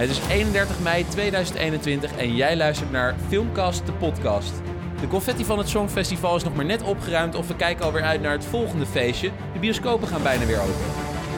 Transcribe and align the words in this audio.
Het 0.00 0.10
is 0.10 0.20
31 0.28 0.80
mei 0.80 1.06
2021 1.08 2.16
en 2.16 2.34
jij 2.34 2.56
luistert 2.56 2.90
naar 2.90 3.14
Filmcast, 3.28 3.86
de 3.86 3.92
podcast. 3.92 4.52
De 5.00 5.08
confetti 5.08 5.44
van 5.44 5.58
het 5.58 5.68
Songfestival 5.68 6.36
is 6.36 6.44
nog 6.44 6.54
maar 6.54 6.64
net 6.64 6.82
opgeruimd 6.82 7.34
of 7.34 7.48
we 7.48 7.56
kijken 7.56 7.84
alweer 7.84 8.02
uit 8.02 8.20
naar 8.20 8.32
het 8.32 8.44
volgende 8.44 8.86
feestje. 8.86 9.30
De 9.52 9.58
bioscopen 9.58 10.08
gaan 10.08 10.22
bijna 10.22 10.46
weer 10.46 10.60
open. 10.60 10.84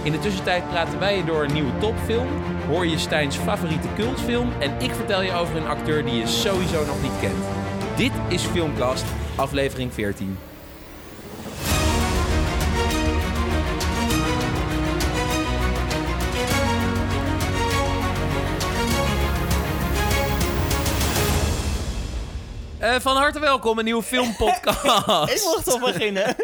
In 0.03 0.13
de 0.13 0.19
tussentijd 0.19 0.69
praten 0.69 0.99
wij 0.99 1.17
je 1.17 1.25
door 1.25 1.45
een 1.45 1.53
nieuwe 1.53 1.79
topfilm, 1.79 2.29
hoor 2.69 2.87
je 2.87 2.99
Stijns 2.99 3.37
favoriete 3.37 3.89
cultfilm 3.97 4.53
en 4.61 4.81
ik 4.81 4.95
vertel 4.95 5.23
je 5.23 5.33
over 5.33 5.57
een 5.57 5.69
acteur 5.69 6.05
die 6.05 6.15
je 6.15 6.27
sowieso 6.27 6.87
nog 6.87 7.03
niet 7.03 7.21
kent. 7.21 7.45
Dit 7.97 8.13
is 8.29 8.43
Filmcast, 8.43 9.05
aflevering 9.37 9.93
14. 9.93 10.37
Uh, 22.93 23.01
van 23.01 23.17
harte 23.17 23.41
welkom, 23.41 23.79
een 23.79 23.85
nieuwe 23.85 24.03
filmpodcast. 24.03 24.85
ik 25.37 25.43
mocht 25.45 25.65
toch 25.65 25.81
beginnen? 25.81 26.25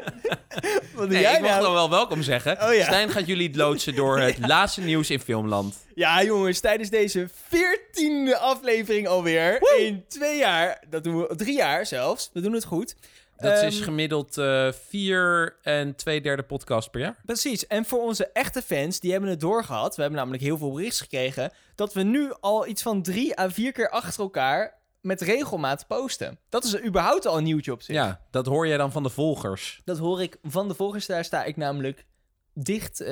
Wat 0.94 1.10
jij 1.10 1.34
ik 1.34 1.40
nou? 1.40 1.42
mag 1.42 1.60
dan 1.60 1.72
wel 1.72 1.90
welkom 1.90 2.22
zeggen. 2.22 2.62
Oh, 2.62 2.74
ja. 2.74 2.84
Stijn 2.84 3.10
gaat 3.10 3.26
jullie 3.26 3.56
loodsen 3.56 3.94
door 3.94 4.20
het 4.36 4.46
laatste 4.46 4.80
nieuws 4.80 5.10
in 5.10 5.20
Filmland. 5.20 5.86
Ja, 5.94 6.22
jongens, 6.22 6.60
tijdens 6.60 6.90
deze 6.90 7.28
veertiende 7.48 8.38
aflevering 8.38 9.08
alweer. 9.08 9.56
Woe! 9.58 9.86
In 9.86 10.04
twee 10.08 10.38
jaar, 10.38 10.84
dat 10.90 11.04
doen 11.04 11.16
we 11.16 11.36
drie 11.36 11.56
jaar 11.56 11.86
zelfs. 11.86 12.30
We 12.32 12.40
doen 12.40 12.52
het 12.52 12.64
goed. 12.64 12.94
Dat 13.36 13.62
is 13.62 13.74
ehm, 13.74 13.84
gemiddeld 13.84 14.38
uh, 14.38 14.68
vier 14.88 15.56
en 15.62 15.96
twee 15.96 16.20
derde 16.20 16.42
podcast 16.42 16.90
per 16.90 17.00
jaar. 17.00 17.16
Precies. 17.24 17.66
En 17.66 17.84
voor 17.84 18.02
onze 18.02 18.30
echte 18.32 18.62
fans, 18.62 19.00
die 19.00 19.10
hebben 19.10 19.30
het 19.30 19.40
doorgehad. 19.40 19.94
We 19.94 20.00
hebben 20.00 20.18
namelijk 20.18 20.42
heel 20.42 20.58
veel 20.58 20.72
berichten 20.72 21.02
gekregen. 21.02 21.52
Dat 21.74 21.92
we 21.92 22.02
nu 22.02 22.32
al 22.40 22.66
iets 22.66 22.82
van 22.82 23.02
drie 23.02 23.38
à 23.38 23.50
vier 23.50 23.72
keer 23.72 23.90
achter 23.90 24.22
elkaar 24.22 24.77
met 25.08 25.20
regelmaat 25.20 25.86
posten. 25.86 26.38
Dat 26.48 26.64
is 26.64 26.82
überhaupt 26.82 27.26
al 27.26 27.36
een 27.36 27.44
nieuwtje 27.44 27.72
op 27.72 27.82
zich. 27.82 27.94
Ja, 27.94 28.20
dat 28.30 28.46
hoor 28.46 28.66
jij 28.66 28.76
dan 28.76 28.92
van 28.92 29.02
de 29.02 29.08
volgers. 29.08 29.80
Dat 29.84 29.98
hoor 29.98 30.22
ik 30.22 30.36
van 30.42 30.68
de 30.68 30.74
volgers. 30.74 31.06
Daar 31.06 31.24
sta 31.24 31.44
ik 31.44 31.56
namelijk 31.56 32.06
dicht 32.54 33.00
uh, 33.00 33.08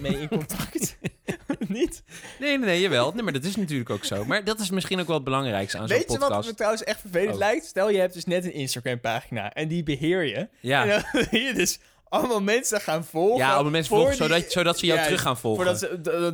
mee 0.00 0.20
in 0.20 0.28
contact. 0.28 0.96
Niet? 1.68 2.02
Nee, 2.40 2.58
nee, 2.58 2.66
nee, 2.66 2.80
jawel. 2.80 3.12
Nee, 3.12 3.22
maar 3.22 3.32
dat 3.32 3.44
is 3.44 3.56
natuurlijk 3.56 3.90
ook 3.90 4.04
zo. 4.04 4.24
Maar 4.24 4.44
dat 4.44 4.60
is 4.60 4.70
misschien 4.70 5.00
ook 5.00 5.06
wel 5.06 5.16
het 5.16 5.24
belangrijkste 5.24 5.78
aan 5.78 5.88
zo'n 5.88 5.96
podcast. 5.96 6.20
Weet 6.20 6.28
je 6.28 6.34
wat 6.34 6.44
me 6.46 6.54
trouwens 6.54 6.84
echt 6.84 7.00
vervelend 7.00 7.32
oh. 7.32 7.38
lijkt? 7.38 7.64
Stel, 7.64 7.90
je 7.90 7.98
hebt 7.98 8.14
dus 8.14 8.24
net 8.24 8.44
een 8.44 8.52
Instagram-pagina 8.52 9.52
en 9.52 9.68
die 9.68 9.82
beheer 9.82 10.24
je. 10.24 10.48
Ja. 10.60 10.82
En 10.82 11.04
dan 11.12 11.26
je 11.40 11.52
dus 11.54 11.78
allemaal 12.08 12.40
mensen 12.40 12.80
gaan 12.80 13.04
volgen. 13.04 13.38
Ja, 13.38 13.52
allemaal 13.52 13.70
mensen 13.70 13.96
volgen, 13.96 14.16
zodat, 14.16 14.52
zodat 14.52 14.78
ze 14.78 14.86
jou 14.86 15.02
terug 15.02 15.20
gaan 15.20 15.38
volgen. 15.38 15.64
Voordat 15.64 15.80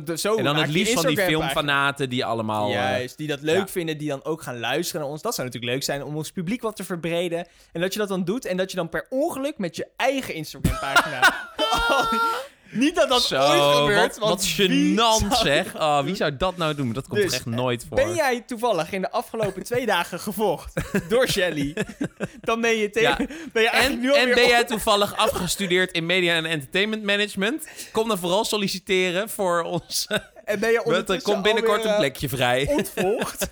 ze, 0.07 0.17
zo 0.17 0.35
en 0.35 0.43
dan 0.43 0.55
het 0.55 0.69
liefst 0.69 0.93
van 0.93 1.05
die 1.07 1.21
filmfanaten 1.21 2.09
die 2.09 2.25
allemaal... 2.25 2.69
Juist, 2.69 3.11
eh, 3.11 3.17
die 3.17 3.27
dat 3.27 3.41
leuk 3.41 3.69
vinden, 3.69 3.97
die 3.97 4.09
dan 4.09 4.23
ook 4.23 4.41
gaan 4.41 4.59
luisteren 4.59 5.01
naar 5.01 5.09
ons. 5.09 5.21
Dat 5.21 5.35
zou 5.35 5.47
natuurlijk 5.47 5.73
leuk 5.73 5.83
zijn 5.83 6.03
om 6.03 6.15
ons 6.15 6.31
publiek 6.31 6.61
wat 6.61 6.75
te 6.75 6.83
verbreden. 6.83 7.47
En 7.71 7.81
dat 7.81 7.93
je 7.93 7.99
dat 7.99 8.07
dan 8.07 8.23
doet 8.23 8.45
en 8.45 8.57
dat 8.57 8.71
je 8.71 8.77
dan 8.77 8.89
per 8.89 9.05
ongeluk 9.09 9.57
met 9.57 9.75
je 9.75 9.87
eigen 9.95 10.33
Instagram-pagina... 10.33 11.33
Niet 12.75 12.95
dat 12.95 13.09
dat 13.09 13.23
Zo, 13.23 13.39
ooit 13.39 13.75
gebeurt. 13.75 14.17
Wat, 14.17 14.29
wat 14.29 14.47
gênant 14.47 15.37
zeg. 15.41 15.75
Oh, 15.75 15.99
wie 15.99 16.15
zou 16.15 16.37
dat 16.37 16.57
nou 16.57 16.75
doen? 16.75 16.93
Dat 16.93 17.07
komt 17.07 17.21
dus, 17.21 17.33
echt 17.33 17.45
nooit 17.45 17.85
voor. 17.87 17.97
Ben 17.97 18.13
jij 18.13 18.41
toevallig 18.41 18.91
in 18.91 19.01
de 19.01 19.11
afgelopen 19.11 19.63
twee 19.63 19.85
dagen 19.85 20.19
gevolgd 20.19 20.73
door 21.09 21.27
Shelly? 21.27 21.73
Dan 22.41 22.61
ben 22.61 22.77
je 22.77 22.89
tegen... 22.89 23.29
Ben 23.53 23.63
je 23.63 23.69
en 23.69 23.99
nu 23.99 24.13
en 24.13 24.33
ben 24.33 24.47
jij 24.47 24.63
toevallig 24.63 25.17
afgestudeerd 25.17 25.91
in 25.91 26.05
media 26.05 26.35
en 26.35 26.45
entertainment 26.45 27.03
management? 27.03 27.67
Kom 27.91 28.07
dan 28.07 28.17
vooral 28.17 28.45
solliciteren 28.45 29.29
voor 29.29 29.63
ons... 29.63 30.07
En 30.45 30.59
ben 30.59 30.71
je 30.71 30.83
ondertussen 30.85 31.15
Er 31.15 31.33
komt 31.33 31.43
binnenkort 31.43 31.83
een 31.83 31.91
eh, 31.91 31.97
plekje 31.97 32.29
vrij. 32.29 32.67
Ontvolgd. 32.67 33.47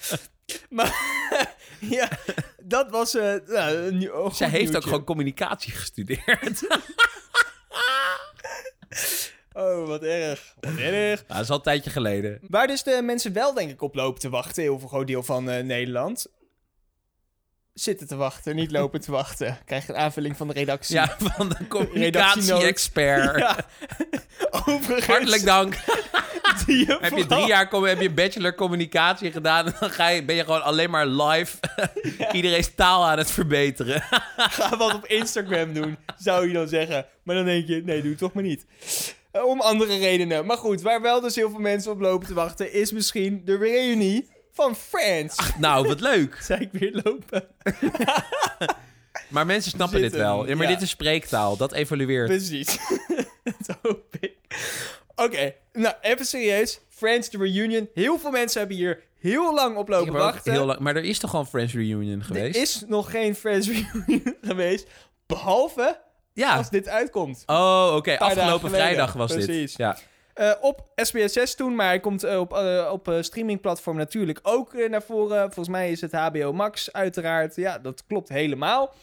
maar 0.70 0.96
ja, 1.78 2.08
dat 2.62 2.90
was... 2.90 3.14
Uh, 3.14 3.34
uh, 3.46 4.30
Zij 4.32 4.48
heeft 4.48 4.76
ook 4.76 4.82
gewoon 4.82 5.04
communicatie 5.04 5.72
gestudeerd. 5.72 6.66
Oh, 9.54 9.86
wat 9.86 10.02
erg. 10.02 10.54
Wat 10.60 10.76
erg. 10.76 11.24
dat 11.26 11.40
is 11.40 11.50
al 11.50 11.56
een 11.56 11.62
tijdje 11.62 11.90
geleden. 11.90 12.38
Waar 12.48 12.66
dus 12.66 12.82
de 12.82 13.00
mensen 13.02 13.32
wel, 13.32 13.54
denk 13.54 13.70
ik, 13.70 13.82
op 13.82 13.94
lopen 13.94 14.20
te 14.20 14.28
wachten, 14.28 14.62
heel 14.62 14.78
veel 14.78 14.88
groot 14.88 15.06
deel 15.06 15.22
van 15.22 15.50
uh, 15.50 15.58
Nederland. 15.58 16.26
Zitten 17.74 18.06
te 18.06 18.16
wachten, 18.16 18.56
niet 18.56 18.70
lopen 18.70 19.00
te 19.00 19.10
wachten. 19.10 19.58
Krijg 19.64 19.88
een 19.88 19.96
aanvulling 19.96 20.36
van 20.36 20.48
de 20.48 20.52
redactie. 20.52 20.94
Ja, 20.94 21.16
van 21.18 21.48
de 21.48 21.66
communicatie-expert. 21.68 23.38
Ja. 23.38 23.56
Overigens. 24.50 25.06
Hartelijk 25.06 25.44
dank. 25.44 25.74
Je 26.66 26.98
heb 27.00 27.16
je 27.16 27.26
drie 27.26 27.46
jaar 27.46 27.70
heb 27.70 28.00
je 28.00 28.10
bachelor 28.10 28.54
communicatie 28.54 29.32
gedaan 29.32 29.66
en 29.66 29.74
dan 29.80 29.90
ga 29.90 30.08
je, 30.08 30.24
ben 30.24 30.36
je 30.36 30.44
gewoon 30.44 30.62
alleen 30.62 30.90
maar 30.90 31.06
live 31.06 31.56
iedereen's 32.32 32.74
taal 32.74 33.06
aan 33.06 33.18
het 33.18 33.30
verbeteren. 33.30 34.02
Ga 34.36 34.76
wat 34.76 34.94
op 34.94 35.06
Instagram 35.06 35.72
doen, 35.72 35.96
zou 36.16 36.46
je 36.46 36.52
dan 36.52 36.68
zeggen. 36.68 37.06
Maar 37.22 37.34
dan 37.34 37.44
denk 37.44 37.66
je, 37.66 37.82
nee, 37.84 38.00
doe 38.00 38.10
het 38.10 38.18
toch 38.18 38.32
maar 38.32 38.42
niet. 38.42 38.66
Eh, 39.34 39.44
om 39.44 39.60
andere 39.60 39.96
redenen. 39.96 40.46
Maar 40.46 40.56
goed, 40.56 40.82
waar 40.82 41.00
wel 41.00 41.20
dus 41.20 41.34
heel 41.34 41.50
veel 41.50 41.60
mensen 41.60 41.92
op 41.92 42.00
lopen 42.00 42.26
te 42.26 42.34
wachten, 42.34 42.72
is 42.72 42.92
misschien 42.92 43.42
de 43.44 43.56
reunie 43.56 44.28
van 44.52 44.76
Friends. 44.76 45.36
nou, 45.58 45.86
wat 45.86 46.00
leuk. 46.00 46.36
Zou 46.48 46.60
ik 46.60 46.68
weer 46.72 47.00
lopen? 47.04 47.48
maar 49.34 49.46
mensen 49.46 49.70
snappen 49.70 50.00
dit 50.00 50.12
wel. 50.12 50.46
Ja, 50.48 50.56
maar 50.56 50.66
dit 50.66 50.82
is 50.82 50.90
spreektaal. 50.90 51.56
Dat 51.56 51.72
evolueert. 51.72 52.26
Precies. 52.26 52.78
dat 53.66 53.78
hoop 53.82 54.04
ik. 54.20 54.36
Oké, 55.14 55.54
nou 55.72 55.94
even 56.00 56.26
serieus. 56.26 56.80
Friends, 56.88 57.28
the 57.28 57.38
reunion. 57.38 57.88
Heel 57.94 58.18
veel 58.18 58.30
mensen 58.30 58.58
hebben 58.58 58.76
hier 58.76 59.02
heel 59.18 59.54
lang 59.54 59.76
op 59.76 59.88
lopen 59.88 60.12
wachten. 60.12 60.52
Heel 60.52 60.64
lang, 60.64 60.78
maar 60.78 60.96
er 60.96 61.04
is 61.04 61.18
toch 61.18 61.30
gewoon 61.30 61.46
Friends 61.46 61.72
reunion 61.72 62.22
geweest? 62.22 62.56
Er 62.56 62.62
is 62.62 62.84
nog 62.86 63.10
geen 63.10 63.34
Friends 63.34 63.68
reunion 63.68 64.36
geweest. 64.40 64.86
Behalve 65.26 66.00
ja. 66.34 66.56
als 66.56 66.70
dit 66.70 66.88
uitkomt. 66.88 67.42
Oh, 67.46 67.92
oké. 67.96 68.18
Afgelopen 68.18 68.70
vrijdag 68.70 69.12
was 69.12 69.32
Precies. 69.32 69.74
dit. 69.74 69.76
Ja. 69.76 69.96
Uh, 70.40 70.52
op 70.60 70.86
SBS 70.96 71.32
6 71.32 71.54
toen, 71.54 71.74
maar 71.74 71.86
hij 71.86 72.00
komt 72.00 72.24
uh, 72.24 72.40
op, 72.40 72.52
uh, 72.52 72.88
op 72.92 73.16
streamingplatform 73.20 73.96
natuurlijk 73.96 74.38
ook 74.42 74.88
naar 74.88 75.02
voren. 75.02 75.40
Volgens 75.40 75.68
mij 75.68 75.90
is 75.90 76.00
het 76.00 76.12
HBO 76.12 76.52
Max 76.52 76.92
uiteraard. 76.92 77.56
Ja, 77.56 77.78
dat 77.78 78.04
klopt 78.06 78.28
helemaal. 78.28 78.94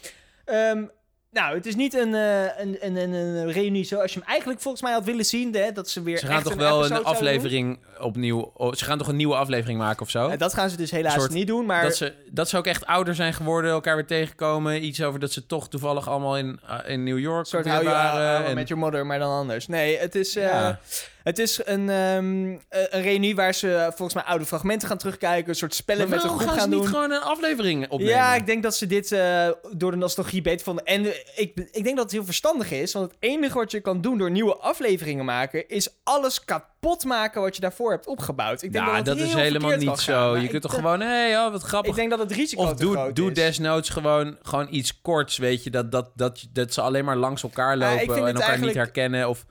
Um, 0.46 0.90
nou, 1.30 1.54
het 1.54 1.66
is 1.66 1.74
niet 1.74 1.94
een, 1.94 2.12
een, 2.12 2.76
een, 2.80 2.96
een, 2.96 3.12
een 3.12 3.52
reunie 3.52 3.84
zoals 3.84 4.12
je 4.12 4.18
hem 4.18 4.28
eigenlijk 4.28 4.60
volgens 4.60 4.82
mij 4.82 4.92
had 4.92 5.04
willen 5.04 5.24
zien. 5.24 5.54
Hè? 5.54 5.72
Dat 5.72 5.88
ze 5.88 6.02
weer. 6.02 6.18
Ze 6.18 6.26
gaan 6.26 6.42
toch 6.42 6.54
wel 6.54 6.84
een 6.84 7.04
aflevering 7.04 7.78
opnieuw. 8.02 8.50
Oh, 8.54 8.72
ze 8.72 8.84
gaan 8.84 8.98
toch 8.98 9.08
een 9.08 9.16
nieuwe 9.16 9.34
aflevering 9.34 9.78
maken 9.78 10.02
of 10.02 10.10
zo? 10.10 10.28
Ja, 10.28 10.36
dat 10.36 10.54
gaan 10.54 10.70
ze 10.70 10.76
dus 10.76 10.90
helaas 10.90 11.28
niet 11.28 11.46
doen. 11.46 11.66
Maar 11.66 11.82
dat 11.82 11.96
ze, 11.96 12.12
dat 12.30 12.48
ze 12.48 12.56
ook 12.56 12.66
echt 12.66 12.86
ouder 12.86 13.14
zijn 13.14 13.34
geworden, 13.34 13.70
elkaar 13.70 13.94
weer 13.94 14.06
tegenkomen. 14.06 14.84
Iets 14.84 15.02
over 15.02 15.20
dat 15.20 15.32
ze 15.32 15.46
toch 15.46 15.68
toevallig 15.68 16.08
allemaal 16.08 16.38
in, 16.38 16.60
uh, 16.70 16.78
in 16.86 17.04
New 17.04 17.18
York 17.18 17.46
soort 17.46 17.66
waren. 17.66 18.44
en... 18.44 18.54
Met 18.54 18.68
je 18.68 18.74
mother, 18.74 19.06
maar 19.06 19.18
dan 19.18 19.30
anders. 19.30 19.66
Nee, 19.66 19.98
het 19.98 20.14
is. 20.14 20.36
Uh, 20.36 20.42
ja. 20.42 20.80
Het 21.22 21.38
is 21.38 21.60
een, 21.64 21.88
um, 21.88 22.60
een 22.68 23.02
reunie 23.02 23.34
waar 23.34 23.54
ze 23.54 23.86
volgens 23.88 24.14
mij 24.14 24.22
oude 24.22 24.44
fragmenten 24.44 24.88
gaan 24.88 24.98
terugkijken. 24.98 25.48
Een 25.48 25.54
soort 25.54 25.74
spellen 25.74 26.08
met 26.08 26.22
een 26.22 26.28
groep 26.28 26.40
gaan, 26.40 26.58
gaan 26.58 26.70
doen. 26.70 26.80
niet 26.80 26.88
gewoon 26.88 27.10
een 27.10 27.20
aflevering 27.20 27.88
opnemen? 27.88 28.14
Ja, 28.14 28.34
ik 28.34 28.46
denk 28.46 28.62
dat 28.62 28.76
ze 28.76 28.86
dit 28.86 29.10
uh, 29.10 29.48
door 29.70 29.90
de 29.90 29.96
nostalgie 29.96 30.42
beter 30.42 30.64
vonden. 30.64 30.84
En 30.84 31.06
ik, 31.36 31.68
ik 31.70 31.84
denk 31.84 31.96
dat 31.96 32.04
het 32.04 32.12
heel 32.12 32.24
verstandig 32.24 32.70
is. 32.70 32.92
Want 32.92 33.10
het 33.10 33.16
enige 33.20 33.58
wat 33.58 33.70
je 33.70 33.80
kan 33.80 34.00
doen 34.00 34.18
door 34.18 34.30
nieuwe 34.30 34.56
afleveringen 34.56 35.24
maken... 35.24 35.68
is 35.68 35.88
alles 36.02 36.44
kapot 36.44 36.71
maken 37.06 37.40
wat 37.40 37.54
je 37.54 37.60
daarvoor 37.60 37.90
hebt 37.90 38.06
opgebouwd. 38.06 38.62
Ik 38.62 38.72
denk 38.72 38.86
ja, 38.86 38.96
dat, 38.96 39.04
dat 39.04 39.16
is 39.16 39.34
helemaal 39.34 39.76
niet 39.76 39.98
zo. 39.98 40.36
je 40.36 40.48
kunt 40.48 40.62
toch 40.62 40.74
gewoon... 40.74 41.00
Hé, 41.00 41.06
hey, 41.06 41.38
oh, 41.38 41.52
wat 41.52 41.62
grappig. 41.62 41.90
Ik 41.90 41.96
denk 41.96 42.10
dat 42.10 42.18
het 42.18 42.32
risico 42.32 42.62
of 42.62 42.74
doe, 42.74 42.92
groot 42.92 43.16
doe 43.16 43.28
is. 43.28 43.34
desnoods 43.34 43.88
gewoon, 43.88 44.36
gewoon 44.42 44.66
iets 44.70 45.00
korts, 45.00 45.38
weet 45.38 45.64
je. 45.64 45.70
Dat, 45.70 45.92
dat, 45.92 46.10
dat, 46.14 46.46
dat 46.52 46.72
ze 46.72 46.80
alleen 46.80 47.04
maar 47.04 47.16
langs 47.16 47.42
elkaar 47.42 47.76
lopen 47.76 48.26
en 48.26 48.34
elkaar 48.34 48.58
niet 48.58 48.74
herkennen. 48.74 49.28
Of 49.28 49.44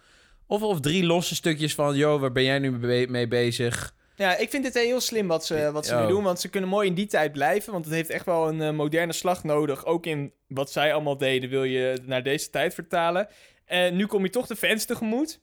of, 0.52 0.62
of 0.62 0.80
drie 0.80 1.06
losse 1.06 1.36
stukjes 1.36 1.76
van, 1.76 1.96
joh, 1.96 2.22
waar 2.22 2.32
ben 2.32 2.44
jij 2.44 2.60
nu 2.60 2.72
mee 3.08 3.28
bezig? 3.28 3.96
Ja, 4.16 4.38
ik 4.38 4.50
vind 4.50 4.66
het 4.66 4.74
heel 4.74 5.00
slim 5.00 5.28
wat 5.28 5.46
ze, 5.46 5.70
wat 5.72 5.86
ze 5.86 5.96
nu 5.96 6.08
doen. 6.08 6.24
Want 6.24 6.40
ze 6.40 6.50
kunnen 6.50 6.70
mooi 6.70 6.88
in 6.88 6.94
die 6.94 7.06
tijd 7.06 7.32
blijven. 7.32 7.72
Want 7.72 7.86
het 7.86 7.94
heeft 7.94 8.10
echt 8.10 8.26
wel 8.26 8.48
een 8.48 8.62
uh, 8.62 8.72
moderne 8.72 9.14
slag 9.14 9.44
nodig. 9.44 9.86
Ook 9.86 10.06
in 10.06 10.34
wat 10.48 10.72
zij 10.72 10.94
allemaal 10.94 11.18
deden, 11.18 11.50
wil 11.50 11.64
je 11.64 12.02
naar 12.06 12.24
deze 12.24 12.50
tijd 12.50 12.74
vertalen. 12.74 13.28
En 13.66 13.96
nu 13.96 14.06
kom 14.06 14.24
je 14.24 14.30
toch 14.30 14.48
de 14.48 14.56
fans 14.56 14.86
tegemoet. 14.86 15.40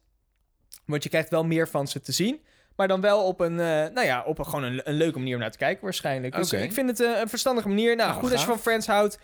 Want 0.89 1.03
je 1.03 1.09
krijgt 1.09 1.31
wel 1.31 1.45
meer 1.45 1.69
van 1.69 1.89
ze 1.89 2.01
te 2.01 2.13
zien. 2.13 2.41
Maar 2.77 2.89
dan 2.89 3.01
wel 3.01 3.25
op 3.25 3.41
een, 3.41 3.53
uh, 3.53 3.59
nou 3.59 4.03
ja, 4.03 4.23
op 4.27 4.39
een, 4.39 4.45
gewoon 4.45 4.63
een, 4.63 4.81
een, 4.85 4.95
leuke 4.95 5.19
manier 5.19 5.35
om 5.35 5.41
naar 5.41 5.51
te 5.51 5.59
kijken 5.59 5.85
waarschijnlijk. 5.85 6.35
Dus 6.35 6.53
ik 6.53 6.73
vind 6.73 6.89
het 6.89 7.01
uh, 7.01 7.21
een 7.21 7.29
verstandige 7.29 7.69
manier. 7.69 7.97
Nou, 7.97 8.09
nou 8.09 8.21
goed 8.21 8.33
als 8.33 8.41
je 8.41 8.47
van 8.47 8.59
Friends 8.59 8.87
houdt. 8.87 9.19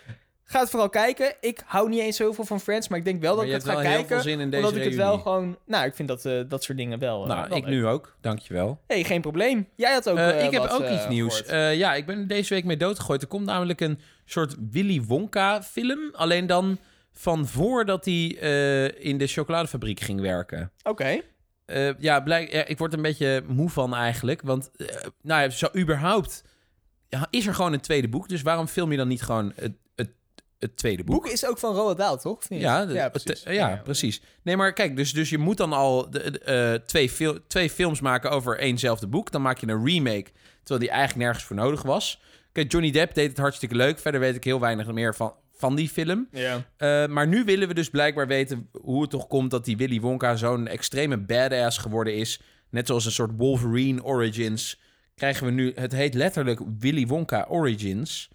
Ga 0.45 0.61
het 0.61 0.71
vooral 0.71 0.89
kijken. 0.89 1.35
Ik 1.41 1.63
hou 1.67 1.89
niet 1.89 2.01
eens 2.01 2.17
zoveel 2.17 2.45
van 2.45 2.61
Friends, 2.61 2.89
maar 2.89 2.99
ik 2.99 3.05
denk 3.05 3.21
wel 3.21 3.37
dat 3.37 3.45
ik 3.45 3.53
het 3.53 3.65
ga 3.65 3.83
kijken. 3.83 4.23
Zin 4.23 4.41
in 4.41 4.51
deze 4.51 4.67
omdat 4.67 4.81
ik 4.81 4.85
het 4.85 4.95
wel 4.95 5.19
gewoon. 5.19 5.59
Nou, 5.67 5.87
ik 5.87 5.95
vind 5.95 6.09
dat, 6.09 6.25
uh, 6.25 6.41
dat 6.49 6.63
soort 6.63 6.79
dingen 6.79 6.99
wel. 6.99 7.27
Nou, 7.27 7.55
ik 7.55 7.67
nu 7.67 7.87
ook. 7.87 8.17
Dankjewel. 8.21 8.81
hey, 8.87 9.05
geen 9.05 9.21
probleem. 9.21 9.69
Jij 9.77 9.93
had 9.93 10.09
ook. 10.09 10.19
Ik 10.19 10.51
heb 10.51 10.63
ook 10.63 10.89
iets 10.89 11.09
nieuws. 11.09 11.43
ja, 11.73 11.95
ik 11.95 12.07
ben 12.07 12.27
deze 12.27 12.55
week 12.55 12.65
mee 12.65 12.77
doodgegooid. 12.77 13.23
Er 13.23 13.29
komt 13.29 13.47
namelijk 13.47 13.81
een 13.81 14.01
soort 14.25 14.57
Willy 14.71 15.03
Wonka-film. 15.03 16.11
Alleen 16.13 16.47
dan 16.47 16.79
van 17.13 17.47
voordat 17.47 18.05
hij 18.05 18.27
in 18.99 19.19
de 19.19 19.27
chocoladefabriek 19.27 20.01
ging 20.01 20.21
werken. 20.21 20.71
Oké. 20.83 21.21
Eh, 21.67 21.99
ja, 21.99 22.21
blijk, 22.21 22.53
ja, 22.53 22.65
ik 22.65 22.79
word 22.79 22.91
er 22.93 22.97
een 22.99 23.05
beetje 23.05 23.43
moe 23.47 23.71
van 23.71 23.95
eigenlijk. 23.95 24.43
Want, 24.43 24.71
eh, 24.77 24.87
nou 25.23 25.43
ja, 25.43 25.49
zo 25.51 25.67
überhaupt 25.77 26.43
ja, 27.09 27.27
is 27.31 27.47
er 27.47 27.55
gewoon 27.55 27.73
een 27.73 27.81
tweede 27.81 28.09
boek. 28.09 28.29
Dus 28.29 28.43
waarom 28.43 28.67
film 28.67 28.91
je 28.91 28.97
dan 28.97 29.09
niet 29.09 29.23
gewoon 29.23 29.53
het, 29.57 29.73
het, 29.97 30.11
het 30.59 30.77
tweede 30.77 31.05
boek? 31.05 31.15
boek 31.23 31.33
is 31.33 31.47
ook 31.47 31.59
van 31.59 31.75
Roald 31.75 31.97
Dahl, 31.97 32.17
toch? 32.17 32.49
Niet? 32.49 32.61
Ja, 32.61 32.81
ja, 32.89 33.09
precies. 33.09 33.43
ja, 33.43 33.81
precies. 33.85 34.23
Nee, 34.43 34.57
maar 34.57 34.73
kijk, 34.73 34.97
dus, 34.97 35.13
dus 35.13 35.31
je 35.31 35.39
moet 35.39 35.57
dan 35.57 35.73
al 35.73 36.11
de, 36.11 36.31
de, 36.31 36.39
eh, 36.39 36.87
twee, 36.87 37.11
fil- 37.11 37.39
twee 37.47 37.71
films 37.71 38.01
maken 38.01 38.31
over 38.31 38.59
éénzelfde 38.59 39.07
boek. 39.07 39.31
Dan 39.31 39.43
maak 39.43 39.59
je 39.59 39.69
een 39.69 39.85
remake, 39.87 40.31
terwijl 40.59 40.81
die 40.81 40.91
eigenlijk 40.91 41.25
nergens 41.25 41.45
voor 41.45 41.57
nodig 41.57 41.83
was. 41.83 42.21
Kijk, 42.53 42.73
Johnny 42.73 42.91
Depp 42.91 43.15
deed 43.15 43.29
het 43.29 43.39
hartstikke 43.39 43.75
leuk. 43.75 43.99
Verder 43.99 44.21
weet 44.21 44.37
ik 44.37 44.45
heel 44.45 44.61
weinig 44.61 44.93
meer 44.93 45.15
van, 45.15 45.35
van 45.57 45.75
die 45.75 45.89
film. 45.89 46.29
Ja. 46.31 46.65
Eh, 46.77 47.07
maar 47.07 47.27
nu 47.27 47.45
willen 47.45 47.69
we 47.69 47.75
dus 47.75 47.91
blijkbaar 47.91 48.27
weten 48.27 48.69
hoe 48.73 49.01
het 49.01 49.11
toch 49.11 49.27
komt 49.27 49.51
dat 49.51 49.65
die 49.65 49.77
Willy 49.77 50.01
Wonka 50.01 50.37
zo'n 50.37 50.67
extreme 50.67 51.17
badass 51.19 51.79
geworden 51.79 52.15
is. 52.15 52.41
Net 52.71 52.87
zoals 52.87 53.05
een 53.05 53.13
soort 53.13 53.31
Wolverine 53.37 54.03
Origins. 54.05 54.81
Krijgen 55.15 55.47
we 55.47 55.53
nu, 55.53 55.73
het 55.75 55.93
heet 55.93 56.15
letterlijk 56.15 56.61
Willy 56.79 57.07
Wonka 57.07 57.47
Origins. 57.49 58.29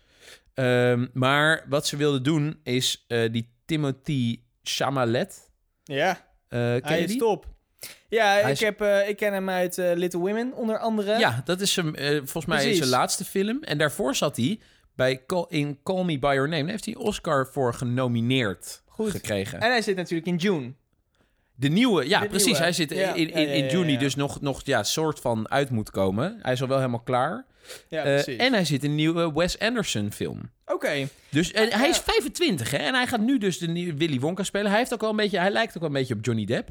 Ehm, 0.54 1.08
maar 1.14 1.66
wat 1.70 1.88
ze 1.88 1.98
wilden 1.98 2.24
doen 2.24 2.60
is 2.64 3.06
eh, 3.08 3.32
die 3.32 3.54
Timothy 3.66 4.40
Chalamet. 4.64 5.50
Ja, 5.84 6.14
ken 6.50 6.82
hij 6.84 7.02
is 7.02 7.08
die? 7.08 7.18
top. 7.20 7.46
Ja, 8.10 8.32
Hij 8.32 8.42
ik, 8.42 8.48
is- 8.48 8.60
heb, 8.60 8.82
ik 9.08 9.18
ken 9.18 9.34
hem 9.34 9.50
uit 9.50 9.78
Little 9.78 10.20
Women, 10.20 10.54
onder 10.54 10.78
andere. 10.80 11.18
Ja, 11.18 11.42
dat 11.46 11.62
is 11.62 11.76
hem. 11.76 11.96
volgens 12.16 12.46
mij 12.46 12.58
Precies. 12.58 12.78
zijn 12.78 12.90
laatste 12.90 13.26
film. 13.26 13.64
En 13.64 13.78
daarvoor 13.78 14.16
zat 14.16 14.36
hij 14.38 14.60
bij 15.00 15.24
Call, 15.28 15.46
in 15.50 15.78
Call 15.84 16.04
Me 16.04 16.20
By 16.20 16.32
Your 16.34 16.48
Name. 16.50 16.62
Daar 16.62 16.72
heeft 16.72 16.86
hij 16.86 16.96
Oscar 16.96 17.48
voor 17.52 17.74
genomineerd 17.74 18.82
Goed. 18.86 19.12
gekregen. 19.12 19.60
En 19.62 19.70
hij 19.70 19.82
zit 19.82 19.96
natuurlijk 19.96 20.28
in 20.28 20.36
June. 20.36 20.72
De 21.56 21.68
nieuwe, 21.68 22.08
ja, 22.08 22.20
De 22.20 22.28
precies. 22.28 22.46
nieuwe. 22.46 22.62
Hij 22.62 22.72
zit 22.72 22.90
Ja, 22.90 23.14
in, 23.14 23.32
in, 23.34 23.48
in, 23.50 23.68
juni, 23.70 23.98
dus 23.98 24.16
nog, 24.16 24.42
nog 24.42 24.62
ja, 24.66 24.84
soort 24.84 25.20
van 25.20 25.50
uit 25.50 25.70
moet 25.70 25.92
komen. 25.92 26.40
Hij 26.42 26.54
is 26.54 26.62
al 26.62 26.68
wel 26.68 26.78
helemaal 26.78 27.00
klaar. 27.00 27.46
Ja, 27.88 28.04
Eh, 28.04 28.14
precies. 28.14 28.38
en 28.38 28.54
hij 28.54 28.66
zit 28.66 28.84
in 28.84 28.90
een 28.90 28.96
nieuwe 28.96 29.34
Wes 29.34 29.60
Anderson 29.60 30.12
film. 30.12 30.50
Oké. 30.66 31.08
Dus 31.30 31.52
en 31.52 31.70
hij 31.72 31.90
is 31.90 31.96
ja. 31.98 32.04
25, 32.04 32.72
hè? 32.72 32.78
En 32.78 32.94
hij 32.94 33.08
gaat 33.08 33.20
nu 33.20 33.38
dus 33.38 33.58
de 33.58 33.68
nieuwe 33.68 33.94
Willy 33.98 34.20
Wonka 34.20 34.44
spelen. 34.44 34.70
Hij 34.70 34.80
heeft 34.80 34.94
ook 34.94 35.02
wel 35.02 35.10
een 35.10 35.16
beetje, 35.16 35.40
hij 35.40 35.52
lijkt 35.52 35.74
ook 35.76 35.80
wel 35.82 35.90
een 35.90 35.96
beetje 35.96 36.14
op 36.14 36.26
Johnny 36.26 36.46
Depp. 36.46 36.70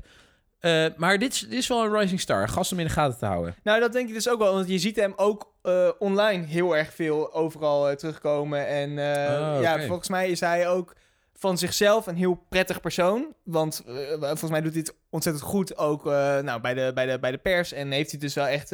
Eh, 0.61 0.87
maar 0.97 1.19
dit 1.19 1.33
is, 1.33 1.41
dit 1.41 1.53
is 1.53 1.69
wel 1.69 1.85
een 1.85 1.99
rising 1.99 2.21
star. 2.21 2.49
Gast 2.49 2.73
om 2.73 2.79
in 2.79 2.87
de 2.87 2.93
gaten 2.93 3.19
te 3.19 3.27
houden. 3.27 3.55
Nou, 3.63 3.81
dat 3.81 3.93
denk 3.93 4.09
ik 4.09 4.15
dus 4.15 4.29
ook 4.29 4.39
wel. 4.39 4.55
Want 4.55 4.69
je 4.69 4.79
ziet 4.79 4.97
hem 4.97 5.13
ook 5.17 5.53
eh, 5.63 5.89
online 5.99 6.45
heel 6.45 6.77
erg 6.77 6.95
veel 6.95 7.33
overal 7.33 7.89
eh, 7.89 7.97
terugkomen. 7.97 8.67
En 8.67 8.91
Oh, 8.91 9.59
ja, 9.63 9.87
volgens 9.87 10.09
mij 10.09 10.31
is 10.31 10.41
hij 10.41 10.69
ook 10.69 10.95
van 11.35 11.59
zichzelf 11.59 12.07
een 12.07 12.17
heel 12.17 12.45
prettig 12.49 12.81
persoon. 12.81 13.35
Want 13.43 13.83
volgens 14.21 14.51
mij 14.51 14.61
doet 14.61 14.73
hij 14.73 14.81
het 14.81 14.95
ontzettend 15.11 15.45
goed 15.45 15.77
ook 15.77 16.05
nou, 16.05 16.61
bij, 16.61 16.75
de, 16.75 16.91
bij, 16.95 17.07
de, 17.07 17.19
bij 17.19 17.31
de 17.31 17.39
pers. 17.39 17.73
En 17.73 17.91
heeft 17.91 18.11
hij 18.11 18.21
dus 18.21 18.35
wel 18.35 18.47
echt 18.47 18.71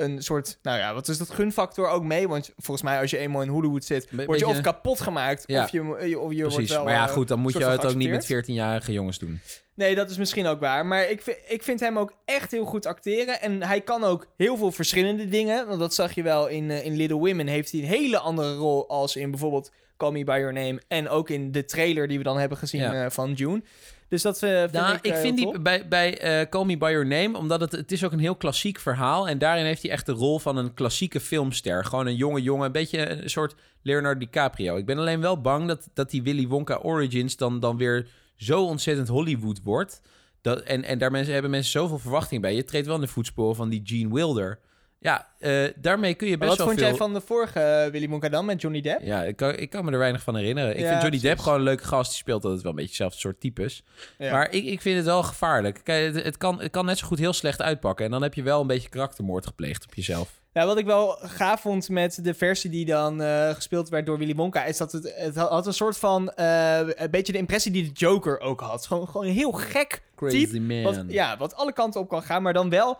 een 0.00 0.22
soort, 0.22 0.58
nou 0.62 0.78
ja, 0.78 0.94
wat 0.94 1.08
is 1.08 1.18
dat 1.18 1.30
gunfactor 1.30 1.88
ook 1.88 2.02
mee? 2.04 2.28
Want 2.28 2.52
volgens 2.56 2.82
mij 2.82 3.00
als 3.00 3.10
je 3.10 3.18
eenmaal 3.18 3.42
in 3.42 3.48
Hollywood 3.48 3.84
zit, 3.84 4.08
Be- 4.10 4.24
word 4.24 4.38
je 4.38 4.46
of 4.46 4.60
kapot 4.60 5.00
gemaakt 5.00 5.42
Ja. 5.46 5.62
of 5.64 5.70
je, 5.70 5.80
of 5.80 6.06
je 6.06 6.16
wordt 6.16 6.38
Precies. 6.54 6.70
wel... 6.70 6.84
maar 6.84 6.92
ja, 6.92 7.06
eh, 7.06 7.12
goed, 7.12 7.28
dan 7.28 7.38
moet 7.40 7.52
je 7.52 7.58
het 7.64 7.84
ook 7.86 7.94
niet 7.94 8.10
met 8.10 8.24
geaccepteerd. 8.26 8.44
14-jarige 8.46 8.92
jongens 8.92 9.18
doen. 9.18 9.40
Nee, 9.74 9.94
dat 9.94 10.10
is 10.10 10.16
misschien 10.18 10.46
ook 10.46 10.60
waar. 10.60 10.86
Maar 10.86 11.10
ik, 11.10 11.22
vind- 11.22 11.36
ik 11.48 11.62
vind 11.62 11.80
hem 11.80 11.98
ook 11.98 12.12
echt 12.24 12.50
heel 12.50 12.64
goed 12.64 12.86
acteren. 12.86 13.40
En 13.40 13.62
hij 13.62 13.80
kan 13.80 14.04
ook 14.04 14.26
heel 14.36 14.56
veel 14.56 14.72
verschillende 14.72 15.28
dingen. 15.28 15.66
Want 15.66 15.80
dat 15.80 15.94
zag 15.94 16.12
je 16.14 16.22
wel 16.22 16.46
in, 16.48 16.70
eh, 16.70 16.84
in 16.84 16.96
Little 16.96 17.16
Women. 17.18 17.46
Heeft 17.46 17.70
hij 17.72 17.80
een 17.80 17.86
hele 17.86 18.18
andere 18.18 18.54
rol 18.54 18.88
als 18.88 19.16
in 19.16 19.30
bijvoorbeeld 19.30 19.70
Call 19.96 20.10
Me 20.12 20.24
By 20.24 20.36
Your 20.38 20.52
Name. 20.52 20.80
En 20.88 21.08
ook 21.08 21.30
in 21.30 21.52
de 21.52 21.64
trailer 21.64 22.08
die 22.08 22.18
we 22.18 22.24
dan 22.24 22.38
hebben 22.38 22.58
gezien 22.58 22.80
Ja. 22.80 23.04
eh, 23.04 23.10
van 23.10 23.32
June. 23.32 23.62
Dus 24.08 24.22
dat 24.22 24.42
eh, 24.42 24.58
vind 24.58 24.72
Nou, 24.72 24.94
ik 24.94 25.06
ik, 25.06 25.12
eh, 25.12 25.20
vind 25.20 25.36
die 25.36 25.60
bij, 25.60 25.88
bij 25.88 26.18
eh, 26.18 26.48
Call 26.48 26.64
Me 26.64 26.76
By 26.76 26.90
Your 26.90 27.06
Name, 27.06 27.38
omdat 27.38 27.60
het, 27.60 27.72
het 27.72 27.92
is 27.92 28.04
ook 28.04 28.12
een 28.12 28.18
heel 28.18 28.36
klassiek 28.36 28.78
verhaal. 28.78 29.28
En 29.28 29.38
daarin 29.38 29.64
heeft 29.64 29.82
hij 29.82 29.90
echt 29.90 30.06
de 30.06 30.12
rol 30.12 30.38
van 30.38 30.56
een 30.56 30.74
klassieke 30.74 31.20
filmster. 31.20 31.84
Gewoon 31.84 32.06
een 32.06 32.16
jonge 32.16 32.42
jongen, 32.42 32.66
een 32.66 32.72
beetje 32.72 33.08
een 33.08 33.30
soort 33.30 33.54
Leonardo 33.82 34.18
DiCaprio. 34.18 34.76
Ik 34.76 34.86
ben 34.86 34.98
alleen 34.98 35.20
wel 35.20 35.40
bang 35.40 35.68
dat, 35.68 35.88
dat 35.94 36.10
die 36.10 36.22
Willy 36.22 36.46
Wonka 36.46 36.78
Origins 36.82 37.36
dan, 37.36 37.60
dan 37.60 37.76
weer 37.76 38.06
zo 38.36 38.64
ontzettend 38.64 39.08
Hollywood 39.08 39.62
wordt. 39.62 40.02
Dat, 40.40 40.60
en 40.60 40.84
en 40.84 40.98
daar 40.98 41.10
mensen, 41.10 41.32
hebben 41.32 41.50
mensen 41.50 41.70
zoveel 41.70 41.98
verwachting 41.98 42.42
bij. 42.42 42.54
Je 42.54 42.64
treedt 42.64 42.86
wel 42.86 42.94
in 42.94 43.00
de 43.00 43.08
voetsporen 43.08 43.56
van 43.56 43.68
die 43.68 43.80
Gene 43.84 44.14
Wilder. 44.14 44.58
Ja, 45.00 45.28
eh, 45.38 45.64
daarmee 45.76 46.14
kun 46.14 46.28
je 46.28 46.38
best 46.38 46.48
wat 46.48 46.58
wel 46.58 46.66
vond 46.66 46.78
veel... 46.78 46.88
jij 46.88 46.96
van 46.96 47.14
de 47.14 47.20
vorige 47.20 47.60
eh, 47.60 47.90
Willy 47.90 48.08
Wonka 48.08 48.28
dan 48.28 48.44
met 48.44 48.60
Johnny 48.60 48.80
Depp? 48.80 49.02
Ja, 49.02 49.22
ik 49.22 49.36
kan, 49.36 49.54
ik 49.56 49.70
kan 49.70 49.84
me 49.84 49.92
er 49.92 49.98
weinig 49.98 50.22
van 50.22 50.36
herinneren. 50.36 50.70
Ik 50.76 50.80
Ja, 50.80 50.88
vind 50.88 51.02
Johnny 51.02 51.20
Depp 51.20 51.40
gewoon 51.40 51.58
een 51.58 51.64
leuke 51.64 51.84
gast. 51.84 52.10
Die 52.10 52.18
speelt 52.18 52.44
altijd 52.44 52.62
wel 52.62 52.70
een 52.70 52.76
beetje 52.76 52.90
hetzelfde 52.90 53.18
soort 53.18 53.40
types. 53.40 53.82
Ja. 54.18 54.32
Maar 54.32 54.50
ik, 54.50 54.64
ik 54.64 54.80
vind 54.80 54.96
het 54.96 55.04
wel 55.04 55.22
gevaarlijk. 55.22 55.80
Kijk, 55.84 56.14
het, 56.14 56.24
het, 56.24 56.36
kan, 56.36 56.60
het 56.60 56.70
kan 56.70 56.84
net 56.84 56.98
zo 56.98 57.06
goed 57.06 57.18
heel 57.18 57.32
slecht 57.32 57.62
uitpakken. 57.62 58.04
En 58.04 58.10
dan 58.10 58.22
heb 58.22 58.34
je 58.34 58.42
wel 58.42 58.60
een 58.60 58.66
beetje 58.66 58.88
karaktermoord 58.88 59.46
gepleegd 59.46 59.84
op 59.84 59.94
jezelf. 59.94 60.40
Ja, 60.52 60.66
wat 60.66 60.78
ik 60.78 60.86
wel 60.86 61.18
gaaf 61.22 61.60
vond 61.60 61.88
met 61.88 62.24
de 62.24 62.34
versie 62.34 62.70
die 62.70 62.84
dan 62.84 63.22
eh, 63.22 63.54
gespeeld 63.54 63.88
werd 63.88 64.06
door 64.06 64.18
Willy 64.18 64.34
Wonka, 64.34 64.64
is 64.64 64.76
dat 64.76 64.92
het, 64.92 65.12
het 65.16 65.36
had 65.36 65.66
een 65.66 65.72
soort 65.74 65.98
van, 65.98 66.32
een 66.34 67.10
beetje 67.10 67.32
de 67.32 67.38
impressie 67.38 67.72
die 67.72 67.82
de 67.82 67.92
Joker 67.92 68.40
ook 68.40 68.60
had. 68.60 68.86
Gewoon, 68.86 69.06
gewoon 69.06 69.26
een 69.26 69.32
heel 69.32 69.52
gek 69.52 70.02
Crazy 70.14 70.46
type, 70.46 70.60
man. 70.60 70.82
Wat, 70.82 71.04
ja, 71.08 71.36
wat 71.36 71.54
alle 71.54 71.72
kanten 71.72 72.00
op 72.00 72.08
kan 72.08 72.22
gaan, 72.22 72.42
maar 72.42 72.52
dan 72.52 72.70
wel 72.70 72.98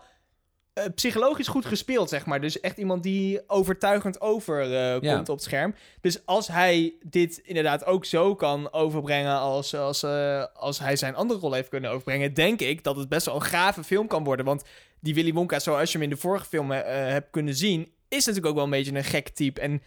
eh, 0.83 0.93
psychologisch 0.95 1.47
goed 1.47 1.65
gespeeld, 1.65 2.09
zeg 2.09 2.25
maar. 2.25 2.41
Dus 2.41 2.59
echt 2.59 2.77
iemand 2.77 3.03
die 3.03 3.41
overtuigend 3.47 4.21
over 4.21 4.67
Ja. 4.67 4.99
komt 5.15 5.29
op 5.29 5.35
het 5.35 5.43
scherm. 5.45 5.75
Dus 6.01 6.25
als 6.25 6.47
hij 6.47 6.93
dit 7.05 7.37
inderdaad 7.43 7.85
ook 7.85 8.05
zo 8.05 8.35
kan 8.35 8.73
overbrengen 8.73 9.37
als, 9.39 9.75
als, 9.75 10.03
eh, 10.03 10.45
als 10.53 10.79
hij 10.79 10.95
zijn 10.95 11.15
andere 11.15 11.39
rol 11.39 11.53
heeft 11.53 11.69
kunnen 11.69 11.89
overbrengen, 11.91 12.33
denk 12.33 12.59
ik 12.61 12.83
dat 12.83 12.95
het 12.95 13.09
best 13.09 13.25
wel 13.25 13.35
een 13.35 13.41
gave 13.41 13.83
film 13.83 14.07
kan 14.07 14.23
worden. 14.23 14.45
Want 14.45 14.63
die 14.99 15.13
Willy 15.13 15.33
Wonka, 15.33 15.59
zoals 15.59 15.91
je 15.91 15.97
hem 15.97 16.07
in 16.07 16.13
de 16.13 16.21
vorige 16.21 16.45
film 16.45 16.71
eh, 16.71 16.81
hebt 17.11 17.27
kunnen 17.31 17.55
zien, 17.55 17.81
is 18.07 18.25
natuurlijk 18.25 18.45
ook 18.45 18.55
wel 18.55 18.63
een 18.63 18.69
beetje 18.69 18.95
een 18.95 19.03
gek 19.03 19.29
type. 19.29 19.61
En 19.61 19.81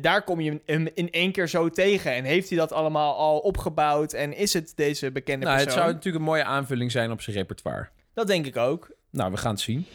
daar 0.00 0.22
kom 0.24 0.40
je 0.40 0.60
hem 0.66 0.88
in 0.94 1.10
één 1.10 1.32
keer 1.32 1.48
zo 1.48 1.68
tegen. 1.70 2.12
En 2.14 2.24
heeft 2.24 2.48
hij 2.48 2.58
dat 2.58 2.72
allemaal 2.72 3.16
al 3.16 3.38
opgebouwd? 3.38 4.12
En 4.12 4.36
is 4.36 4.52
het 4.52 4.72
deze 4.76 5.10
bekende 5.10 5.44
nou, 5.44 5.56
het 5.56 5.64
persoon? 5.64 5.82
zou 5.82 5.94
natuurlijk 5.94 6.24
een 6.24 6.30
mooie 6.30 6.44
aanvulling 6.44 6.90
zijn 6.90 7.10
op 7.10 7.20
zijn 7.20 7.36
repertoire. 7.36 7.88
Dat 8.14 8.26
denk 8.26 8.46
ik 8.46 8.56
ook. 8.56 8.90
Nou, 9.16 9.30
we 9.30 9.36
gaan 9.36 9.50
het 9.50 9.60
zien. 9.60 9.86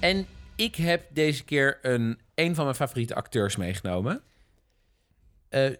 En 0.00 0.26
ik 0.56 0.74
heb 0.74 1.04
deze 1.10 1.44
keer 1.44 1.78
een, 1.82 2.18
een 2.34 2.54
van 2.54 2.64
mijn 2.64 2.76
favoriete 2.76 3.14
acteurs 3.14 3.56
meegenomen. 3.56 4.22
Eh, 5.48 5.70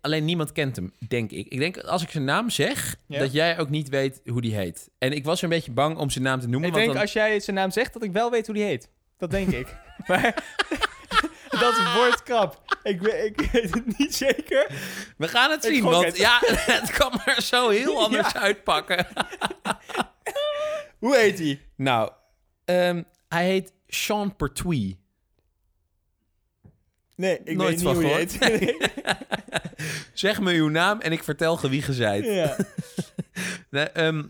alleen 0.00 0.24
niemand 0.24 0.52
kent 0.52 0.76
hem, 0.76 0.92
denk 1.08 1.30
ik. 1.30 1.46
Ik 1.48 1.58
denk, 1.58 1.76
als 1.78 2.02
ik 2.02 2.10
zijn 2.10 2.24
naam 2.24 2.50
zeg, 2.50 2.96
Ja. 3.06 3.18
dat 3.18 3.32
jij 3.32 3.58
ook 3.58 3.70
niet 3.70 3.88
weet 3.88 4.20
hoe 4.26 4.40
die 4.40 4.54
heet. 4.54 4.90
En 4.98 5.12
ik 5.12 5.24
was 5.24 5.42
een 5.42 5.48
beetje 5.48 5.72
bang 5.72 5.96
om 5.96 6.10
zijn 6.10 6.24
naam 6.24 6.40
te 6.40 6.48
noemen. 6.48 6.68
Ik 6.68 6.74
want 6.74 6.84
denk 6.84 6.96
dan... 6.96 7.06
als 7.06 7.12
jij 7.12 7.40
zijn 7.40 7.56
naam 7.56 7.70
zegt, 7.70 7.92
dat 7.92 8.02
ik 8.02 8.12
wel 8.12 8.30
weet 8.30 8.46
hoe 8.46 8.54
die 8.54 8.64
heet. 8.64 8.90
Dat 9.16 9.30
denk 9.30 9.48
ik. 9.52 9.76
maar 10.08 10.44
dat 11.60 11.92
wordt 11.94 12.22
krap. 12.22 12.78
Ik, 12.82 13.00
we- 13.00 13.24
ik 13.24 13.40
weet 13.40 13.74
het 13.74 13.98
niet 13.98 14.14
zeker. 14.14 14.66
We 15.16 15.28
gaan 15.28 15.50
het 15.50 15.64
zien, 15.64 15.84
want 15.84 16.04
het. 16.04 16.16
ja, 16.16 16.38
het 16.80 16.90
kan 16.90 17.20
maar 17.26 17.42
zo 17.42 17.68
heel 17.68 18.02
anders 18.04 18.34
uitpakken. 18.34 19.06
Hoe 20.98 21.16
heet 21.16 21.38
hij? 21.38 21.60
Nou, 21.76 22.10
ehm, 22.64 23.02
hij 23.28 23.44
heet 23.46 23.72
Sean 23.86 24.36
Pertwee. 24.36 25.00
Nee, 27.16 27.40
ik 27.44 27.56
Nooit 27.56 27.82
weet 27.82 27.94
niet 27.94 27.94
van 27.94 27.94
hoe 28.04 28.14
heet. 28.14 28.38
Zeg 30.12 30.40
me 30.40 30.52
uw 30.52 30.68
naam 30.68 31.00
en 31.00 31.12
ik 31.12 31.24
vertel 31.24 31.56
ge 31.56 31.68
wie 31.68 31.82
ge 31.82 31.92
zijt. 31.92 32.24
ja. 32.24 32.56
Nee, 33.70 33.84
ehm, 33.84 34.22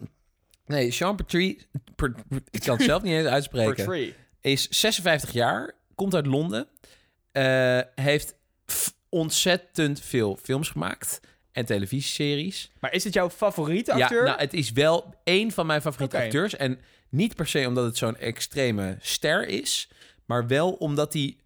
nee, 0.67 0.91
Sean 0.91 1.17
Pertwee, 1.17 1.67
per- 1.97 2.14
ik 2.50 2.61
kan 2.61 2.76
het 2.76 2.85
zelf 2.87 3.02
niet 3.02 3.12
eens 3.12 3.26
uitspreken, 3.29 4.14
is 4.41 4.69
56 4.69 5.33
jaar, 5.33 5.73
komt 5.95 6.14
uit 6.14 6.26
Londen, 6.26 6.69
eh, 7.33 7.81
heeft 7.95 8.35
ontzettend 9.09 10.01
veel 10.01 10.39
films 10.43 10.69
gemaakt 10.69 11.21
en 11.53 11.65
televisieseries. 11.65 12.71
Maar 12.81 12.93
is 12.93 13.05
het 13.05 13.15
jouw 13.15 13.31
favoriete 13.31 13.93
acteur? 13.93 14.19
Ja, 14.19 14.25
nou, 14.25 14.39
het 14.39 14.55
is 14.55 14.73
wel 14.73 15.15
één 15.25 15.51
van 15.51 15.67
mijn 15.67 15.83
favoriete 15.83 16.17
acteurs. 16.19 16.57
En 16.57 16.79
niet 17.09 17.35
per 17.35 17.47
se 17.47 17.67
omdat 17.67 17.85
het 17.85 17.97
zo'n 17.97 18.17
extreme 18.17 18.97
ster 19.01 19.49
is, 19.49 19.89
maar 20.25 20.47
wel 20.47 20.73
omdat 20.73 21.12
hij 21.12 21.37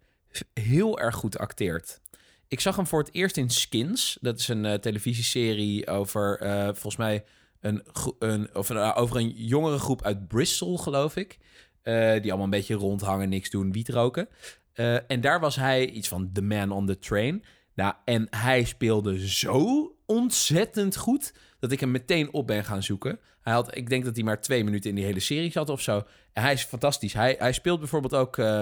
heel 0.53 0.99
erg 0.99 1.15
goed 1.15 1.37
acteert. 1.37 1.99
Ik 2.47 2.59
zag 2.59 2.75
hem 2.75 2.87
voor 2.87 2.99
het 2.99 3.13
eerst 3.13 3.37
in 3.37 3.49
Skins. 3.49 4.17
Dat 4.21 4.39
is 4.39 4.47
een 4.47 4.65
eh, 4.65 4.73
televisieserie 4.73 5.87
over, 5.87 6.39
eh, 6.39 6.63
volgens 6.63 6.95
mij, 6.95 7.25
een, 7.59 7.83
een, 8.19 8.55
of 8.55 8.69
een, 8.69 8.93
over 8.93 9.17
een 9.17 9.29
jongere 9.29 9.79
groep 9.79 10.03
uit 10.03 10.27
Bristol, 10.27 10.77
geloof 10.77 11.15
ik. 11.15 11.37
Die 11.83 11.93
allemaal 11.93 12.43
een 12.43 12.49
beetje 12.49 12.75
rondhangen, 12.75 13.29
niks 13.29 13.49
doen, 13.49 13.71
wiet 13.71 13.89
roken. 13.89 14.27
Eh, 14.77 15.11
en 15.11 15.21
daar 15.21 15.39
was 15.39 15.55
hij 15.55 15.89
iets 15.89 16.07
van 16.07 16.29
The 16.33 16.41
Man 16.41 16.71
on 16.71 16.85
the 16.85 16.99
Train. 16.99 17.43
Nou, 17.75 17.93
en 18.05 18.27
hij 18.29 18.63
speelde 18.63 19.29
zo 19.29 19.91
ontzettend 20.05 20.95
goed 20.95 21.33
dat 21.59 21.71
ik 21.71 21.79
hem 21.79 21.91
meteen 21.91 22.33
op 22.33 22.47
ben 22.47 22.63
gaan 22.63 22.83
zoeken. 22.83 23.19
Hij 23.41 23.53
had, 23.53 23.75
ik 23.75 23.89
denk 23.89 24.05
dat 24.05 24.15
hij 24.15 24.23
maar 24.23 24.41
twee 24.41 24.63
minuten 24.63 24.89
in 24.89 24.95
die 24.95 25.05
hele 25.05 25.19
serie 25.19 25.51
zat 25.51 25.69
of 25.69 25.81
zo. 25.81 26.03
En 26.33 26.43
hij 26.43 26.53
is 26.53 26.63
fantastisch. 26.63 27.13
Hij, 27.13 27.35
hij 27.39 27.51
speelt 27.53 27.79
bijvoorbeeld 27.79 28.15
ook 28.15 28.37
eh, 28.37 28.61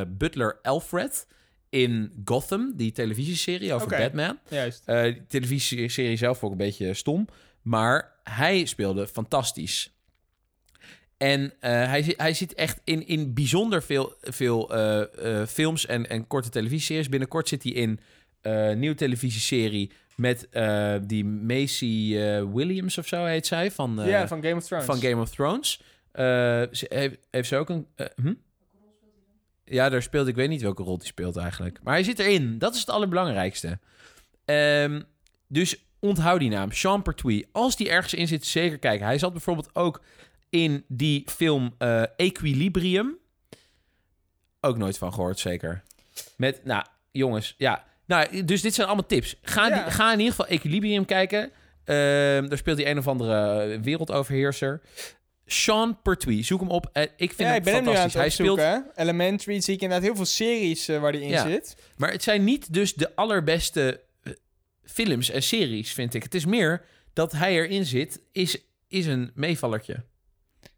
eh, 0.00 0.06
Butler 0.08 0.58
Alfred 0.62 1.26
in 1.68 2.22
Gotham, 2.24 2.72
die 2.76 2.92
televisieserie 2.92 3.74
over. 3.74 3.88
Batman. 3.88 4.38
Juist. 4.48 4.86
Die 4.86 5.26
televisieserie 5.26 6.16
zelf 6.16 6.44
ook 6.44 6.50
een 6.50 6.56
beetje 6.56 6.94
stom. 6.94 7.28
Maar 7.62 8.12
hij 8.22 8.64
speelde 8.64 9.06
fantastisch. 9.06 9.95
En 11.16 11.52
eh, 11.60 11.70
hij, 11.70 12.14
hij 12.16 12.34
zit 12.34 12.54
echt 12.54 12.80
in, 12.84 13.06
in 13.06 13.34
bijzonder 13.34 13.82
veel, 13.82 14.14
veel 14.20 14.74
eh, 14.74 15.40
eh, 15.40 15.46
films 15.46 15.86
en, 15.86 16.08
en 16.08 16.26
korte 16.26 16.48
televisieseries. 16.48 17.08
Binnenkort 17.08 17.48
zit 17.48 17.62
hij 17.62 17.72
in 17.72 18.00
een 18.40 18.78
nieuwe 18.78 18.96
televisieserie 18.96 19.90
met 20.16 20.48
die 21.02 21.24
Macy 21.24 22.16
Williams 22.52 22.98
of 22.98 23.06
zo 23.06 23.24
heet 23.24 23.46
zij. 23.46 23.70
Van, 23.70 24.00
ja, 24.04 24.28
van 24.28 24.42
Game 24.42 24.56
of 24.56 24.64
Thrones. 24.64 24.84
van 24.86 25.00
Game 25.00 25.20
of 25.20 25.30
Thrones. 25.30 25.80
Ze, 26.72 26.86
heeft, 26.88 27.18
heeft 27.30 27.48
ze 27.48 27.56
ook 27.56 27.68
een... 27.68 27.86
hm? 28.16 28.34
Ja, 29.64 29.88
daar 29.88 30.02
speelt... 30.02 30.26
Ik 30.26 30.34
weet 30.34 30.48
niet 30.48 30.62
welke 30.62 30.82
rol 30.82 30.96
hij 30.96 31.06
speelt 31.06 31.36
eigenlijk. 31.36 31.78
Maar 31.82 31.94
hij 31.94 32.02
zit 32.02 32.18
erin. 32.18 32.58
Dat 32.58 32.74
is 32.74 32.80
het 32.80 32.90
allerbelangrijkste. 32.90 33.78
Ehm, 34.44 35.02
dus 35.48 35.84
onthoud 35.98 36.40
die 36.40 36.50
naam. 36.50 36.72
Sean 36.72 37.02
Pertwee. 37.02 37.48
Als 37.52 37.76
die 37.76 37.90
ergens 37.90 38.14
in 38.14 38.28
zit, 38.28 38.46
zeker 38.46 38.78
kijken. 38.78 39.06
Hij 39.06 39.18
zat 39.18 39.32
bijvoorbeeld 39.32 39.70
ook 39.74 40.02
in 40.50 40.84
die 40.88 41.22
film 41.26 41.74
eh, 41.78 42.02
Equilibrium. 42.16 43.18
Ook 44.60 44.76
nooit 44.78 44.98
van 44.98 45.12
gehoord, 45.12 45.38
zeker. 45.38 45.82
Met, 46.36 46.64
nou, 46.64 46.84
jongens, 47.10 47.54
ja. 47.58 47.84
Nou, 48.06 48.44
dus 48.44 48.60
dit 48.62 48.74
zijn 48.74 48.86
allemaal 48.86 49.06
tips. 49.06 49.36
Ga, 49.42 49.68
Ja. 49.68 49.82
die- 49.82 49.92
ga 49.92 50.12
in 50.12 50.18
ieder 50.18 50.34
geval 50.34 50.46
Equilibrium 50.46 51.04
kijken. 51.04 51.50
Ehm, 51.84 52.48
daar 52.48 52.58
speelt 52.58 52.78
hij 52.78 52.90
een 52.90 52.98
of 52.98 53.08
andere 53.08 53.80
wereldoverheerser. 53.80 54.80
Sean 55.46 56.02
Pertwee, 56.02 56.42
zoek 56.42 56.60
hem 56.60 56.70
op. 56.70 56.90
Eh, 56.92 57.02
ik 57.02 57.10
vind 57.16 57.38
Ja, 57.38 57.44
hem 57.46 57.56
ik 57.56 57.62
ben 57.64 57.74
hem 57.74 57.82
nu 57.84 57.88
aan 57.88 57.94
het 58.02 58.12
fantastisch. 58.12 58.38
Hij 58.38 58.56
speelt. 58.56 58.84
Elementary 58.96 59.60
zie 59.60 59.74
ik 59.74 59.80
inderdaad 59.80 60.06
heel 60.06 60.16
veel 60.16 60.24
series 60.24 60.88
eh, 60.88 61.00
waar 61.00 61.12
die 61.12 61.20
in 61.20 61.28
Ja. 61.28 61.48
zit. 61.48 61.76
maar 61.96 62.10
het 62.12 62.22
zijn 62.22 62.44
niet 62.44 62.72
dus 62.72 62.94
de 62.94 63.14
allerbeste 63.16 64.00
films 64.84 65.30
en 65.30 65.42
series, 65.42 65.92
vind 65.92 66.14
ik. 66.14 66.22
Het 66.22 66.34
is 66.34 66.44
meer 66.44 66.84
dat 67.12 67.32
hij 67.32 67.52
erin 67.54 67.84
zit, 67.86 68.20
is, 68.32 68.58
is 68.88 69.06
een 69.06 69.30
meevallertje. 69.34 70.04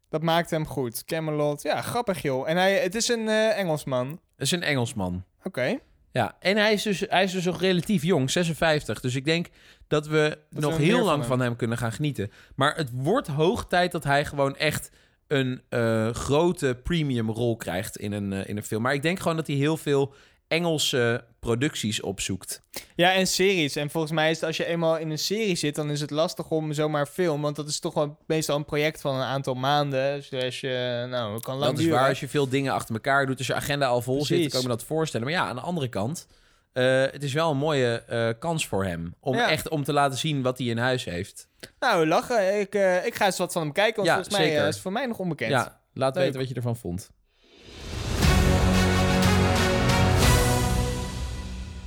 Dat 0.09 0.23
maakt 0.23 0.50
hem 0.50 0.67
goed. 0.67 1.05
Camelot. 1.05 1.62
Ja, 1.62 1.81
grappig 1.81 2.23
joh. 2.23 2.49
En 2.49 2.57
hij, 2.57 2.79
het 2.79 2.95
is 2.95 3.09
een 3.09 3.29
eh, 3.29 3.59
Engelsman. 3.59 4.09
Dat 4.09 4.47
is 4.47 4.50
een 4.50 4.62
Engelsman. 4.62 5.25
Oké. 5.43 5.79
Ja, 6.12 6.37
en 6.41 6.57
hij 6.57 6.73
is, 6.73 6.83
dus, 6.83 7.05
hij 7.09 7.25
is 7.25 7.33
dus 7.33 7.45
nog 7.45 7.61
relatief 7.61 8.03
jong, 8.03 8.31
56. 8.31 9.00
Dus 9.00 9.15
ik 9.15 9.25
denk 9.25 9.47
dat 9.87 10.07
we 10.07 10.38
Dat 10.50 10.62
nog 10.62 10.77
we 10.77 10.83
heel 10.83 11.05
lang 11.05 11.25
van 11.25 11.41
hem 11.41 11.57
kunnen 11.57 11.79
gaan 11.79 11.93
genieten. 11.93 12.31
Maar 12.55 12.77
het 12.77 12.91
wordt 12.93 13.29
hoog 13.29 13.67
tijd 13.67 13.93
dat 13.93 14.05
hij 14.05 14.25
gewoon 14.25 14.57
echt 14.57 14.91
een 15.27 15.62
eh, 15.69 16.11
grote 16.11 16.81
premium 16.83 17.31
rol 17.31 17.57
krijgt 17.57 17.97
in 17.99 18.12
een, 18.12 18.33
eh, 18.33 18.49
in 18.49 18.57
een 18.57 18.62
film. 18.62 18.83
Maar 18.83 18.95
ik 18.95 19.03
denk 19.03 19.19
gewoon 19.19 19.37
dat 19.37 19.47
hij 19.47 19.57
heel 19.57 19.77
veel 19.77 20.15
Engelse 20.49 21.25
producties 21.40 22.00
opzoekt. 22.00 22.62
Ja, 22.97 23.12
en 23.14 23.26
series. 23.26 23.76
En 23.76 23.90
volgens 23.90 24.12
mij 24.12 24.31
is 24.31 24.37
het 24.37 24.45
als 24.45 24.57
je 24.57 24.64
eenmaal 24.64 24.97
in 24.99 25.11
een 25.11 25.19
serie 25.19 25.57
zit, 25.57 25.75
dan 25.75 25.90
is 25.90 26.00
het 26.00 26.11
lastig 26.11 26.50
om 26.50 26.73
zomaar 26.73 27.07
film. 27.07 27.43
Want 27.43 27.57
dat 27.57 27.69
is 27.69 27.81
toch 27.81 27.95
wel 27.95 28.19
meestal 28.26 28.57
een 28.57 28.64
project 28.64 29.00
van 29.00 29.14
een 29.14 29.23
aantal 29.26 29.55
maanden. 29.55 30.14
Dus 30.31 30.45
als 30.45 30.61
je, 30.61 31.07
nou, 31.11 31.35
het 31.35 31.43
kan 31.45 31.55
lang 31.57 31.71
dat 31.71 31.78
is 31.78 31.85
duren. 31.85 31.99
waar 32.00 32.09
als 32.09 32.21
je 32.21 32.28
veel 32.28 32.49
dingen 32.49 32.73
achter 32.73 32.95
elkaar 32.95 33.26
doet. 33.26 33.38
Als 33.38 33.47
je 33.47 33.55
agenda 33.55 33.87
al 33.87 34.00
vol 34.02 34.25
zit, 34.25 34.26
Precies. 34.28 34.49
kan 34.52 34.61
ik 34.61 34.67
me 34.67 34.73
dat 34.73 34.85
voorstellen. 34.85 35.26
Maar 35.26 35.35
ja, 35.37 35.47
aan 35.49 35.57
de 35.57 35.62
andere 35.62 35.88
kant, 35.88 36.26
eh, 36.73 37.02
het 37.02 37.23
is 37.23 37.33
wel 37.33 37.50
een 37.50 37.57
mooie 37.57 38.02
eh, 38.07 38.28
kans 38.38 38.67
voor 38.67 38.85
hem. 38.85 39.14
Om 39.21 39.35
Ja. 39.37 39.50
echt 39.50 39.69
om 39.69 39.85
te 39.85 39.93
laten 39.93 40.19
zien 40.19 40.43
wat 40.43 40.59
hij 40.59 40.67
in 40.67 40.78
huis 40.78 41.05
heeft. 41.05 41.49
Nou, 41.81 42.07
lachen. 42.07 42.61
Ik, 42.61 42.75
eh, 42.75 43.07
ik 43.07 43.14
ga 43.14 43.25
eens 43.26 43.38
wat 43.38 43.52
van 43.52 43.62
hem 43.62 43.73
kijken, 43.73 43.97
want 43.97 44.07
Ja, 44.09 44.14
volgens 44.14 44.37
mij 44.37 44.47
zeker. 44.47 44.61
is 44.67 44.75
het 44.75 44.83
voor 44.83 44.93
mij 44.93 45.07
nog 45.07 45.19
onbekend. 45.19 45.50
Ja, 45.50 45.81
laat 45.93 46.14
Leuk. 46.14 46.25
weten 46.25 46.40
wat 46.40 46.49
je 46.49 46.55
ervan 46.55 46.76
vond. 46.76 47.11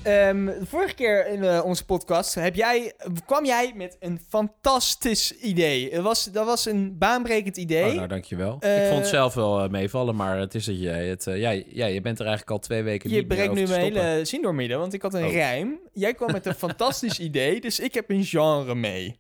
Ehm, 0.03 0.46
de 0.46 0.65
vorige 0.65 0.93
keer 0.96 1.27
in 1.27 1.43
eh, 1.43 1.65
onze 1.65 1.86
podcast 1.86 2.36
heb 2.36 2.55
jij, 2.55 2.93
kwam 3.25 3.46
jij 3.46 3.72
met 3.75 3.98
een 4.00 4.20
fantastisch 4.29 5.31
idee. 5.31 5.91
Het 5.93 6.01
was, 6.01 6.24
dat 6.25 6.46
was 6.46 6.65
een 6.65 6.98
baanbrekend 6.98 7.58
idee. 7.58 7.89
Oh, 7.89 7.96
nou, 7.96 8.08
dankjewel. 8.08 8.58
Eh, 8.60 8.81
ik 8.84 8.88
vond 8.88 9.00
het 9.00 9.08
zelf 9.10 9.34
wel 9.34 9.63
eh, 9.63 9.70
meevallen, 9.70 10.15
maar 10.15 10.38
het 10.38 10.55
is 10.55 10.65
dat 10.65 10.79
je 10.81 10.89
het... 10.89 11.27
eh, 11.27 11.38
ja, 11.39 11.50
ja, 11.67 11.86
je 11.86 12.01
bent 12.01 12.20
er 12.20 12.25
eigenlijk 12.25 12.51
al 12.51 12.60
twee 12.60 12.84
weken 12.84 13.10
je 13.10 13.15
niet 13.15 13.27
meer 13.27 13.38
breekt 13.38 13.51
over 13.51 13.63
nu 13.63 13.70
mijn 13.91 13.93
hele 14.08 14.25
zin 14.25 14.41
door 14.41 14.55
midden, 14.55 14.79
want 14.79 14.93
ik 14.93 15.01
had 15.01 15.13
een 15.13 15.25
Oh. 15.25 15.31
rijm. 15.31 15.79
Jij 15.93 16.13
kwam 16.13 16.31
met 16.31 16.46
een 16.46 16.55
fantastisch 16.67 17.20
idee, 17.20 17.62
dus 17.62 17.79
ik 17.79 17.93
heb 17.93 18.10
een 18.10 18.24
genre 18.25 18.75
mee. 18.75 19.20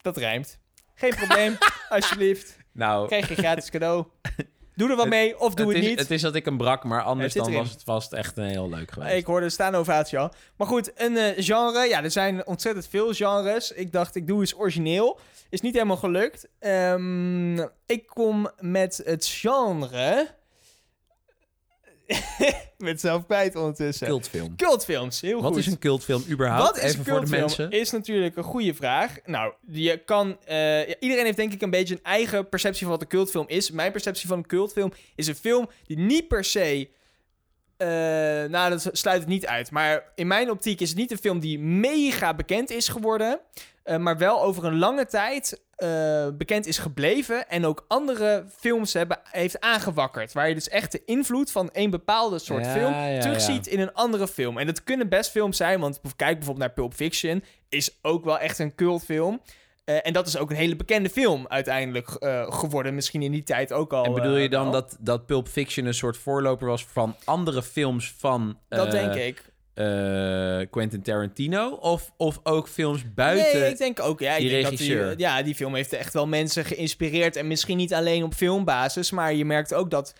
Dat 0.00 0.16
rijmt. 0.16 0.58
Geen 0.94 1.14
probleem, 1.14 1.56
alsjeblieft. 1.88 2.56
Nou, 2.72 3.06
Krijg 3.06 3.28
je 3.28 3.34
gratis 3.34 3.70
cadeau. 3.70 4.04
Doe 4.74 4.88
er 4.90 4.96
wat 4.96 5.04
Het- 5.04 5.14
mee 5.14 5.40
of 5.40 5.54
doe 5.54 5.66
het, 5.66 5.74
het, 5.74 5.84
is, 5.84 5.90
niet. 5.90 5.98
het 5.98 6.10
is 6.10 6.20
dat 6.20 6.34
ik 6.34 6.44
hem 6.44 6.56
brak, 6.56 6.84
maar 6.84 7.02
anders 7.02 7.34
dan 7.34 7.46
erin. 7.46 7.58
was 7.58 7.70
het 7.70 7.82
vast 7.82 8.12
echt 8.12 8.36
een 8.36 8.44
heel 8.44 8.68
leuk 8.68 8.90
geweest. 8.90 9.14
Ik 9.14 9.26
hoorde 9.26 9.46
de 9.46 9.52
staande 9.52 9.78
ovatie 9.78 10.18
al. 10.18 10.32
Maar 10.56 10.66
goed, 10.66 10.92
een 10.94 11.16
eh, 11.16 11.44
genre. 11.44 11.88
Ja, 11.88 12.02
er 12.02 12.10
zijn 12.10 12.46
ontzettend 12.46 12.88
veel 12.88 13.12
genres. 13.12 13.72
Ik 13.72 13.92
dacht, 13.92 14.14
ik 14.14 14.26
doe 14.26 14.40
eens 14.40 14.56
origineel. 14.58 15.18
Is 15.50 15.60
niet 15.60 15.74
helemaal 15.74 15.96
gelukt. 15.96 16.48
Ehm, 16.58 17.58
ik 17.86 18.06
kom 18.06 18.50
met 18.58 19.00
het 19.04 19.26
genre... 19.26 20.28
met 22.78 23.00
zelf 23.00 23.24
kwijt 23.26 23.56
ondertussen. 23.56 24.06
Cultfilm. 24.06 24.56
Cultfilms, 24.56 25.20
heel 25.20 25.42
Wat 25.42 25.50
goed. 25.50 25.58
is 25.60 25.66
een 25.66 25.78
cultfilm 25.78 26.22
überhaupt? 26.28 26.62
Wat 26.66 26.76
is 26.76 26.82
Even 26.82 26.98
een 26.98 27.04
voor 27.04 27.12
de 27.14 27.18
cultfilm? 27.20 27.40
mensen. 27.40 27.70
Is 27.70 27.90
natuurlijk 27.90 28.36
een 28.36 28.42
goede 28.42 28.74
vraag. 28.74 29.16
Nou, 29.24 29.52
je 29.66 29.96
kan. 30.04 30.38
eh, 30.44 30.88
ja, 30.88 30.94
iedereen 31.00 31.24
heeft 31.24 31.36
denk 31.36 31.52
ik 31.52 31.62
een 31.62 31.70
beetje 31.70 31.94
een 31.94 32.02
eigen 32.02 32.48
perceptie 32.48 32.80
van 32.82 32.90
wat 32.90 33.00
een 33.02 33.08
cultfilm 33.08 33.44
is. 33.48 33.70
Mijn 33.70 33.92
perceptie 33.92 34.28
van 34.28 34.38
een 34.38 34.46
cultfilm 34.46 34.92
is 35.14 35.26
een 35.26 35.34
film 35.34 35.68
die 35.86 35.98
niet 35.98 36.28
per 36.28 36.44
se. 36.44 36.88
eh, 37.76 37.88
nou, 38.50 38.70
dat 38.70 38.88
sluit 38.92 39.20
het 39.20 39.28
niet 39.28 39.46
uit. 39.46 39.70
Maar 39.70 40.12
in 40.14 40.26
mijn 40.26 40.50
optiek 40.50 40.80
is 40.80 40.88
het 40.88 40.98
niet 40.98 41.10
een 41.10 41.18
film 41.18 41.38
die 41.40 41.58
mega 41.58 42.34
bekend 42.34 42.70
is 42.70 42.88
geworden. 42.88 43.40
eh, 43.82 43.96
maar 43.96 44.18
wel 44.18 44.42
over 44.42 44.64
een 44.64 44.78
lange 44.78 45.06
tijd 45.06 45.60
eh, 45.82 46.28
bekend 46.32 46.66
is 46.66 46.78
gebleven. 46.78 47.48
En 47.48 47.66
ook 47.66 47.84
andere 47.88 48.44
films 48.56 48.92
hebben, 48.92 49.20
heeft 49.30 49.60
aangewakkerd. 49.60 50.32
Waar 50.32 50.48
je 50.48 50.54
dus 50.54 50.68
echt 50.68 50.92
de 50.92 51.02
invloed 51.04 51.50
van 51.50 51.70
een 51.72 51.90
bepaalde 51.90 52.38
soort 52.38 52.64
Ja, 52.64 52.72
film 52.72 52.92
ja, 52.92 53.20
terugziet 53.20 53.66
in 53.66 53.80
een 53.80 53.92
andere 53.92 54.28
film. 54.28 54.58
En 54.58 54.66
dat 54.66 54.84
kunnen 54.84 55.08
best 55.08 55.30
films 55.30 55.56
zijn, 55.56 55.80
want 55.80 56.00
kijk 56.16 56.34
bijvoorbeeld 56.36 56.66
naar 56.66 56.74
Pulp 56.74 56.94
Fiction, 56.94 57.44
is 57.68 57.98
ook 58.02 58.24
wel 58.24 58.38
echt 58.38 58.58
een 58.58 58.74
cultfilm. 58.74 59.40
Eh, 59.84 60.06
en 60.06 60.12
dat 60.12 60.26
is 60.26 60.36
ook 60.36 60.50
een 60.50 60.56
hele 60.56 60.76
bekende 60.76 61.08
film 61.08 61.46
uiteindelijk 61.48 62.08
eh, 62.08 62.52
geworden. 62.52 62.94
Misschien 62.94 63.22
in 63.22 63.32
die 63.32 63.42
tijd 63.42 63.72
ook 63.72 63.92
al. 63.92 64.04
En 64.04 64.12
bedoel 64.12 64.36
je 64.36 64.48
dan 64.48 64.72
dat, 64.72 64.96
dat 65.00 65.26
Pulp 65.26 65.48
Fiction 65.48 65.86
een 65.86 65.94
soort 65.94 66.16
voorloper 66.16 66.66
was 66.66 66.84
van 66.84 67.16
andere 67.24 67.62
films 67.62 68.14
van 68.18 68.58
Dat 68.68 68.90
denk 68.90 69.14
ik. 69.14 69.51
Eh, 69.74 70.60
Quentin 70.70 71.02
Tarantino? 71.02 71.70
Of, 71.70 72.12
of 72.16 72.40
ook 72.42 72.68
films 72.68 73.14
buiten? 73.14 73.60
Nee, 73.60 73.70
ik 73.70 73.78
denk 73.78 74.00
ook. 74.00 74.20
Ja, 74.20 74.34
ik 74.34 74.40
die 74.40 74.50
denk 74.50 74.64
regisseur. 74.64 75.06
Dat 75.06 75.16
die, 75.18 75.26
ja, 75.26 75.42
die 75.42 75.54
film 75.54 75.74
heeft 75.74 75.92
echt 75.92 76.12
wel 76.12 76.26
mensen 76.26 76.64
geïnspireerd. 76.64 77.36
En 77.36 77.46
misschien 77.46 77.76
niet 77.76 77.94
alleen 77.94 78.24
op 78.24 78.34
filmbasis, 78.34 79.10
maar 79.10 79.34
je 79.34 79.44
merkt 79.44 79.74
ook 79.74 79.90
dat. 79.90 80.14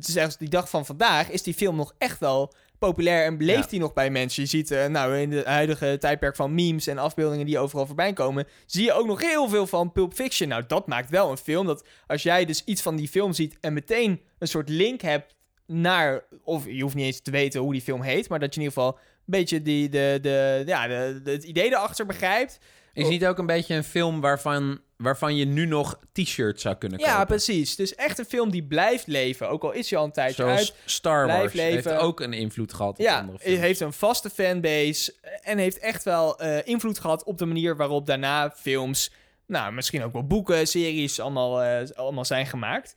Zelfs 0.00 0.36
die 0.36 0.48
dag 0.48 0.70
van 0.70 0.86
vandaag 0.86 1.30
is 1.30 1.42
die 1.42 1.54
film 1.54 1.76
nog 1.76 1.94
echt 1.98 2.18
wel 2.18 2.54
populair 2.78 3.24
en 3.24 3.36
leeft 3.36 3.62
Ja. 3.64 3.68
die 3.68 3.80
nog 3.80 3.92
bij 3.92 4.10
mensen. 4.10 4.42
Je 4.42 4.48
ziet, 4.48 4.70
eh, 4.70 4.86
nou, 4.86 5.18
in 5.18 5.32
het 5.32 5.44
huidige 5.46 5.96
tijdperk 6.00 6.36
van 6.36 6.54
memes 6.54 6.86
en 6.86 6.98
afbeeldingen 6.98 7.46
die 7.46 7.58
overal 7.58 7.86
voorbij 7.86 8.12
komen, 8.12 8.46
zie 8.66 8.84
je 8.84 8.92
ook 8.92 9.06
nog 9.06 9.20
heel 9.20 9.48
veel 9.48 9.66
van 9.66 9.92
Pulp 9.92 10.14
Fiction. 10.14 10.48
Nou, 10.48 10.64
dat 10.66 10.86
maakt 10.86 11.10
wel 11.10 11.30
een 11.30 11.36
film 11.36 11.66
dat 11.66 11.84
als 12.06 12.22
jij 12.22 12.44
dus 12.44 12.64
iets 12.64 12.82
van 12.82 12.96
die 12.96 13.08
film 13.08 13.32
ziet 13.32 13.56
en 13.60 13.72
meteen 13.72 14.20
een 14.38 14.48
soort 14.48 14.68
link 14.68 15.00
hebt 15.00 15.34
naar, 15.66 16.24
of 16.42 16.66
je 16.66 16.82
hoeft 16.82 16.94
niet 16.94 17.04
eens 17.06 17.20
te 17.20 17.30
weten 17.30 17.60
hoe 17.60 17.72
die 17.72 17.82
film 17.82 18.02
heet, 18.02 18.28
maar 18.28 18.38
dat 18.38 18.54
je 18.54 18.60
in 18.60 18.66
ieder 18.66 18.82
geval 18.82 18.98
een 18.98 19.24
beetje 19.24 19.62
die, 19.62 19.88
de, 19.88 20.18
de, 20.22 20.62
ja, 20.66 20.86
de, 20.86 21.20
de- 21.24 21.30
het 21.30 21.44
idee 21.44 21.66
erachter 21.66 22.06
begrijpt. 22.06 22.58
Is 22.92 23.08
niet 23.08 23.26
ook 23.26 23.38
een 23.38 23.46
beetje 23.46 23.74
een 23.74 23.84
film 23.84 24.20
waarvan, 24.20 24.80
waarvan 24.96 25.36
je 25.36 25.44
nu 25.44 25.66
nog 25.66 25.98
t-shirts 26.12 26.62
zou 26.62 26.74
kunnen 26.76 26.98
kopen? 26.98 27.12
Ja, 27.14 27.24
precies. 27.24 27.76
Dus 27.76 27.94
echt 27.94 28.18
een 28.18 28.24
film 28.24 28.50
die 28.50 28.64
blijft 28.64 29.06
leven. 29.06 29.48
Ook 29.48 29.62
al 29.62 29.72
is 29.72 29.90
hij 29.90 29.98
al 29.98 30.04
een 30.04 30.12
tijdje 30.12 30.42
Zoals 30.42 30.58
uit. 30.58 30.74
Star 30.84 31.26
Wars 31.26 31.52
heeft 31.52 31.88
ook 31.88 32.20
een 32.20 32.32
invloed 32.32 32.72
gehad 32.74 32.90
op 32.98 32.98
Ja, 33.04 33.18
andere 33.18 33.32
het 33.38 33.46
films. 33.46 33.60
heeft 33.60 33.80
een 33.80 33.92
vaste 33.92 34.30
fanbase. 34.30 35.14
En 35.42 35.58
heeft 35.58 35.78
echt 35.78 36.04
wel 36.04 36.38
eh, 36.38 36.66
invloed 36.66 36.98
gehad 36.98 37.24
op 37.24 37.38
de 37.38 37.46
manier 37.46 37.76
waarop 37.76 38.06
daarna 38.06 38.50
films... 38.56 39.12
Nou, 39.46 39.72
misschien 39.72 40.02
ook 40.04 40.12
wel 40.12 40.26
boeken, 40.26 40.66
series 40.66 41.20
allemaal, 41.20 41.62
eh, 41.62 41.88
allemaal 41.94 42.24
zijn 42.24 42.46
gemaakt. 42.46 42.94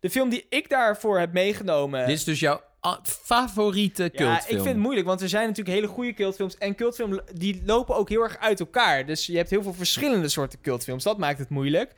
De 0.00 0.10
film 0.10 0.28
die 0.28 0.46
ik 0.48 0.68
daarvoor 0.68 1.18
heb 1.18 1.32
meegenomen... 1.32 2.06
Dit 2.06 2.16
is 2.16 2.24
dus 2.24 2.40
jouw 2.40 2.60
favoriete 3.02 4.02
Ja, 4.02 4.08
cultfilm? 4.08 4.34
ik 4.56 4.62
vind 4.62 4.64
het 4.64 4.76
moeilijk, 4.76 5.06
want 5.06 5.20
er 5.20 5.28
zijn 5.28 5.46
natuurlijk 5.46 5.76
hele 5.76 5.86
goede 5.92 6.14
cultfilms. 6.14 6.58
En 6.58 6.74
cultfilms 6.74 7.18
die 7.34 7.62
lopen 7.66 7.96
ook 7.96 8.08
heel 8.08 8.22
erg 8.22 8.38
uit 8.38 8.60
elkaar. 8.60 9.06
Dus 9.06 9.26
je 9.26 9.36
hebt 9.36 9.50
heel 9.50 9.62
veel 9.62 9.74
verschillende 9.74 10.28
soorten 10.28 10.60
cultfilms. 10.60 11.04
Dat 11.04 11.18
maakt 11.18 11.38
het 11.38 11.48
moeilijk. 11.48 11.92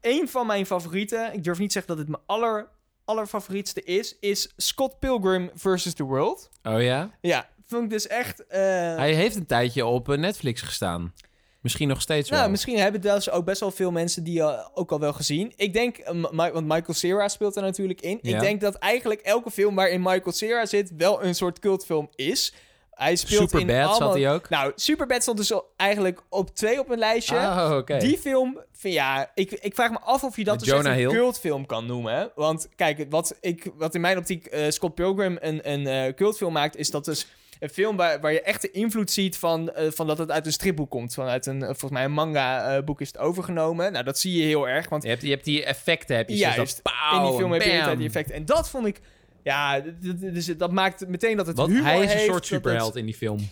Eén 0.00 0.28
van 0.28 0.46
mijn 0.46 0.66
favorieten, 0.66 1.32
ik 1.34 1.44
durf 1.44 1.58
niet 1.58 1.66
te 1.68 1.72
zeggen 1.72 1.96
dat 1.96 1.98
het 2.06 2.08
mijn 2.16 2.22
aller, 2.26 2.68
allerfavorietste 3.04 3.82
is, 3.82 4.16
is 4.20 4.52
Scott 4.56 4.98
Pilgrim 4.98 5.50
vs. 5.54 5.94
The 5.94 6.02
World. 6.04 6.50
Oh 6.62 6.82
ja? 6.82 7.10
Ja, 7.20 7.48
vond 7.66 7.84
ik 7.84 7.90
dus 7.90 8.06
echt... 8.06 8.46
eh, 8.46 8.60
Hij 8.96 9.14
heeft 9.14 9.36
een 9.36 9.46
tijdje 9.46 9.86
op 9.86 10.08
eh, 10.10 10.18
Netflix 10.18 10.60
gestaan. 10.62 11.14
Misschien 11.60 11.88
nog 11.88 12.00
steeds 12.00 12.30
wel. 12.30 12.38
Nou, 12.38 12.50
misschien 12.50 12.78
hebben 12.78 13.00
dus 13.00 13.30
ook 13.30 13.44
best 13.44 13.60
wel 13.60 13.70
veel 13.70 13.90
mensen 13.90 14.24
die 14.24 14.38
uh, 14.38 14.66
ook 14.74 14.92
al 14.92 15.00
wel 15.00 15.12
gezien. 15.12 15.52
Ik 15.56 15.72
denk, 15.72 15.98
uh, 15.98 16.24
want 16.32 16.66
Michael 16.66 16.94
Cera 16.94 17.28
speelt 17.28 17.56
er 17.56 17.62
natuurlijk 17.62 18.00
in. 18.00 18.18
Ja. 18.22 18.34
Ik 18.34 18.40
denk 18.40 18.60
dat 18.60 18.74
eigenlijk 18.74 19.20
elke 19.20 19.50
film 19.50 19.74
waarin 19.74 20.02
Michael 20.02 20.32
Cera 20.32 20.66
zit 20.66 20.92
wel 20.96 21.24
een 21.24 21.34
soort 21.34 21.58
cultfilm 21.58 22.08
is. 22.14 22.52
Hij 22.90 23.16
speelt 23.16 23.52
in 23.52 23.58
Superbad 23.58 23.88
allemaal... 23.88 24.08
zat 24.12 24.14
hij 24.14 24.32
ook? 24.32 24.48
Nou, 24.48 24.72
Superbad 24.74 25.22
stond 25.22 25.36
dus 25.36 25.52
eigenlijk 25.76 26.22
op 26.28 26.54
twee 26.54 26.80
op 26.80 26.90
een 26.90 26.98
lijstje. 26.98 27.36
Oh. 27.36 27.80
Die 27.98 28.18
film, 28.18 28.60
van, 28.72 28.90
ja, 28.90 29.30
ik, 29.34 29.50
ik 29.50 29.74
vraag 29.74 29.90
me 29.90 30.00
af 30.00 30.24
of 30.24 30.36
je 30.36 30.44
dat 30.44 30.54
Met 30.54 30.64
dus 30.64 30.74
Jonah 30.74 30.98
een 30.98 31.08
cultfilm 31.08 31.66
kan 31.66 31.86
noemen. 31.86 32.14
hè. 32.14 32.26
Want 32.34 32.68
kijk, 32.76 33.06
wat, 33.10 33.36
ik, 33.40 33.70
wat 33.74 33.94
in 33.94 34.00
mijn 34.00 34.18
optiek 34.18 34.46
eh, 34.46 34.70
Scott 34.70 34.94
Pilgrim 34.94 35.36
een, 35.40 35.70
een 35.70 35.86
eh, 35.86 36.14
cultfilm 36.14 36.52
maakt, 36.52 36.76
is 36.76 36.90
dat 36.90 37.04
dus 37.04 37.26
een 37.60 37.68
film 37.68 37.96
waar, 37.96 38.20
waar 38.20 38.32
je 38.32 38.42
echt 38.42 38.62
de 38.62 38.70
invloed 38.70 39.10
ziet 39.10 39.36
van, 39.36 39.72
eh, 39.72 39.90
van 39.90 40.06
dat 40.06 40.18
het 40.18 40.30
uit 40.30 40.46
een 40.46 40.52
stripboek 40.52 40.90
komt. 40.90 41.14
Vanuit 41.14 41.46
een, 41.46 41.60
eh, 41.62 41.66
volgens 41.66 41.90
mij 41.90 42.04
een 42.04 42.12
manga-boek 42.12 43.00
is 43.00 43.06
het 43.08 43.18
overgenomen. 43.18 43.92
Nou, 43.92 44.04
dat 44.04 44.18
zie 44.18 44.36
je 44.36 44.42
heel 44.44 44.68
erg, 44.68 44.88
want 44.88 45.02
Je 45.02 45.08
hebt, 45.08 45.22
je 45.22 45.30
hebt 45.30 45.44
die 45.44 45.64
effecten, 45.64 46.16
heb 46.16 46.28
je. 46.28 46.36
Juist. 46.36 46.82
pauw, 46.82 47.18
in 47.22 47.28
die 47.28 47.38
film 47.38 47.52
heb 47.52 47.62
je 47.62 47.82
bam. 47.84 47.96
die 47.96 48.06
effecten. 48.06 48.34
En 48.34 48.44
dat 48.44 48.70
vond 48.70 48.86
ik, 48.86 49.00
ja, 49.42 49.80
dus 50.20 50.46
dat 50.46 50.72
maakt 50.72 51.08
meteen 51.08 51.36
dat 51.36 51.46
het 51.46 51.56
Want 51.56 51.72
hij 51.82 51.96
is 51.98 52.02
een 52.02 52.08
heeft, 52.10 52.24
soort 52.24 52.36
het- 52.36 52.46
superheld 52.46 52.96
in 52.96 53.04
die 53.04 53.14
film. 53.14 53.48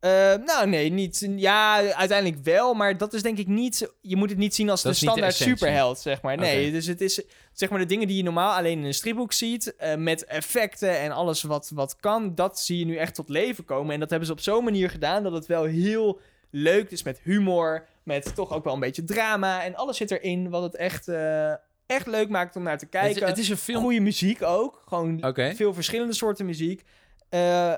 Eh, 0.00 0.34
nou, 0.44 0.66
nee, 0.68 0.90
niet. 0.92 1.28
Ja, 1.36 1.92
uiteindelijk 1.92 2.44
wel, 2.44 2.74
maar 2.74 2.96
dat 2.96 3.12
is 3.14 3.22
denk 3.22 3.38
ik 3.38 3.46
niet. 3.46 3.92
Je 4.00 4.16
moet 4.16 4.28
het 4.30 4.38
niet 4.38 4.54
zien 4.54 4.70
als 4.70 4.82
Dat 4.82 4.92
de 4.92 4.98
standaard 4.98 5.34
superheld, 5.34 5.98
zeg 5.98 6.22
maar. 6.22 6.36
Nee, 6.36 6.72
dus 6.72 6.86
het 6.86 7.00
is 7.00 7.22
zeg 7.52 7.70
maar 7.70 7.78
de 7.78 7.86
dingen 7.86 8.06
die 8.06 8.16
je 8.16 8.22
normaal 8.22 8.52
alleen 8.56 8.78
in 8.78 8.84
een 8.84 8.94
stripboek 8.94 9.32
ziet, 9.32 9.76
eh, 9.76 9.94
met 9.94 10.24
effecten 10.24 10.98
en 10.98 11.10
alles 11.12 11.42
wat, 11.42 11.70
wat 11.74 11.96
kan, 11.96 12.34
dat 12.34 12.60
zie 12.60 12.78
je 12.78 12.84
nu 12.84 12.96
echt 12.96 13.14
tot 13.14 13.28
leven 13.28 13.64
komen. 13.64 13.94
En 13.94 14.00
dat 14.00 14.10
hebben 14.10 14.26
ze 14.28 14.32
op 14.34 14.40
zo'n 14.40 14.64
manier 14.64 14.90
gedaan 14.90 15.22
dat 15.22 15.32
het 15.32 15.46
wel 15.46 15.64
heel 15.64 16.20
leuk 16.50 16.90
is 16.90 17.02
met 17.02 17.20
humor, 17.22 17.86
met 18.02 18.34
toch 18.34 18.52
ook 18.52 18.64
wel 18.64 18.74
een 18.74 18.80
beetje 18.80 19.04
drama 19.04 19.64
en 19.64 19.74
alles 19.74 19.96
zit 19.96 20.10
erin 20.10 20.50
wat 20.50 20.62
het 20.62 20.76
echt, 20.76 21.08
eh, 21.08 21.50
echt 21.86 22.06
leuk 22.06 22.28
maakt 22.28 22.56
om 22.56 22.62
naar 22.62 22.78
te 22.78 22.84
Het, 22.84 22.92
kijken. 22.94 23.22
is- 23.22 23.28
het 23.28 23.38
is 23.38 23.48
een 23.48 23.56
film... 23.56 23.82
Goede 23.82 24.00
muziek 24.00 24.42
ook, 24.42 24.82
gewoon 24.88 25.18
veel 25.56 25.74
verschillende 25.74 26.12
soorten 26.14 26.46
muziek. 26.46 26.82
Eh, 27.28 27.72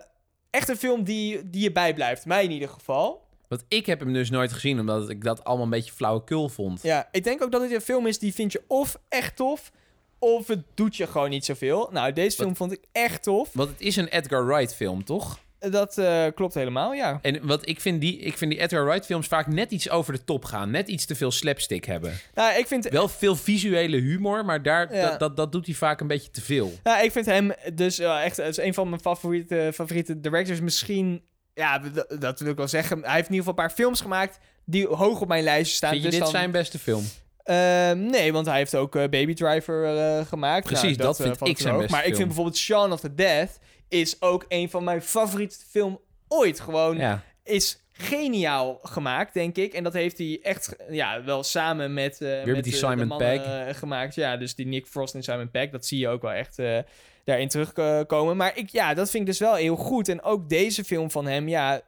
echt 0.50 0.68
een 0.68 0.76
film 0.76 1.04
die, 1.04 1.50
die 1.50 1.62
je 1.62 1.72
bijblijft, 1.72 2.26
mij 2.26 2.44
in 2.44 2.50
ieder 2.50 2.68
geval. 2.68 3.26
Want 3.48 3.64
ik 3.68 3.86
heb 3.86 4.00
hem 4.00 4.12
dus 4.12 4.30
nooit 4.30 4.52
gezien, 4.52 4.80
omdat 4.80 5.10
ik 5.10 5.24
dat 5.24 5.44
allemaal 5.44 5.64
een 5.64 5.70
beetje 5.70 5.92
flauwekul 5.92 6.48
vond. 6.48 6.82
Ja, 6.82 7.08
ik 7.12 7.24
denk 7.24 7.42
ook 7.42 7.52
dat 7.52 7.62
het 7.62 7.72
een 7.72 7.80
film 7.80 8.06
is 8.06 8.18
die 8.18 8.34
vind 8.34 8.52
je 8.52 8.62
of 8.66 8.98
echt 9.08 9.36
tof, 9.36 9.72
of 10.18 10.46
het 10.46 10.64
doet 10.74 10.96
je 10.96 11.06
gewoon 11.06 11.30
niet 11.30 11.44
zoveel. 11.44 11.88
Nou, 11.92 12.12
deze 12.12 12.36
film 12.36 12.56
vond 12.56 12.72
ik 12.72 12.84
echt 12.92 13.22
tof. 13.22 13.50
Want 13.52 13.68
het 13.68 13.80
is 13.80 13.96
een 13.96 14.08
Edgar 14.08 14.46
Wright 14.46 14.74
film, 14.74 15.04
toch? 15.04 15.38
Dat 15.58 15.98
eh, 15.98 16.24
klopt 16.34 16.54
helemaal, 16.54 16.92
ja. 16.92 17.18
En 17.22 17.46
wat 17.46 17.68
ik 17.68 17.80
vind, 17.80 18.00
die, 18.00 18.18
ik 18.18 18.36
vind 18.38 18.50
die 18.50 18.60
Edgar 18.60 18.84
Wright 18.84 19.06
films 19.06 19.26
vaak 19.26 19.46
net 19.46 19.70
iets 19.70 19.90
over 19.90 20.12
de 20.12 20.24
top 20.24 20.44
gaan. 20.44 20.70
Net 20.70 20.88
iets 20.88 21.06
te 21.06 21.14
veel 21.14 21.30
slapstick 21.30 21.84
hebben. 21.84 22.12
Nou, 22.34 22.58
ik 22.58 22.66
vind, 22.66 22.88
Wel 22.88 23.08
veel 23.08 23.36
visuele 23.36 23.96
humor, 23.96 24.44
maar 24.44 24.62
daar, 24.62 24.94
Ja. 24.94 25.10
dat, 25.10 25.18
dat, 25.18 25.36
dat 25.36 25.52
doet 25.52 25.66
hij 25.66 25.74
vaak 25.74 26.00
een 26.00 26.06
beetje 26.06 26.30
te 26.30 26.40
veel. 26.40 26.72
nou, 26.82 27.04
ik 27.04 27.12
vind 27.12 27.26
hem 27.26 27.52
dus 27.74 27.98
echt 27.98 28.38
is 28.38 28.56
een 28.56 28.74
van 28.74 28.88
mijn 28.88 29.00
favoriete, 29.00 29.70
favoriete 29.74 30.20
directors. 30.20 30.60
Misschien, 30.60 31.22
ja, 31.54 31.82
dat 32.18 32.40
wil 32.40 32.50
ik 32.50 32.56
wel 32.56 32.68
zeggen. 32.68 33.00
Hij 33.02 33.14
heeft 33.14 33.28
in 33.28 33.34
ieder 33.34 33.46
geval 33.46 33.62
een 33.64 33.68
paar 33.68 33.76
films 33.76 34.00
gemaakt 34.00 34.38
die 34.64 34.86
hoog 34.86 35.20
op 35.20 35.28
mijn 35.28 35.42
lijstje 35.44 35.76
staan. 35.76 35.90
Vind 35.90 36.02
je 36.02 36.08
dus 36.08 36.18
dit 36.18 36.28
dan- 36.28 36.36
zijn 36.38 36.50
beste 36.50 36.78
film? 36.78 37.04
Ehm, 37.48 38.06
nee, 38.06 38.32
want 38.32 38.46
hij 38.46 38.56
heeft 38.56 38.74
ook 38.74 38.96
eh, 38.96 39.02
Baby 39.08 39.34
Driver 39.34 39.96
eh, 39.96 40.26
gemaakt. 40.26 40.64
Precies, 40.66 40.82
Nou, 40.96 41.08
dat 41.08 41.20
eh, 41.20 41.24
vind 41.26 41.48
ik 41.48 41.58
zijn 41.58 41.74
ook. 41.74 41.80
beste 41.80 41.96
Maar 41.96 42.06
ik 42.06 42.14
vind 42.14 42.26
bijvoorbeeld 42.26 42.56
Shaun 42.56 42.92
of 42.92 43.00
the 43.00 43.14
Dead 43.14 43.58
is 43.88 44.22
ook 44.22 44.44
een 44.48 44.70
van 44.70 44.84
mijn 44.84 45.02
favoriete 45.02 45.56
film 45.70 46.00
ooit. 46.28 46.60
Gewoon 46.60 46.96
Ja. 46.96 47.22
is 47.44 47.82
geniaal 47.92 48.78
gemaakt, 48.82 49.34
denk 49.34 49.56
ik. 49.56 49.72
En 49.72 49.82
dat 49.82 49.92
heeft 49.92 50.18
hij 50.18 50.38
echt 50.42 50.76
ja, 50.90 51.24
wel 51.24 51.42
samen 51.42 51.94
met, 51.94 52.20
eh 52.20 52.44
met 52.44 52.64
die 52.64 52.72
de 52.72 52.78
Simon 52.78 53.06
mannen, 53.06 53.40
Pegg. 53.42 53.66
eh, 53.68 53.74
gemaakt. 53.74 54.14
Ja, 54.14 54.36
dus 54.36 54.54
die 54.54 54.66
Nick 54.66 54.86
Frost 54.86 55.14
en 55.14 55.22
Simon 55.22 55.50
Pegg, 55.50 55.70
dat 55.70 55.86
zie 55.86 55.98
je 55.98 56.08
ook 56.08 56.22
wel 56.22 56.32
echt 56.32 56.58
eh, 56.58 56.78
daarin 57.24 57.48
terugkomen. 57.48 58.36
Maar 58.36 58.56
ik, 58.56 58.70
ja, 58.70 58.94
dat 58.94 59.10
vind 59.10 59.22
ik 59.22 59.28
dus 59.28 59.38
wel 59.38 59.54
heel 59.54 59.76
goed. 59.76 60.08
En 60.08 60.22
ook 60.22 60.48
deze 60.48 60.84
film 60.84 61.10
van 61.10 61.26
hem, 61.26 61.48
ja, 61.48 61.80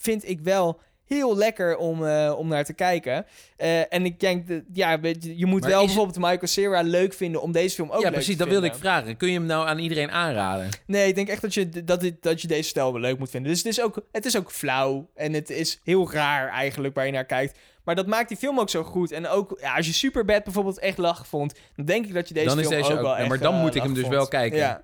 vind 0.00 0.28
ik 0.28 0.40
wel 0.40 0.80
heel 1.08 1.36
lekker 1.36 1.76
om, 1.76 2.06
eh, 2.06 2.34
om 2.38 2.48
naar 2.48 2.64
te 2.64 2.72
kijken. 2.72 3.26
Eh, 3.56 3.92
en 3.92 4.04
ik 4.04 4.20
denk, 4.20 4.48
dat, 4.48 4.62
ja, 4.72 4.98
je, 5.02 5.36
je 5.38 5.46
moet 5.46 5.60
Maar 5.60 5.70
wel 5.70 5.80
is- 5.80 5.86
bijvoorbeeld 5.86 6.18
Michael 6.18 6.46
Cera 6.46 6.80
leuk 6.82 7.12
vinden 7.12 7.42
om 7.42 7.52
deze 7.52 7.74
film 7.74 7.88
ook 7.90 7.96
ja, 7.96 8.02
leuk 8.02 8.12
precies, 8.12 8.32
te 8.32 8.38
dat 8.38 8.48
wilde 8.48 8.66
ik 8.66 8.72
vinden. 8.72 8.90
vragen. 8.90 9.16
Kun 9.16 9.28
je 9.28 9.34
hem 9.38 9.46
nou 9.46 9.66
aan 9.68 9.78
iedereen 9.78 10.10
aanraden? 10.10 10.68
Nee, 10.86 11.08
ik 11.08 11.14
denk 11.14 11.28
echt 11.28 11.42
dat 11.42 11.54
je, 11.54 11.84
dat, 11.84 12.00
dit, 12.00 12.22
dat 12.22 12.40
je 12.42 12.48
deze 12.48 12.68
stijl 12.68 12.92
wel 12.92 13.00
leuk 13.00 13.18
moet 13.18 13.30
vinden. 13.30 13.50
Dus 13.50 13.62
het 13.62 13.72
is, 13.72 13.82
ook, 13.82 14.02
het 14.12 14.24
is 14.26 14.36
ook 14.36 14.50
flauw. 14.52 15.10
En 15.14 15.32
het 15.32 15.50
is 15.50 15.80
heel 15.84 16.12
raar 16.12 16.48
eigenlijk 16.48 16.94
waar 16.94 17.06
je 17.06 17.12
naar 17.12 17.24
kijkt. 17.24 17.58
Maar 17.84 17.94
dat 17.96 18.06
maakt 18.06 18.28
die 18.28 18.36
film 18.38 18.60
ook 18.60 18.70
zo 18.70 18.82
goed. 18.82 19.12
En 19.12 19.28
ook 19.28 19.58
ja, 19.60 19.76
als 19.76 19.86
je 19.86 19.92
Superbad 19.92 20.44
bijvoorbeeld 20.44 20.78
echt 20.78 20.98
lach 20.98 21.26
vond... 21.26 21.54
dan 21.76 21.84
denk 21.84 22.06
ik 22.06 22.14
dat 22.14 22.28
je 22.28 22.34
deze 22.34 22.46
Dan 22.46 22.58
is 22.58 22.66
film 22.66 22.76
deze 22.80 22.92
ook 22.92 22.96
ook- 22.98 23.02
wel 23.04 23.12
ja, 23.14 23.18
echt 23.18 23.28
maar 23.28 23.38
dan 23.38 23.54
eh, 23.54 23.60
moet 23.60 23.74
ik 23.74 23.82
hem 23.82 23.92
dus 23.94 24.02
vond. 24.02 24.14
wel 24.14 24.28
kijken. 24.28 24.58
Ja. 24.58 24.82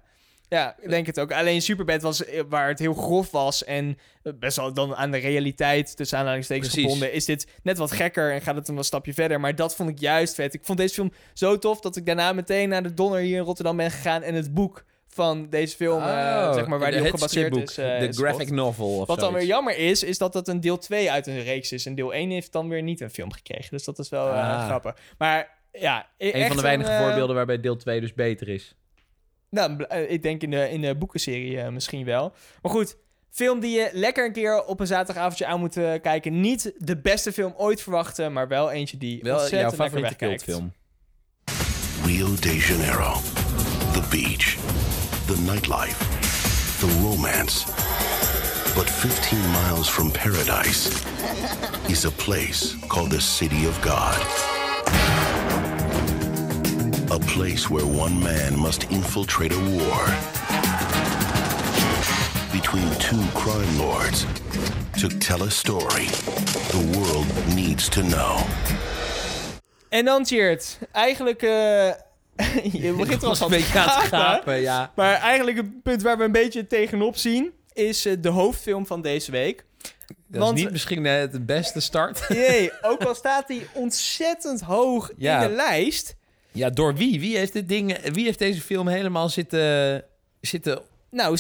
Ja, 0.55 0.77
ik 0.81 0.89
denk 0.91 1.07
het 1.07 1.21
ook. 1.21 1.33
Alleen 1.33 1.63
Superbad 1.63 2.03
was 2.03 2.25
eh, 2.25 2.43
waar 2.49 2.69
het 2.69 2.79
heel 2.79 2.95
grof 2.95 3.31
was 3.31 3.65
en 3.65 3.99
eh, 4.23 4.33
best 4.39 4.57
wel 4.57 4.73
dan 4.75 4.97
aan 4.97 5.11
de 5.11 5.19
realiteit 5.19 5.97
tussen 5.97 6.19
aanhalingstekens 6.19 6.69
Precies. 6.69 6.85
gebonden. 6.85 7.13
Is 7.13 7.25
dit 7.25 7.47
net 7.63 7.79
wat 7.79 7.93
gekker 7.93 8.33
en 8.33 8.41
gaat 8.41 8.57
het 8.57 8.69
een 8.69 8.75
wat 8.75 8.85
stapje 8.87 9.15
verder. 9.15 9.41
Maar 9.41 9.55
dat 9.55 9.75
vond 9.75 9.89
ik 9.91 9.99
juist 9.99 10.35
vet. 10.35 10.55
Ik 10.55 10.65
vond 10.65 10.79
deze 10.79 10.95
film 10.95 11.13
zo 11.33 11.59
tof 11.59 11.81
dat 11.81 11.97
ik 11.97 12.07
daarna 12.07 12.33
meteen 12.33 12.69
naar 12.69 12.83
de 12.83 12.95
Donner 12.95 13.21
hier 13.21 13.37
in 13.37 13.43
Rotterdam 13.45 13.77
ben 13.77 13.91
gegaan 13.91 14.23
en 14.23 14.35
het 14.35 14.55
boek 14.55 14.85
van 15.09 15.47
deze 15.51 15.77
film, 15.77 16.03
eh, 16.03 16.07
Oh, 16.09 16.55
zeg 16.55 16.67
maar, 16.67 16.79
waar 16.79 16.91
die 16.91 17.01
op 17.01 17.07
gebaseerd 17.11 17.57
is. 17.57 17.75
de 17.75 18.09
graphic 18.13 18.31
gekocht. 18.33 18.51
novel 18.51 18.99
of 19.01 19.07
Wat 19.07 19.21
dan 19.21 19.33
weer 19.33 19.45
jammer 19.45 19.79
is, 19.79 20.03
is 20.03 20.19
dat 20.19 20.33
dat 20.33 20.49
een 20.49 20.61
deel 20.61 20.79
2 20.79 21.11
uit 21.11 21.27
een 21.27 21.43
reeks 21.43 21.73
is. 21.73 21.87
En 21.87 21.95
deel 21.95 22.15
1 22.15 22.31
heeft 22.31 22.53
dan 22.53 22.69
weer 22.69 22.83
niet 22.83 23.01
een 23.01 23.11
film 23.11 23.33
gekregen. 23.33 23.71
Dus 23.71 23.85
dat 23.85 23.99
is 23.99 24.09
wel 24.09 24.27
Ah. 24.29 24.65
grappig. 24.67 24.97
Maar 25.19 25.59
ja, 25.73 26.07
e- 26.19 26.33
Een 26.43 26.47
van 26.47 26.57
de 26.57 26.63
weinige 26.63 26.97
voorbeelden 27.03 27.37
waarbij 27.37 27.61
deel 27.61 27.77
2 27.77 28.01
dus 28.01 28.15
beter 28.15 28.49
is. 28.49 28.75
Nou, 29.55 29.85
eh, 29.85 30.11
ik 30.11 30.23
denk 30.23 30.43
in 30.43 30.51
de, 30.51 30.71
in 30.71 30.81
de 30.81 30.95
boekenserie 30.95 31.61
eh, 31.61 31.69
misschien 31.69 32.05
wel. 32.05 32.33
Maar 32.63 32.73
goed, 32.73 32.97
film 33.31 33.61
die 33.61 33.79
je 33.79 33.91
lekker 33.93 34.25
een 34.27 34.33
keer 34.33 34.65
op 34.65 34.81
een 34.81 34.87
zaterdagavondje 34.87 35.47
aan 35.47 35.61
moet 35.61 35.77
eh, 35.77 35.93
kijken. 36.03 36.41
Niet 36.41 36.73
de 36.79 36.97
beste 37.01 37.33
film 37.33 37.55
ooit 37.57 37.81
verwachten, 37.83 38.33
maar 38.33 38.49
wel 38.49 38.71
eentje 38.71 38.97
die 38.99 39.19
Wel 39.23 39.33
jouw 39.33 39.41
ontzettend 39.41 39.71
lekker 39.79 39.87
favoriete 39.87 40.27
wegkijkt. 40.27 40.45
cultfilm. 40.45 40.73
Rio 42.05 42.35
de 42.41 42.57
Janeiro, 42.57 43.13
the 43.93 44.03
beach, 44.11 44.57
the 45.27 45.37
nightlife, 45.53 46.05
the 46.79 47.01
romance. 47.03 47.65
But 48.75 48.91
15 48.91 49.39
miles 49.51 49.89
from 49.89 50.11
paradise 50.11 50.91
is 51.87 52.05
a 52.05 52.11
place 52.11 52.77
called 52.87 53.11
the 53.11 53.21
City 53.21 53.67
of 53.67 53.79
God. 53.83 54.54
A 57.15 57.19
place 57.19 57.69
where 57.69 57.87
one 57.87 58.19
man 58.23 58.59
must 58.59 58.83
infiltrate 58.91 59.55
a 59.55 59.59
war 59.59 60.05
between 62.53 62.89
two 62.99 63.23
crime 63.35 63.77
lords 63.79 64.27
to 65.01 65.07
tell 65.19 65.43
a 65.43 65.49
story 65.51 66.07
the 66.71 66.91
world 66.99 67.27
needs 67.55 67.89
to 67.89 68.01
know. 68.03 68.39
En 69.89 70.05
dan 70.05 70.25
Tjeerd, 70.25 70.79
eigenlijk... 70.93 71.43
eh, 71.43 71.49
je 72.83 72.95
begint 72.99 73.21
wel 73.21 73.35
van 73.37 73.53
een 73.53 73.59
beetje 73.59 73.79
aan 73.79 74.01
het 74.01 74.09
gapen. 74.09 74.61
ja. 74.61 74.93
Maar 74.95 75.15
eigenlijk 75.15 75.57
het 75.57 75.83
punt 75.83 76.03
waar 76.03 76.19
we 76.19 76.25
een 76.25 76.33
beetje 76.33 76.67
tegenop 76.67 77.17
zien... 77.17 77.53
is 77.73 78.07
eh, 78.07 78.13
de 78.21 78.29
hoofdfilm 78.29 78.87
van 78.87 79.03
deze 79.03 79.31
week. 79.31 79.65
Dat 80.27 80.43
Want- 80.43 80.57
is 80.59 80.63
niet 80.63 80.73
misschien 80.73 81.07
eh, 81.07 81.19
het 81.19 81.47
beste 81.47 81.81
start. 81.81 82.25
Jee, 82.29 82.73
ook 82.83 83.03
al 83.05 83.15
staat 83.15 83.49
hij 83.49 83.67
ontzettend 83.73 84.61
hoog 84.61 85.11
Ja. 85.17 85.43
in 85.43 85.49
de 85.49 85.55
lijst... 85.55 86.15
Ja, 86.55 86.71
door 86.71 86.95
wie? 86.95 87.21
Wie 87.21 87.37
heeft, 87.37 87.53
dit 87.53 87.69
ding, 87.69 87.99
wie 88.13 88.25
heeft 88.25 88.39
deze 88.39 88.61
film 88.61 88.89
helemaal 88.89 89.29
zitten... 89.29 90.05
zitten 90.41 90.81
Nou, 91.11 91.39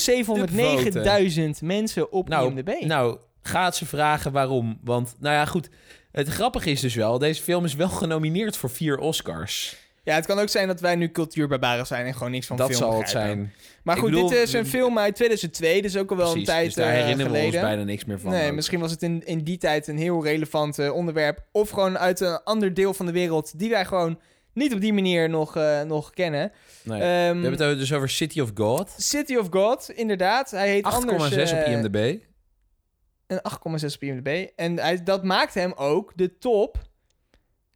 709.000 0.58 1.42
mensen 1.62 2.12
op 2.12 2.28
nou, 2.28 2.50
IMDb. 2.50 2.84
nou, 2.84 3.18
gaat 3.42 3.76
ze 3.76 3.86
vragen 3.86 4.32
waarom. 4.32 4.78
Want, 4.84 5.14
nou 5.18 5.34
ja, 5.34 5.44
goed. 5.44 5.68
Het 6.12 6.28
grappige 6.28 6.70
is 6.70 6.80
dus 6.80 6.94
wel, 6.94 7.18
deze 7.18 7.42
film 7.42 7.64
is 7.64 7.74
wel 7.74 7.88
genomineerd 7.88 8.56
voor 8.56 8.70
vier 8.70 8.98
Oscars. 8.98 9.76
Ja, 10.04 10.14
het 10.14 10.26
kan 10.26 10.38
ook 10.38 10.48
zijn 10.48 10.66
dat 10.68 10.80
wij 10.80 10.94
nu 10.94 11.10
cultuurbarbaren 11.10 11.86
zijn 11.86 12.06
en 12.06 12.12
gewoon 12.14 12.30
niks 12.30 12.46
van 12.46 12.56
dat 12.56 12.66
film 12.68 12.78
zal 12.80 12.98
het 12.98 13.08
zijn. 13.10 13.52
Maar 13.82 13.94
Ik 13.96 14.02
goed, 14.02 14.10
bedoel, 14.10 14.28
dit 14.28 14.38
is 14.38 14.52
een 14.52 14.62
we- 14.62 14.68
film 14.68 14.98
uit 14.98 15.14
2002, 15.14 15.82
dus 15.82 15.96
ook 15.96 16.10
al 16.10 16.16
wel 16.16 16.30
Precies, 16.30 16.48
een 16.48 16.54
tijd 16.54 16.64
dus 16.66 16.74
daar 16.74 16.86
eh, 16.92 17.00
herinneren 17.00 17.32
we 17.32 17.38
geleden. 17.38 17.60
ons 17.60 17.68
bijna 17.68 17.82
niks 17.82 18.04
meer 18.04 18.20
van. 18.20 18.30
nee, 18.30 18.48
ook. 18.48 18.54
misschien 18.54 18.80
was 18.80 18.90
het 18.90 19.02
in, 19.02 19.26
in 19.26 19.44
die 19.44 19.58
tijd 19.58 19.86
een 19.86 19.98
heel 19.98 20.24
relevant 20.24 20.78
eh, 20.78 20.94
onderwerp. 20.94 21.42
Of 21.52 21.70
gewoon 21.70 21.98
uit 21.98 22.20
een 22.20 22.40
ander 22.44 22.74
deel 22.74 22.94
van 22.94 23.06
de 23.06 23.12
wereld 23.12 23.58
die 23.58 23.70
wij 23.70 23.84
gewoon 23.84 24.18
niet 24.54 24.74
op 24.74 24.80
die 24.80 24.92
manier 24.92 25.28
nog, 25.28 25.56
eh, 25.56 25.82
nog 25.82 26.10
kennen. 26.10 26.52
Nee. 26.82 27.00
Ehm, 27.00 27.36
we 27.40 27.46
hebben 27.46 27.68
het 27.68 27.78
dus 27.78 27.92
over 27.92 28.08
City 28.08 28.40
of 28.40 28.50
God. 28.54 28.88
8,6 28.88 29.08
City 29.08 29.36
of 29.36 29.46
God, 29.50 29.90
inderdaad. 29.90 30.50
Hij 30.50 30.68
heet 30.68 30.84
anders... 30.84 31.52
op 31.52 31.58
eh, 31.58 31.72
IMDb. 31.72 32.16
Een 33.26 33.40
8,6 33.42 33.94
op 33.94 34.02
IMDb. 34.02 34.48
En 34.56 34.78
hij, 34.78 35.02
dat 35.02 35.24
maakt 35.24 35.54
hem 35.54 35.72
ook 35.72 36.12
de 36.14 36.38
top... 36.38 36.92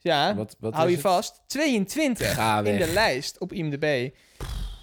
Ja, 0.01 0.35
Wat, 0.35 0.57
wat 0.59 0.75
hou 0.75 0.87
je 0.87 0.93
het? 0.93 1.03
vast. 1.03 1.43
22 1.47 2.35
Ga 2.35 2.62
in 2.64 2.79
de 2.79 2.93
lijst 2.93 3.38
op 3.38 3.53
IMDb. 3.53 4.11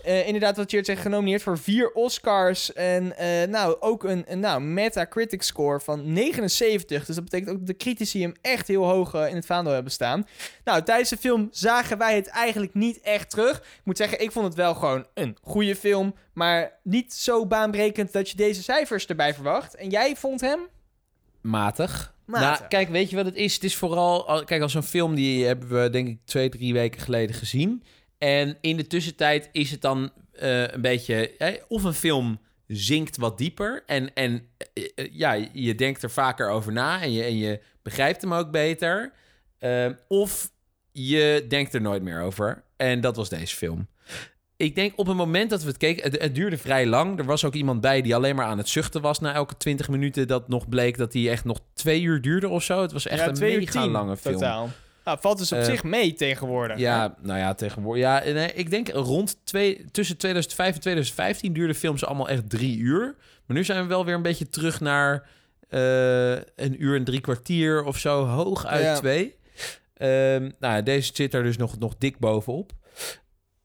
Eh, 0.06 0.26
inderdaad, 0.26 0.58
wat 0.58 0.72
je 0.72 0.84
zegt, 0.84 1.02
genomineerd 1.02 1.42
voor 1.42 1.58
vier 1.58 1.92
Oscars. 1.92 2.74
En 2.74 3.18
eh, 3.18 3.48
nou, 3.48 3.76
ook 3.80 4.04
een, 4.04 4.24
een 4.28 4.40
nou, 4.40 4.62
Metacritic 4.62 5.42
score 5.42 5.80
van 5.80 6.14
79. 6.14 7.06
Dus 7.06 7.16
dat 7.16 7.24
betekent 7.24 7.50
ook 7.50 7.58
dat 7.58 7.68
de 7.68 7.78
critici 7.78 8.22
hem 8.22 8.34
echt 8.42 8.68
heel 8.68 8.84
hoog 8.84 9.14
eh, 9.14 9.28
in 9.30 9.36
het 9.36 9.46
vaandel 9.46 9.74
hebben 9.74 9.92
staan. 9.92 10.28
Nou, 10.64 10.84
tijdens 10.84 11.10
de 11.10 11.18
film 11.18 11.48
zagen 11.52 11.98
wij 11.98 12.16
het 12.16 12.28
eigenlijk 12.28 12.74
niet 12.74 13.00
echt 13.02 13.30
terug. 13.30 13.58
Ik 13.58 13.82
moet 13.84 13.98
zeggen, 13.98 14.22
ik 14.22 14.32
vond 14.32 14.46
het 14.46 14.56
wel 14.56 14.74
gewoon 14.74 15.06
een 15.14 15.38
goede 15.42 15.76
film. 15.76 16.16
Maar 16.34 16.80
niet 16.84 17.14
zo 17.14 17.46
baanbrekend 17.46 18.12
dat 18.12 18.30
je 18.30 18.36
deze 18.38 18.64
cijfers 18.64 19.06
erbij 19.06 19.34
verwacht. 19.34 19.76
En 19.76 19.90
jij 19.90 20.16
vond 20.16 20.42
hem? 20.42 20.60
Matig. 21.42 22.14
Matig. 22.26 22.60
Nou, 22.60 22.70
kijk, 22.70 22.90
weet 22.90 23.10
je 23.10 23.16
wat 23.16 23.26
het 23.26 23.36
is? 23.36 23.54
Het 23.54 23.64
is 23.64 23.76
vooral... 23.76 24.28
al- 24.28 24.44
Kijk, 24.44 24.62
als 24.62 24.74
een 24.74 24.84
film 24.84 25.16
die 25.16 25.46
hebben 25.46 25.82
we 25.82 25.90
denk 25.90 26.08
ik 26.08 26.18
twee, 26.26 26.50
drie 26.50 26.74
weken 26.74 27.02
geleden 27.02 27.36
gezien. 27.36 27.84
En 28.26 28.58
in 28.62 28.78
de 28.78 28.88
tussentijd 28.88 29.50
is 29.52 29.72
het 29.72 29.82
dan 29.82 30.12
eh, 30.32 30.68
een 30.68 30.82
beetje... 30.82 31.32
hè, 31.38 31.56
of 31.68 31.84
een 31.84 31.94
film 31.94 32.40
zinkt 32.68 33.18
wat 33.18 33.38
dieper. 33.38 33.84
En, 33.86 34.14
en 34.14 34.48
eh, 34.74 34.84
eh, 34.96 35.08
ja, 35.12 35.34
je 35.54 35.76
denkt 35.76 36.04
er 36.04 36.12
vaker 36.12 36.50
over 36.50 36.72
na. 36.72 37.02
En 37.02 37.12
je, 37.12 37.24
en 37.24 37.38
je 37.38 37.60
begrijpt 37.82 38.22
hem 38.22 38.34
ook 38.34 38.52
beter. 38.52 39.14
Of 40.08 40.52
je 40.92 41.46
denkt 41.48 41.74
er 41.74 41.82
nooit 41.82 42.02
meer 42.02 42.22
over. 42.22 42.64
En 42.78 43.02
dat 43.02 43.16
was 43.16 43.30
deze 43.30 43.56
film. 43.56 43.88
Ik 44.58 44.76
denk 44.76 44.94
op 44.96 45.08
het 45.08 45.18
moment 45.18 45.50
dat 45.50 45.62
we 45.62 45.68
het 45.68 45.78
keken, 45.78 46.04
het, 46.04 46.22
het 46.22 46.36
duurde 46.36 46.58
vrij 46.58 46.86
lang. 46.86 47.20
Er 47.20 47.26
was 47.26 47.46
ook 47.46 47.54
iemand 47.54 47.82
bij 47.82 48.02
die 48.02 48.16
alleen 48.16 48.36
maar 48.36 48.46
aan 48.46 48.58
het 48.58 48.70
zuchten 48.70 49.02
was 49.02 49.20
na 49.20 49.34
elke 49.34 49.58
20 49.58 49.90
minuten. 49.90 50.28
Dat 50.28 50.48
nog 50.48 50.70
bleek 50.70 50.98
dat 50.98 51.14
hij 51.14 51.30
echt 51.30 51.46
nog 51.46 51.60
twee 51.74 52.02
uur 52.02 52.22
duurde 52.22 52.50
of 52.50 52.64
zo. 52.64 52.82
Het 52.82 52.92
was 52.92 53.08
echt 53.08 53.20
ja, 53.20 53.28
een 53.28 53.58
mega 53.58 53.88
lange 53.88 54.18
film. 54.18 54.34
totaal. 54.34 54.70
Nou, 55.06 55.18
valt 55.22 55.38
dus 55.38 55.52
op 55.52 55.58
Eh, 55.58 55.64
zich 55.66 55.84
mee 55.84 56.14
tegenwoordig. 56.14 56.78
Ja, 56.78 57.16
nou 57.22 57.40
ja, 57.40 57.54
tegenwoordig. 57.54 58.04
Ja, 58.04 58.22
nee, 58.34 58.54
ik 58.54 58.70
denk 58.70 58.90
rond 58.90 59.38
twee, 59.44 59.86
tussen 59.92 60.18
2005 60.18 60.74
en 60.76 60.82
2015 60.82 61.54
duurden 61.54 61.76
films 61.76 62.06
allemaal 62.06 62.30
echt 62.30 62.50
drie 62.50 62.78
uur. 62.78 63.16
Maar 63.46 63.58
nu 63.58 63.64
zijn 63.64 63.82
we 63.82 63.88
wel 63.88 64.06
weer 64.06 64.16
een 64.16 64.22
beetje 64.22 64.50
terug 64.50 64.80
naar 64.80 65.30
eh, 65.70 66.32
een 66.56 66.84
uur 66.84 66.96
en 66.96 67.04
drie 67.04 67.22
kwartier 67.22 67.84
of 67.84 67.98
zo, 67.98 68.26
hoog 68.26 68.66
uit 68.66 68.84
Ja. 68.84 68.96
twee. 68.96 69.36
Ehm, 69.98 70.52
nou, 70.60 70.84
deze 70.84 71.12
zit 71.14 71.34
er 71.34 71.44
dus 71.44 71.58
nog, 71.58 71.80
nog 71.80 71.96
dik 71.98 72.20
bovenop. 72.20 72.72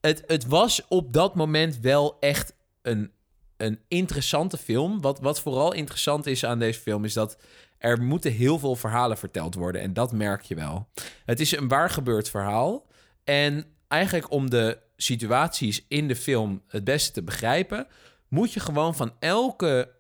Het, 0.00 0.22
het 0.26 0.46
was 0.46 0.82
op 0.88 1.12
dat 1.12 1.34
moment 1.34 1.78
wel 1.80 2.16
echt 2.20 2.54
een, 2.82 3.10
een 3.56 3.78
interessante 3.88 4.56
film. 4.56 5.00
Wat, 5.00 5.20
wat 5.20 5.40
vooral 5.40 5.72
interessant 5.72 6.26
is 6.26 6.44
aan 6.44 6.58
deze 6.58 6.80
film 6.80 7.04
is 7.04 7.12
dat 7.12 7.38
er 7.80 8.02
moeten 8.02 8.32
heel 8.32 8.58
veel 8.58 8.76
verhalen 8.76 9.18
verteld 9.18 9.54
worden. 9.54 9.80
En 9.80 9.92
dat 9.92 10.12
merk 10.12 10.42
je 10.42 10.54
wel. 10.54 10.88
Het 11.24 11.40
is 11.40 11.56
een 11.56 11.68
waar 11.68 11.90
gebeurd 11.90 12.30
verhaal. 12.30 12.86
En 13.24 13.64
eigenlijk 13.88 14.30
om 14.30 14.50
de 14.50 14.78
situaties 14.96 15.84
in 15.88 16.08
de 16.08 16.16
film 16.16 16.62
het 16.66 16.84
beste 16.84 17.12
te 17.12 17.22
begrijpen, 17.22 17.86
moet 18.28 18.52
je 18.52 18.60
gewoon 18.60 18.94
van 18.94 19.12
elke 19.18 19.90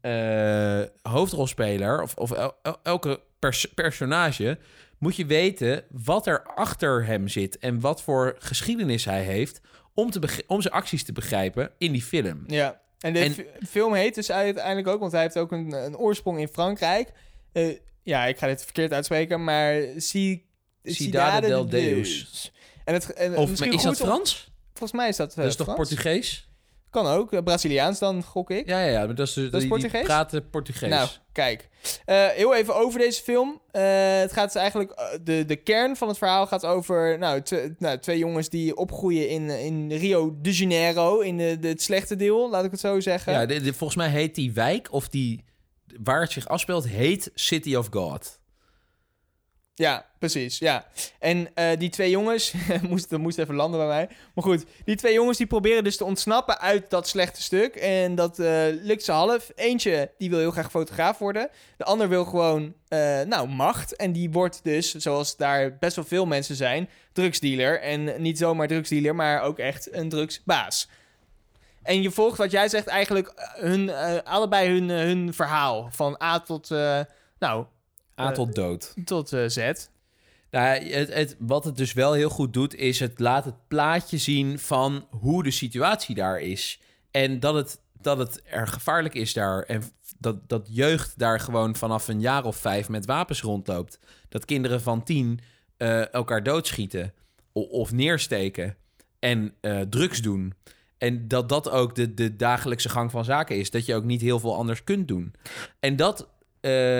eh, 0.00 0.82
hoofdrolspeler 1.02 2.02
of, 2.02 2.14
of 2.14 2.30
el- 2.30 2.54
el- 2.62 2.78
elke 2.82 3.20
pers- 3.38 3.74
personage 3.74 4.58
moet 4.98 5.16
je 5.16 5.26
weten 5.26 5.84
wat 5.90 6.26
er 6.26 6.42
achter 6.42 7.04
hem 7.04 7.28
zit 7.28 7.58
en 7.58 7.80
wat 7.80 8.02
voor 8.02 8.36
geschiedenis 8.38 9.04
hij 9.04 9.22
heeft 9.22 9.60
om, 9.94 10.10
te 10.10 10.44
om 10.46 10.62
zijn 10.62 10.74
acties 10.74 11.04
te 11.04 11.12
begrijpen 11.12 11.70
in 11.78 11.92
die 11.92 12.02
film. 12.02 12.44
Ja, 12.46 12.80
en 13.00 13.12
de 13.12 13.18
En- 13.18 13.66
film 13.68 13.94
heet 13.94 14.14
dus 14.14 14.30
uiteindelijk 14.30 14.88
ook, 14.88 15.00
want 15.00 15.12
hij 15.12 15.22
heeft 15.22 15.38
ook 15.38 15.52
een, 15.52 15.72
een 15.72 15.96
oorsprong 15.96 16.38
in 16.38 16.48
Frankrijk. 16.48 17.12
Eh, 17.52 17.76
ja, 18.02 18.26
ik 18.26 18.38
ga 18.38 18.46
dit 18.46 18.64
verkeerd 18.64 18.92
uitspreken, 18.92 19.44
maar 19.44 19.82
Cidade 20.82 21.46
del 21.46 21.68
Deus. 21.68 22.52
En 22.84 22.94
het, 22.94 23.12
en 23.12 23.36
Of 23.36 23.50
is 23.64 23.82
dat 23.82 23.96
Frans? 23.96 24.50
Volgens 24.68 24.92
mij 24.92 25.08
is 25.08 25.16
dat, 25.16 25.30
eh, 25.30 25.36
Dat 25.36 25.46
is 25.46 25.56
toch 25.56 25.66
Frans? 25.66 25.88
Portugees? 25.88 26.48
Kan 26.90 27.06
ook, 27.06 27.32
eh, 27.32 27.42
Braziliaans 27.42 27.98
dan, 27.98 28.22
gok 28.22 28.50
ik. 28.50 28.68
Ja, 28.68 28.80
ja, 28.80 28.90
ja. 28.90 29.06
Maar 29.06 29.14
dat 29.14 29.28
is, 29.28 29.36
is 29.36 29.50
die, 29.50 29.60
die 29.60 29.68
Portugees? 29.68 30.02
praten 30.02 30.50
Portugees. 30.50 30.88
Nou, 30.90 31.08
kijk. 31.32 31.68
Eh, 32.04 32.26
heel 32.26 32.54
even 32.54 32.74
over 32.76 32.98
deze 32.98 33.22
film. 33.22 33.60
Eh, 33.70 33.82
het 34.18 34.32
gaat 34.32 34.56
eigenlijk... 34.56 35.18
de, 35.24 35.44
de 35.44 35.56
kern 35.56 35.96
van 35.96 36.08
het 36.08 36.18
verhaal 36.18 36.46
gaat 36.46 36.66
over... 36.66 37.18
Nou, 37.18 37.42
nou, 37.78 37.98
twee 37.98 38.18
jongens 38.18 38.48
die 38.48 38.76
opgroeien 38.76 39.28
in, 39.28 39.50
in 39.50 39.92
Rio 39.92 40.36
de 40.40 40.52
Janeiro. 40.52 41.20
In 41.20 41.36
de, 41.36 41.58
de, 41.60 41.68
het 41.68 41.82
slechte 41.82 42.16
deel, 42.16 42.50
laat 42.50 42.64
ik 42.64 42.70
het 42.70 42.80
zo 42.80 43.00
zeggen. 43.00 43.32
Ja, 43.32 43.46
de- 43.46 43.60
de- 43.60 43.72
volgens 43.74 43.98
mij 43.98 44.08
heet 44.08 44.34
die 44.34 44.52
wijk, 44.52 44.88
of 44.92 45.08
die 45.08 45.44
waar 46.02 46.20
het 46.20 46.32
zich 46.32 46.48
afspeelt, 46.48 46.88
heet 46.88 47.30
City 47.34 47.74
of 47.74 47.88
God. 47.90 48.39
Ja, 49.80 50.06
precies. 50.18 50.58
Ja. 50.58 50.86
En 51.18 51.48
eh, 51.54 51.78
die 51.78 51.88
twee 51.88 52.10
jongens, 52.10 52.54
moest, 52.88 53.10
dat 53.10 53.20
moest 53.20 53.38
even 53.38 53.54
landen 53.54 53.80
bij 53.80 53.88
mij. 53.88 54.08
Maar 54.34 54.44
goed, 54.44 54.64
die 54.84 54.96
twee 54.96 55.12
jongens 55.14 55.38
die 55.38 55.46
proberen 55.46 55.84
dus 55.84 55.96
te 55.96 56.04
ontsnappen 56.04 56.60
uit 56.60 56.90
dat 56.90 57.08
slechte 57.08 57.42
stuk. 57.42 57.74
En 57.76 58.14
dat 58.14 58.38
eh, 58.38 58.64
lukt 58.82 59.04
ze 59.04 59.12
half. 59.12 59.50
Eentje 59.54 60.10
die 60.18 60.30
wil 60.30 60.38
heel 60.38 60.50
graag 60.50 60.70
fotograaf 60.70 61.18
worden. 61.18 61.48
De 61.76 61.84
ander 61.84 62.08
wil 62.08 62.24
gewoon, 62.24 62.74
eh, 62.88 63.20
nou, 63.20 63.48
macht. 63.48 63.96
En 63.96 64.12
die 64.12 64.30
wordt 64.30 64.60
dus, 64.62 64.94
zoals 64.94 65.36
daar 65.36 65.78
best 65.78 65.96
wel 65.96 66.04
veel 66.04 66.26
mensen 66.26 66.56
zijn, 66.56 66.88
drugsdealer. 67.12 67.80
En 67.80 68.22
niet 68.22 68.38
zomaar 68.38 68.68
drugsdealer, 68.68 69.14
maar 69.14 69.42
ook 69.42 69.58
echt 69.58 69.94
een 69.94 70.08
drugsbaas. 70.08 70.88
En 71.82 72.02
je 72.02 72.10
volgt 72.10 72.38
wat 72.38 72.50
jij 72.50 72.68
zegt 72.68 72.86
eigenlijk 72.86 73.32
hun, 73.54 73.90
allebei 74.24 74.68
hun, 74.68 74.88
hun 74.88 75.34
verhaal. 75.34 75.88
Van 75.92 76.20
A 76.22 76.40
tot, 76.40 76.68
nou, 77.38 77.66
A 78.20 78.28
Eh, 78.28 78.34
tot 78.34 78.54
dood. 78.54 78.94
tot 79.04 79.32
eh, 79.32 79.44
Z. 79.46 79.72
Nou, 80.50 80.84
het, 80.84 81.14
het, 81.14 81.36
wat 81.38 81.64
het 81.64 81.76
dus 81.76 81.92
wel 81.92 82.12
heel 82.12 82.28
goed 82.28 82.52
doet, 82.52 82.74
is 82.74 83.00
het 83.00 83.18
laat 83.18 83.44
het 83.44 83.68
plaatje 83.68 84.18
zien 84.18 84.58
van 84.58 85.06
hoe 85.10 85.42
de 85.42 85.50
situatie 85.50 86.14
daar 86.14 86.40
is. 86.40 86.80
En 87.10 87.40
dat 87.40 87.54
het, 87.54 87.80
dat 88.00 88.18
het 88.18 88.42
er 88.44 88.66
gevaarlijk 88.66 89.14
is 89.14 89.32
daar. 89.32 89.62
En 89.62 89.82
dat, 90.18 90.48
dat 90.48 90.66
jeugd 90.70 91.18
daar 91.18 91.40
gewoon 91.40 91.76
vanaf 91.76 92.08
een 92.08 92.20
jaar 92.20 92.44
of 92.44 92.56
vijf 92.56 92.88
met 92.88 93.06
wapens 93.06 93.42
rondloopt. 93.42 93.98
Dat 94.28 94.44
kinderen 94.44 94.80
van 94.80 95.02
tien 95.02 95.40
eh, 95.76 96.14
elkaar 96.14 96.42
doodschieten 96.42 97.12
of 97.52 97.92
neersteken 97.92 98.76
en 99.18 99.54
drugs 99.88 100.22
doen. 100.22 100.54
En 100.98 101.28
dat 101.28 101.48
dat 101.48 101.70
ook 101.70 101.94
de, 101.94 102.14
de 102.14 102.36
dagelijkse 102.36 102.88
gang 102.88 103.10
van 103.10 103.24
zaken 103.24 103.56
is. 103.56 103.70
Dat 103.70 103.86
je 103.86 103.94
ook 103.94 104.04
niet 104.04 104.20
heel 104.20 104.38
veel 104.38 104.56
anders 104.56 104.84
kunt 104.84 105.08
doen. 105.08 105.34
En 105.78 105.96
dat 105.96 106.28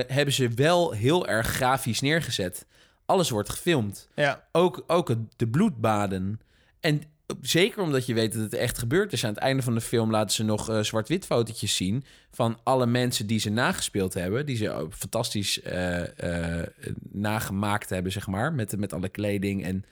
hebben 0.07 0.35
ze 0.35 0.49
wel 0.49 0.91
heel 0.93 1.27
erg 1.29 1.47
grafisch 1.47 2.01
neergezet. 2.01 2.67
Alles 3.07 3.31
wordt 3.31 3.49
gefilmd. 3.51 4.09
Ja. 4.15 4.45
Ook, 4.53 4.85
ook 4.87 5.09
het, 5.09 5.19
de 5.37 5.49
bloedbaden. 5.49 6.41
En 6.81 7.03
zeker 7.41 7.83
omdat 7.83 8.07
je 8.07 8.15
weet 8.15 8.33
dat 8.33 8.43
het 8.43 8.55
echt 8.55 8.79
gebeurd 8.79 9.13
is. 9.13 9.25
Aan 9.25 9.31
het 9.35 9.43
einde 9.43 9.63
van 9.63 9.75
de 9.75 9.81
film 9.81 10.11
laten 10.11 10.35
ze 10.35 10.43
nog 10.45 10.69
eh, 10.71 10.81
zwart-wit 10.81 11.27
fotootjes 11.27 11.77
zien... 11.77 12.05
van 12.31 12.59
alle 12.63 12.87
mensen 12.87 13.27
die 13.27 13.39
ze 13.39 13.51
nagespeeld 13.51 14.15
hebben. 14.15 14.47
Die 14.47 14.57
ze 14.57 14.87
fantastisch 14.91 15.63
eh, 15.63 16.59
eh, 16.61 16.67
nagemaakt 17.13 17.89
hebben, 17.91 18.13
zeg 18.13 18.27
maar. 18.27 18.53
Met, 18.53 18.77
met 18.79 18.93
alle 18.93 19.09
kleding 19.09 19.65
en, 19.65 19.85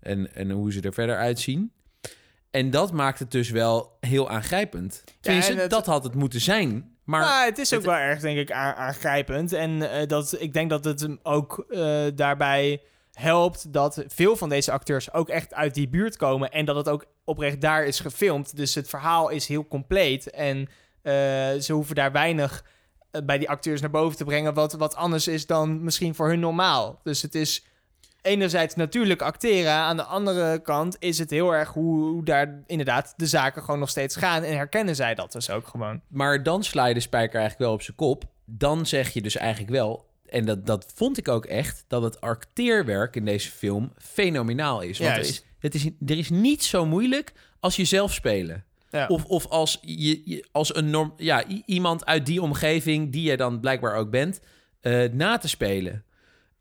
en, 0.00 0.34
en 0.34 0.50
hoe 0.50 0.72
ze 0.72 0.80
er 0.80 0.92
verder 0.94 1.16
uitzien. 1.16 1.72
En 2.50 2.70
dat 2.70 2.92
maakt 2.92 3.18
het 3.18 3.30
dus 3.30 3.50
wel 3.50 3.96
heel 4.00 4.30
aangrijpend. 4.30 5.04
Het- 5.46 5.70
dat 5.70 5.86
had 5.86 6.04
het 6.04 6.14
moeten 6.14 6.40
zijn. 6.40 6.96
Maar 7.08 7.20
Maar 7.20 7.44
het 7.44 7.58
is 7.58 7.72
ook 7.74 7.78
het- 7.80 7.88
wel 7.90 7.98
erg, 7.98 8.20
denk 8.20 8.38
ik, 8.38 8.52
aan- 8.52 8.74
aangrijpend. 8.74 9.52
En 9.52 9.90
eh, 9.90 10.06
dat, 10.06 10.36
ik 10.38 10.52
denk 10.52 10.70
dat 10.70 10.84
het 10.84 11.00
hem 11.00 11.18
ook 11.22 11.64
eh, 11.68 12.04
daarbij 12.14 12.82
helpt 13.12 13.72
dat 13.72 14.04
veel 14.08 14.36
van 14.36 14.48
deze 14.48 14.72
acteurs 14.72 15.12
ook 15.12 15.28
echt 15.28 15.54
uit 15.54 15.74
die 15.74 15.88
buurt 15.88 16.16
komen. 16.16 16.50
En 16.50 16.64
dat 16.64 16.76
het 16.76 16.88
ook 16.88 17.04
oprecht 17.24 17.60
daar 17.60 17.84
is 17.84 18.00
gefilmd. 18.00 18.56
Dus 18.56 18.74
het 18.74 18.88
verhaal 18.88 19.28
is 19.28 19.46
heel 19.46 19.66
compleet. 19.68 20.30
En 20.30 20.68
eh, 21.02 21.12
ze 21.60 21.72
hoeven 21.72 21.94
daar 21.94 22.12
weinig 22.12 22.64
bij 23.24 23.38
die 23.38 23.48
acteurs 23.50 23.80
naar 23.80 23.90
boven 23.90 24.16
te 24.16 24.24
brengen. 24.24 24.54
Wat, 24.54 24.72
wat 24.72 24.94
anders 24.96 25.28
is 25.28 25.46
dan 25.46 25.82
misschien 25.84 26.14
voor 26.14 26.28
hun 26.28 26.40
normaal. 26.40 27.00
Dus 27.02 27.22
het 27.22 27.34
is 27.34 27.64
enerzijds 28.28 28.74
natuurlijk 28.74 29.22
acteren. 29.22 29.72
Aan 29.72 29.96
de 29.96 30.02
andere 30.02 30.58
kant 30.62 30.96
is 30.98 31.18
het 31.18 31.30
heel 31.30 31.54
erg 31.54 31.68
hoe, 31.72 32.02
hoe 32.10 32.24
daar 32.24 32.62
inderdaad 32.66 33.14
de 33.16 33.26
zaken 33.26 33.62
gewoon 33.62 33.80
nog 33.80 33.88
steeds 33.90 34.16
gaan. 34.16 34.42
En 34.42 34.56
herkennen 34.56 34.96
zij 34.96 35.14
dat 35.14 35.32
dus 35.32 35.50
ook 35.50 35.66
gewoon. 35.66 36.00
Maar 36.08 36.42
dan 36.42 36.64
sla 36.64 36.86
je 36.86 36.94
de 36.94 37.00
spijker 37.00 37.38
eigenlijk 37.40 37.64
wel 37.64 37.72
op 37.72 37.82
zijn 37.82 37.96
kop. 37.96 38.24
Dan 38.44 38.86
zeg 38.86 39.12
je 39.12 39.22
dus 39.22 39.36
eigenlijk 39.36 39.70
wel, 39.72 40.06
en 40.28 40.44
dat, 40.44 40.66
dat 40.66 40.92
vond 40.94 41.18
ik 41.18 41.28
ook 41.28 41.44
echt, 41.44 41.84
dat 41.88 42.02
het 42.02 42.20
acteerwerk 42.20 43.16
in 43.16 43.24
deze 43.24 43.50
film 43.50 43.92
fenomenaal 43.96 44.80
is. 44.80 44.98
Want 44.98 45.10
er 45.10 45.18
is, 45.28 45.44
het 45.58 45.74
is, 45.74 45.84
er 46.06 46.18
is 46.18 46.30
niet 46.30 46.64
zo 46.64 46.86
moeilijk 46.86 47.32
als 47.60 47.76
jezelf 47.76 48.12
spelen. 48.12 48.64
Ja. 48.90 49.06
Of, 49.06 49.24
of 49.24 49.46
als, 49.46 49.78
je, 49.82 50.22
je- 50.24 50.46
als 50.52 50.74
een 50.76 50.90
norm, 50.90 51.12
ja, 51.16 51.44
iemand 51.66 52.06
uit 52.06 52.26
die 52.26 52.42
omgeving, 52.42 53.12
die 53.12 53.30
je 53.30 53.36
dan 53.36 53.60
blijkbaar 53.60 53.94
ook 53.94 54.10
bent, 54.10 54.40
eh, 54.80 55.02
na 55.12 55.38
te 55.38 55.48
spelen. 55.48 56.04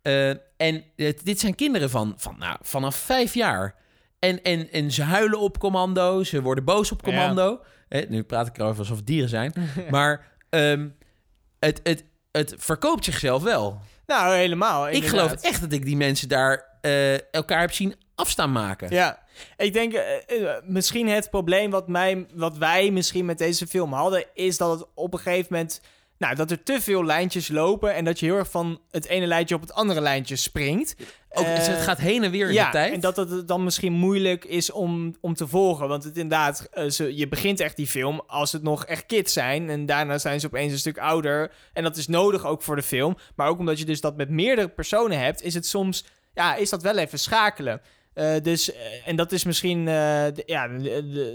Eh, 0.08 0.30
en 0.58 0.84
het- 0.96 1.22
dit 1.26 1.40
zijn 1.40 1.56
kinderen 1.56 1.90
van, 1.90 2.14
van 2.18 2.36
nou, 2.40 2.58
vanaf 2.62 2.96
vijf 2.96 3.34
jaar. 3.34 3.76
En, 4.20 4.42
en, 4.42 4.72
en 4.72 4.92
ze 4.92 5.04
huilen 5.04 5.40
op 5.40 5.60
commando, 5.60 6.24
ze 6.24 6.42
worden 6.42 6.64
boos 6.64 6.92
op 6.92 7.04
commando. 7.04 7.60
Eh, 7.90 8.10
nu 8.10 8.24
praat 8.24 8.48
ik 8.48 8.58
erover 8.58 8.80
alsof 8.80 8.98
het 8.98 9.08
dieren 9.08 9.30
zijn. 9.30 9.54
maar 9.90 10.28
ehm, 10.50 10.88
het, 11.60 11.80
het, 11.84 12.06
het 12.32 12.54
verkoopt 12.58 13.06
zichzelf 13.06 13.44
wel. 13.44 13.80
Nou, 14.06 14.36
helemaal. 14.36 14.90
Ik 14.90 15.08
geloof 15.08 15.32
echt 15.32 15.62
dat 15.62 15.72
ik 15.72 15.86
die 15.86 15.98
mensen 15.98 16.30
daar 16.30 16.78
eh, 16.82 17.32
elkaar 17.34 17.60
heb 17.60 17.74
zien 17.74 17.96
afstaan 18.16 18.52
maken. 18.52 18.90
Ja, 18.90 19.20
ik 19.58 19.74
denk 19.74 19.94
eh, 19.94 20.42
eh, 20.42 20.64
misschien 20.64 21.08
het 21.08 21.30
probleem 21.30 21.72
wat, 21.72 21.88
mij, 21.88 22.26
wat 22.34 22.58
wij 22.58 22.92
misschien 22.92 23.26
met 23.26 23.38
deze 23.38 23.68
film 23.68 23.94
hadden, 23.94 24.26
is 24.34 24.58
dat 24.58 24.80
het 24.80 24.88
op 24.94 25.14
een 25.14 25.20
gegeven 25.20 25.48
moment. 25.50 25.82
Nou, 26.18 26.36
dat 26.36 26.52
er 26.52 26.64
te 26.64 26.82
veel 26.82 27.06
lijntjes 27.06 27.48
lopen 27.48 27.94
en 27.96 28.06
dat 28.06 28.20
je 28.20 28.26
heel 28.26 28.38
erg 28.38 28.52
van 28.52 28.82
het 28.92 29.06
ene 29.06 29.26
lijntje 29.26 29.56
op 29.56 29.62
het 29.62 29.74
andere 29.74 30.02
lijntje 30.02 30.36
springt. 30.36 30.96
Ook, 31.30 31.46
Eh, 31.46 31.54
het 31.54 31.82
gaat 31.82 31.98
heen 31.98 32.24
en 32.24 32.32
weer 32.32 32.48
in 32.48 32.54
ja, 32.54 32.66
de 32.66 32.72
tijd. 32.72 32.94
en 32.94 33.00
dat 33.00 33.18
het 33.18 33.48
dan 33.48 33.64
misschien 33.64 33.94
moeilijk 33.94 34.46
is 34.46 34.72
om, 34.72 35.16
om 35.22 35.34
te 35.34 35.48
volgen. 35.48 35.88
Want 35.88 36.04
het 36.04 36.18
inderdaad, 36.18 36.68
eh, 36.72 36.90
ze, 36.90 37.16
je 37.16 37.28
begint 37.28 37.60
echt 37.60 37.76
die 37.76 37.88
film 37.88 38.22
als 38.28 38.52
het 38.52 38.64
nog 38.64 38.86
echt 38.86 39.06
kids 39.06 39.34
zijn. 39.34 39.70
En 39.70 39.86
daarna 39.86 40.18
zijn 40.18 40.40
ze 40.40 40.46
opeens 40.48 40.72
een 40.72 40.78
stuk 40.80 40.98
ouder. 40.98 41.52
En 41.74 41.84
dat 41.84 41.98
is 41.98 42.08
nodig 42.08 42.46
ook 42.46 42.62
voor 42.62 42.76
de 42.76 42.82
film. 42.84 43.18
Maar 43.36 43.48
ook 43.48 43.60
omdat 43.60 43.80
je 43.80 43.86
dus 43.86 44.02
dat 44.02 44.18
met 44.18 44.30
meerdere 44.30 44.68
personen 44.70 45.20
hebt, 45.20 45.42
is 45.42 45.54
het 45.54 45.66
soms, 45.68 46.06
ja, 46.34 46.56
is 46.56 46.70
dat 46.70 46.82
wel 46.82 46.98
even 46.98 47.20
schakelen. 47.20 47.82
Eh, 48.18 48.34
dus, 48.42 48.74
eh, 48.74 48.80
en 49.06 49.16
dat 49.16 49.32
is 49.32 49.44
misschien, 49.44 49.88
eh, 49.88 50.26
ja, 50.46 50.68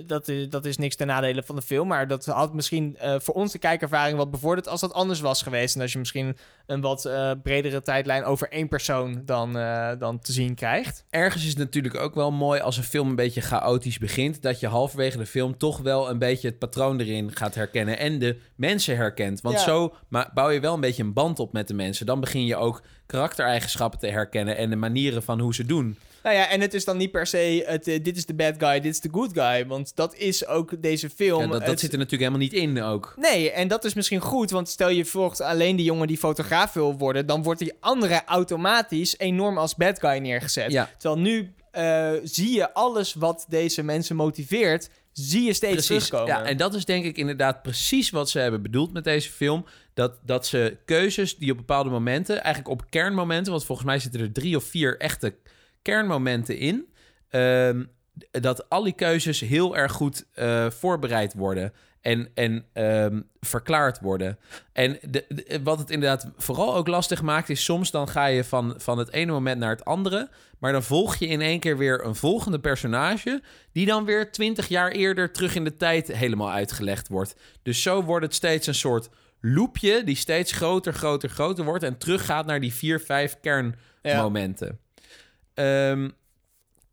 dat, 0.07 0.29
is, 0.29 0.49
dat 0.49 0.65
is 0.65 0.77
niks 0.77 0.97
ten 0.97 1.07
nadele 1.07 1.43
van 1.43 1.57
de 1.57 1.63
film. 1.63 1.89
Maar 1.89 2.09
dat 2.09 2.25
had 2.27 2.55
misschien 2.55 2.97
eh, 2.99 3.15
voor 3.19 3.35
ons 3.35 3.53
de 3.53 3.59
kijkervaring 3.59 4.17
wat 4.19 4.31
bevorderd 4.31 4.69
als 4.69 4.81
dat 4.81 4.93
anders 4.93 5.21
was 5.21 5.43
geweest. 5.43 5.75
En 5.75 5.81
als 5.81 5.93
je 5.93 5.99
misschien 5.99 6.37
een 6.67 6.81
wat 6.81 7.05
eh, 7.05 7.31
bredere 7.43 7.83
tijdlijn 7.83 8.25
over 8.25 8.49
één 8.51 8.69
persoon 8.69 9.23
dan, 9.25 9.59
eh, 9.59 9.91
dan 9.99 10.19
te 10.19 10.33
zien 10.33 10.55
krijgt. 10.55 11.05
Ergens 11.11 11.43
is 11.43 11.49
het 11.49 11.59
natuurlijk 11.59 11.97
ook 11.97 12.15
wel 12.15 12.31
mooi 12.33 12.61
als 12.61 12.77
een 12.77 12.83
film 12.85 13.09
een 13.09 13.17
beetje 13.17 13.41
chaotisch 13.41 13.99
begint. 13.99 14.43
Dat 14.43 14.61
je 14.61 14.67
halverwege 14.67 15.19
de 15.19 15.27
film 15.27 15.57
toch 15.59 15.79
wel 15.79 16.11
een 16.11 16.19
beetje 16.19 16.49
het 16.49 16.59
patroon 16.59 17.01
erin 17.01 17.37
gaat 17.37 17.55
herkennen. 17.55 17.99
En 17.99 18.19
de 18.19 18.39
mensen 18.57 18.97
herkent. 18.97 19.41
Want 19.41 19.57
Ja. 19.59 19.63
zo 19.65 19.95
bouw 20.35 20.51
je 20.51 20.61
wel 20.61 20.75
een 20.75 20.81
beetje 20.81 21.03
een 21.03 21.13
band 21.13 21.39
op 21.39 21.53
met 21.53 21.69
de 21.69 21.75
mensen. 21.75 22.07
Dan 22.07 22.21
begin 22.21 22.45
je 22.47 22.57
ook 22.57 22.83
karaktereigenschappen 23.13 23.99
te 23.99 24.07
herkennen. 24.07 24.57
En 24.57 24.71
de 24.71 24.77
manieren 24.77 25.23
van 25.23 25.41
hoe 25.41 25.55
ze 25.55 25.67
doen. 25.67 25.99
Nou 26.23 26.37
ja, 26.37 26.49
en 26.49 26.61
het 26.61 26.75
is 26.75 26.85
dan 26.85 26.97
niet 26.97 27.11
per 27.11 27.27
se 27.27 27.65
het, 27.67 27.89
eh, 27.89 28.03
dit 28.05 28.17
is 28.17 28.27
de 28.27 28.35
bad 28.35 28.55
guy, 28.59 28.81
dit 28.81 28.93
is 28.93 29.01
de 29.01 29.09
good 29.13 29.31
guy. 29.33 29.67
Want 29.67 29.93
dat 29.97 30.15
is 30.15 30.47
ook 30.47 30.83
deze 30.83 31.11
film. 31.11 31.41
Ja, 31.41 31.47
dat 31.47 31.61
dat 31.61 31.69
Het- 31.71 31.81
zit 31.81 31.93
er 31.93 31.99
natuurlijk 31.99 32.31
helemaal 32.31 32.49
niet 32.49 32.77
in 32.77 32.83
ook. 32.83 33.15
Nee, 33.17 33.51
en 33.51 33.69
dat 33.69 33.85
is 33.85 33.95
misschien 33.95 34.21
goed, 34.21 34.51
want 34.51 34.69
stel 34.69 34.89
je 34.89 35.05
volgt 35.05 35.41
alleen 35.41 35.77
die 35.77 35.85
jongen 35.85 36.07
die 36.07 36.19
fotograaf 36.19 36.73
wil 36.73 36.97
worden, 36.99 37.27
dan 37.27 37.43
wordt 37.43 37.61
die 37.61 37.73
andere 37.81 38.23
automatisch 38.27 39.19
enorm 39.19 39.59
als 39.59 39.75
bad 39.75 39.99
guy 40.01 40.19
neergezet. 40.19 40.73
Ja. 40.73 40.91
Terwijl 40.99 41.21
nu 41.23 41.53
eh, 41.71 42.11
zie 42.23 42.55
je 42.55 42.75
alles 42.75 43.15
wat 43.15 43.45
deze 43.49 43.83
mensen 43.83 44.17
motiveert, 44.17 44.89
zie 45.13 45.43
je 45.43 45.53
steeds 45.53 45.87
Precies. 45.87 46.09
terugkomen. 46.09 46.43
Ja, 46.43 46.45
en 46.45 46.57
dat 46.57 46.75
is 46.75 46.85
denk 46.85 47.05
ik 47.05 47.17
inderdaad 47.17 47.63
precies 47.63 48.11
wat 48.11 48.31
ze 48.31 48.39
hebben 48.39 48.63
bedoeld 48.63 48.93
met 48.93 49.05
deze 49.05 49.31
film. 49.31 49.65
Dat, 49.95 50.19
dat 50.25 50.47
ze 50.47 50.77
keuzes 50.85 51.37
die 51.37 51.51
op 51.51 51.57
bepaalde 51.57 51.91
momenten, 51.91 52.43
eigenlijk 52.43 52.69
op 52.75 52.91
kernmomenten, 52.91 53.53
want 53.53 53.65
volgens 53.65 53.87
mij 53.87 53.99
zitten 53.99 54.21
er 54.21 54.33
drie 54.33 54.57
of 54.57 54.65
vier 54.65 54.99
echte 54.99 55.35
kernmomenten 55.83 56.59
in. 56.59 56.87
ehm, 57.29 57.85
dat 58.31 58.69
al 58.69 58.83
die 58.83 58.93
keuzes 58.93 59.41
heel 59.41 59.77
erg 59.77 59.93
goed 59.93 60.27
eh, 60.33 60.71
voorbereid 60.71 61.35
worden 61.35 61.73
en, 62.03 62.29
en 62.35 62.65
ehm, 62.73 63.21
verklaard 63.41 64.01
worden. 64.01 64.39
En 64.73 64.99
de, 65.11 65.61
wat 65.63 65.79
het 65.79 65.91
inderdaad 65.91 66.31
vooral 66.37 66.75
ook 66.75 66.87
lastig 66.87 67.23
maakt, 67.23 67.49
is 67.49 67.65
soms 67.65 67.91
dan 67.91 68.09
ga 68.09 68.27
je 68.27 68.45
van, 68.45 68.75
van 68.77 68.99
het 68.99 69.13
ene 69.13 69.33
moment 69.33 69.61
naar 69.61 69.71
het 69.71 69.85
andere. 69.85 70.29
Maar 70.59 70.73
dan 70.73 70.83
volg 70.83 71.17
je 71.17 71.27
in 71.27 71.41
één 71.41 71.61
keer 71.61 71.79
weer 71.79 72.05
een 72.05 72.15
volgende 72.15 72.61
personage. 72.61 73.43
Die 73.73 73.87
dan 73.87 74.05
weer 74.05 74.33
twintig 74.33 74.69
jaar 74.69 74.91
eerder 74.91 75.33
terug 75.33 75.55
in 75.55 75.65
de 75.65 75.77
tijd 75.77 76.13
helemaal 76.13 76.51
uitgelegd 76.51 77.09
wordt. 77.09 77.35
Dus 77.63 77.83
zo 77.83 78.03
wordt 78.03 78.25
het 78.25 78.35
steeds 78.35 78.67
een 78.67 78.75
soort 78.75 79.09
loopje 79.41 80.05
die 80.05 80.17
steeds 80.17 80.53
groter, 80.53 80.93
groter, 80.93 81.29
groter 81.29 81.65
wordt. 81.65 81.85
En 81.85 81.99
teruggaat 81.99 82.47
naar 82.47 82.61
die 82.61 82.75
vier, 82.75 83.01
vijf 83.01 83.37
kernmomenten. 83.41 84.79
Ehm, 85.55 86.09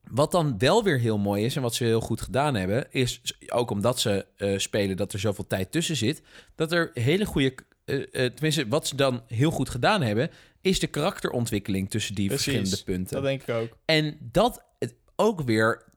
wat 0.10 0.32
dan 0.32 0.58
wel 0.58 0.84
weer 0.84 1.00
heel 1.00 1.18
mooi 1.18 1.46
is 1.46 1.56
en 1.56 1.62
wat 1.62 1.76
ze 1.76 1.84
heel 1.84 2.02
goed 2.02 2.22
gedaan 2.22 2.56
hebben, 2.56 2.92
is 2.92 3.22
ook 3.48 3.72
omdat 3.72 4.00
ze 4.00 4.26
eh, 4.38 4.58
spelen 4.58 4.98
dat 4.98 5.14
er 5.14 5.20
zoveel 5.20 5.48
tijd 5.48 5.72
tussen 5.72 5.96
zit, 5.96 6.22
dat 6.56 6.72
er 6.72 6.92
hele 6.94 7.26
goede, 7.26 7.56
eh, 7.86 8.02
eh, 8.02 8.34
tenminste 8.34 8.68
wat 8.68 8.88
ze 8.88 8.96
dan 8.96 9.24
heel 9.28 9.52
goed 9.52 9.70
gedaan 9.70 10.02
hebben, 10.02 10.30
is 10.62 10.80
de 10.80 10.88
karakterontwikkeling 10.88 11.90
tussen 11.90 12.16
die 12.16 12.28
Precies, 12.28 12.46
verschillende 12.46 12.84
punten. 12.84 13.16
Dat 13.16 13.24
denk 13.24 13.42
ik 13.42 13.56
ook. 13.56 13.78
En 13.86 14.18
dat 14.22 14.66
het 14.80 14.96
ook 15.16 15.42
weer 15.42 15.88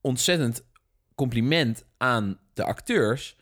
ontzettend 0.00 0.64
compliment 1.14 1.84
aan 1.96 2.38
de 2.52 2.64
acteurs 2.64 3.36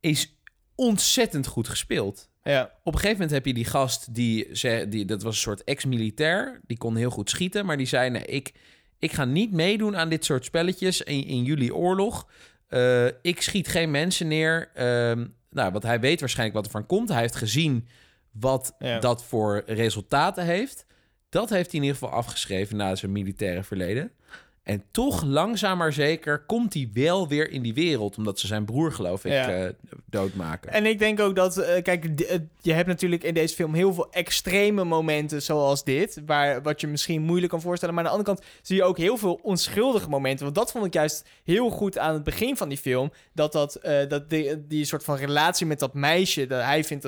is 0.00 0.34
ontzettend 0.74 1.46
goed 1.46 1.68
gespeeld. 1.68 2.30
Ja. 2.44 2.62
Op 2.82 2.92
een 2.92 3.00
gegeven 3.00 3.12
moment 3.12 3.30
heb 3.30 3.46
je 3.46 3.54
die 3.54 3.64
gast 3.64 4.14
die, 4.14 4.48
die 4.88 5.04
dat 5.04 5.22
was 5.22 5.34
een 5.34 5.40
soort 5.40 5.64
ex-militair, 5.64 6.60
die 6.66 6.78
kon 6.78 6.96
heel 6.96 7.10
goed 7.10 7.30
schieten, 7.30 7.66
maar 7.66 7.76
die 7.76 7.86
zei: 7.86 8.10
nee, 8.10 8.24
ik, 8.24 8.52
ik 8.98 9.12
ga 9.12 9.24
niet 9.24 9.52
meedoen 9.52 9.96
aan 9.96 10.08
dit 10.08 10.24
soort 10.24 10.44
spelletjes 10.44 11.02
in, 11.02 11.26
in 11.26 11.42
jullie 11.44 11.74
oorlog. 11.74 12.28
Eh, 12.68 13.06
ik 13.22 13.42
schiet 13.42 13.68
geen 13.68 13.90
mensen 13.90 14.28
neer. 14.28 14.70
Ehm, 14.74 15.26
nou, 15.50 15.72
wat 15.72 15.82
hij 15.82 16.00
weet 16.00 16.20
waarschijnlijk 16.20 16.56
wat 16.56 16.66
er 16.66 16.72
van 16.72 16.86
komt. 16.86 17.08
Hij 17.08 17.20
heeft 17.20 17.36
gezien 17.36 17.88
wat 18.30 18.74
Ja. 18.78 18.98
dat 18.98 19.24
voor 19.24 19.62
resultaten 19.66 20.44
heeft. 20.44 20.86
Dat 21.28 21.50
heeft 21.50 21.70
hij 21.70 21.80
in 21.80 21.86
ieder 21.86 21.98
geval 21.98 22.16
afgeschreven 22.18 22.76
na 22.76 22.94
zijn 22.94 23.12
militaire 23.12 23.62
verleden. 23.62 24.12
En 24.62 24.82
toch 24.90 25.22
langzaam 25.24 25.78
maar 25.78 25.92
zeker 25.92 26.38
komt 26.46 26.74
hij 26.74 26.90
wel 26.92 27.28
weer 27.28 27.50
in 27.50 27.62
die 27.62 27.74
wereld, 27.74 28.16
omdat 28.16 28.38
ze 28.38 28.46
zijn 28.46 28.64
broer, 28.64 28.92
geloof 28.92 29.24
ik, 29.24 29.32
Ja. 29.32 29.48
eh, 29.48 29.68
doodmaken. 30.06 30.72
En 30.72 30.86
ik 30.86 30.98
denk 30.98 31.20
ook 31.20 31.36
dat, 31.36 31.56
eh, 31.56 31.82
kijk, 31.82 32.04
eh, 32.20 32.38
je 32.60 32.72
hebt 32.72 32.88
natuurlijk 32.88 33.22
in 33.22 33.34
deze 33.34 33.54
film 33.54 33.74
heel 33.74 33.94
veel 33.94 34.12
extreme 34.12 34.84
momenten 34.84 35.42
zoals 35.42 35.84
dit, 35.84 36.22
waar, 36.26 36.62
wat 36.62 36.80
je 36.80 36.86
misschien 36.86 37.22
moeilijk 37.22 37.50
kan 37.52 37.60
voorstellen. 37.60 37.94
Maar 37.94 38.04
aan 38.04 38.10
de 38.10 38.16
andere 38.18 38.34
kant 38.36 38.48
zie 38.62 38.76
je 38.76 38.84
ook 38.84 38.98
heel 38.98 39.16
veel 39.16 39.40
onschuldige 39.42 40.08
momenten. 40.08 40.44
Want 40.44 40.56
dat 40.56 40.70
vond 40.72 40.84
ik 40.86 40.92
juist 40.94 41.24
heel 41.44 41.70
goed 41.70 41.98
aan 41.98 42.14
het 42.14 42.24
begin 42.24 42.56
van 42.56 42.68
die 42.68 42.78
film. 42.78 43.12
Dat, 43.32 43.52
dat, 43.52 43.78
dat 44.08 44.30
die, 44.30 44.66
die 44.66 44.84
soort 44.84 45.04
van 45.04 45.16
relatie 45.16 45.66
met 45.66 45.78
dat 45.78 45.94
meisje, 45.94 46.46
dat 46.46 46.62
hij 46.62 46.84
vindt 46.84 47.02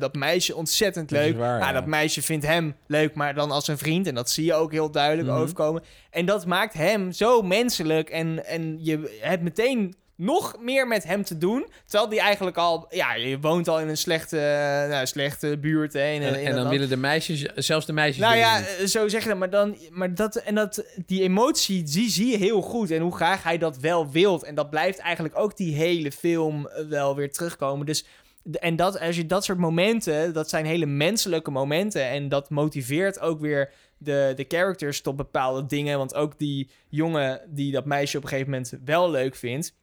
dat 0.00 0.14
meisje 0.14 0.56
ontzettend 0.56 1.08
Dat 1.08 1.18
leuk. 1.18 1.36
waar, 1.38 1.58
Ja, 1.60 1.66
ja. 1.66 1.72
dat 1.72 1.86
meisje 1.86 2.22
vindt 2.22 2.46
hem 2.46 2.74
leuk, 2.86 3.14
maar 3.14 3.34
dan 3.34 3.50
als 3.50 3.68
een 3.68 3.78
vriend. 3.78 4.06
En 4.06 4.14
dat 4.14 4.30
zie 4.30 4.44
je 4.44 4.54
ook 4.54 4.72
heel 4.72 4.90
duidelijk 4.90 5.28
Mhm. 5.28 5.38
overkomen. 5.38 5.82
En 6.10 6.26
dat 6.26 6.46
maakt 6.46 6.74
hem 6.74 6.99
zo 7.12 7.42
menselijk. 7.42 8.10
En, 8.10 8.46
en 8.46 8.78
je 8.84 9.18
hebt 9.20 9.42
meteen 9.42 9.94
nog 10.16 10.56
meer 10.60 10.86
met 10.88 11.04
hem 11.04 11.24
te 11.24 11.38
doen. 11.38 11.66
Terwijl 11.86 12.10
die 12.10 12.20
eigenlijk 12.20 12.56
al... 12.56 12.86
Ja, 12.90 13.14
je 13.14 13.40
woont 13.40 13.68
al 13.68 13.80
in 13.80 13.88
een 13.88 13.96
slechte, 13.96 14.38
eh, 14.38 14.88
nou, 14.90 15.06
slechte 15.06 15.58
buurt. 15.58 15.92
Hè, 15.92 16.10
in, 16.10 16.22
En, 16.22 16.28
in 16.28 16.34
en 16.34 16.40
een 16.40 16.44
dan 16.44 16.54
land. 16.56 16.70
willen 16.70 16.88
de 16.88 16.96
meisjes, 16.96 17.42
zelfs 17.54 17.86
de 17.86 17.92
meisjes. 17.92 18.24
Nou 18.24 18.36
ja, 18.36 18.58
niet. 18.58 18.66
eh, 18.78 18.86
zo 18.86 19.08
zeg 19.08 19.22
je 19.22 19.28
dat. 19.28 19.38
Maar, 19.38 19.50
dan, 19.50 19.76
maar 19.90 20.14
dat, 20.14 20.36
en 20.36 20.54
dat, 20.54 20.84
die 21.06 21.22
emotie, 21.22 21.82
die 21.82 22.10
zie 22.10 22.26
je 22.30 22.36
heel 22.36 22.60
goed. 22.62 22.90
En 22.90 23.00
hoe 23.00 23.16
graag 23.16 23.42
hij 23.42 23.58
dat 23.58 23.78
wel 23.78 24.10
wilt. 24.10 24.42
En 24.42 24.54
dat 24.54 24.70
blijft 24.70 24.98
eigenlijk 24.98 25.38
ook 25.38 25.56
die 25.56 25.74
hele 25.74 26.12
film 26.12 26.66
eh, 26.66 26.84
wel 26.86 27.16
weer 27.16 27.32
terugkomen. 27.32 27.86
Dus, 27.86 28.04
en 28.52 28.76
dat, 28.76 29.00
als 29.00 29.16
je 29.16 29.26
dat 29.26 29.44
soort 29.44 29.58
momenten, 29.58 30.32
dat 30.32 30.48
zijn 30.48 30.66
hele 30.66 30.86
menselijke 30.86 31.50
momenten. 31.50 32.04
En 32.08 32.28
dat 32.28 32.50
motiveert 32.50 33.20
ook 33.20 33.40
weer 33.40 33.70
de, 34.00 34.32
de 34.36 34.44
characters 34.48 35.00
tot 35.00 35.16
bepaalde 35.16 35.66
dingen. 35.66 35.98
Want 35.98 36.14
ook 36.14 36.38
die 36.38 36.70
jongen 36.88 37.40
die 37.48 37.72
dat 37.72 37.84
meisje 37.84 38.16
op 38.16 38.22
een 38.22 38.28
gegeven 38.28 38.50
moment 38.50 38.72
wel 38.84 39.10
leuk 39.10 39.34
vindt... 39.34 39.74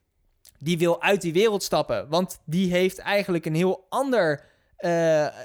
die 0.60 0.78
wil 0.78 1.02
uit 1.02 1.22
die 1.22 1.34
wereld 1.34 1.64
stappen. 1.64 2.10
Want 2.10 2.40
die 2.46 2.72
heeft 2.72 2.98
eigenlijk 2.98 3.46
een 3.46 3.56
heel 3.56 3.86
ander... 3.90 4.44
eh, 4.78 4.90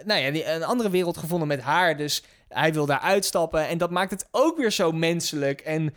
nou 0.04 0.20
ja, 0.20 0.54
een 0.54 0.64
andere 0.64 0.90
wereld 0.90 1.16
gevonden 1.16 1.48
met 1.48 1.60
haar. 1.60 1.96
Dus 1.96 2.24
hij 2.48 2.72
wil 2.72 2.86
daar 2.86 3.00
uitstappen. 3.00 3.68
En 3.68 3.78
dat 3.78 3.90
maakt 3.90 4.10
het 4.10 4.28
ook 4.30 4.56
weer 4.56 4.72
zo 4.72 4.92
menselijk. 4.92 5.60
En, 5.60 5.94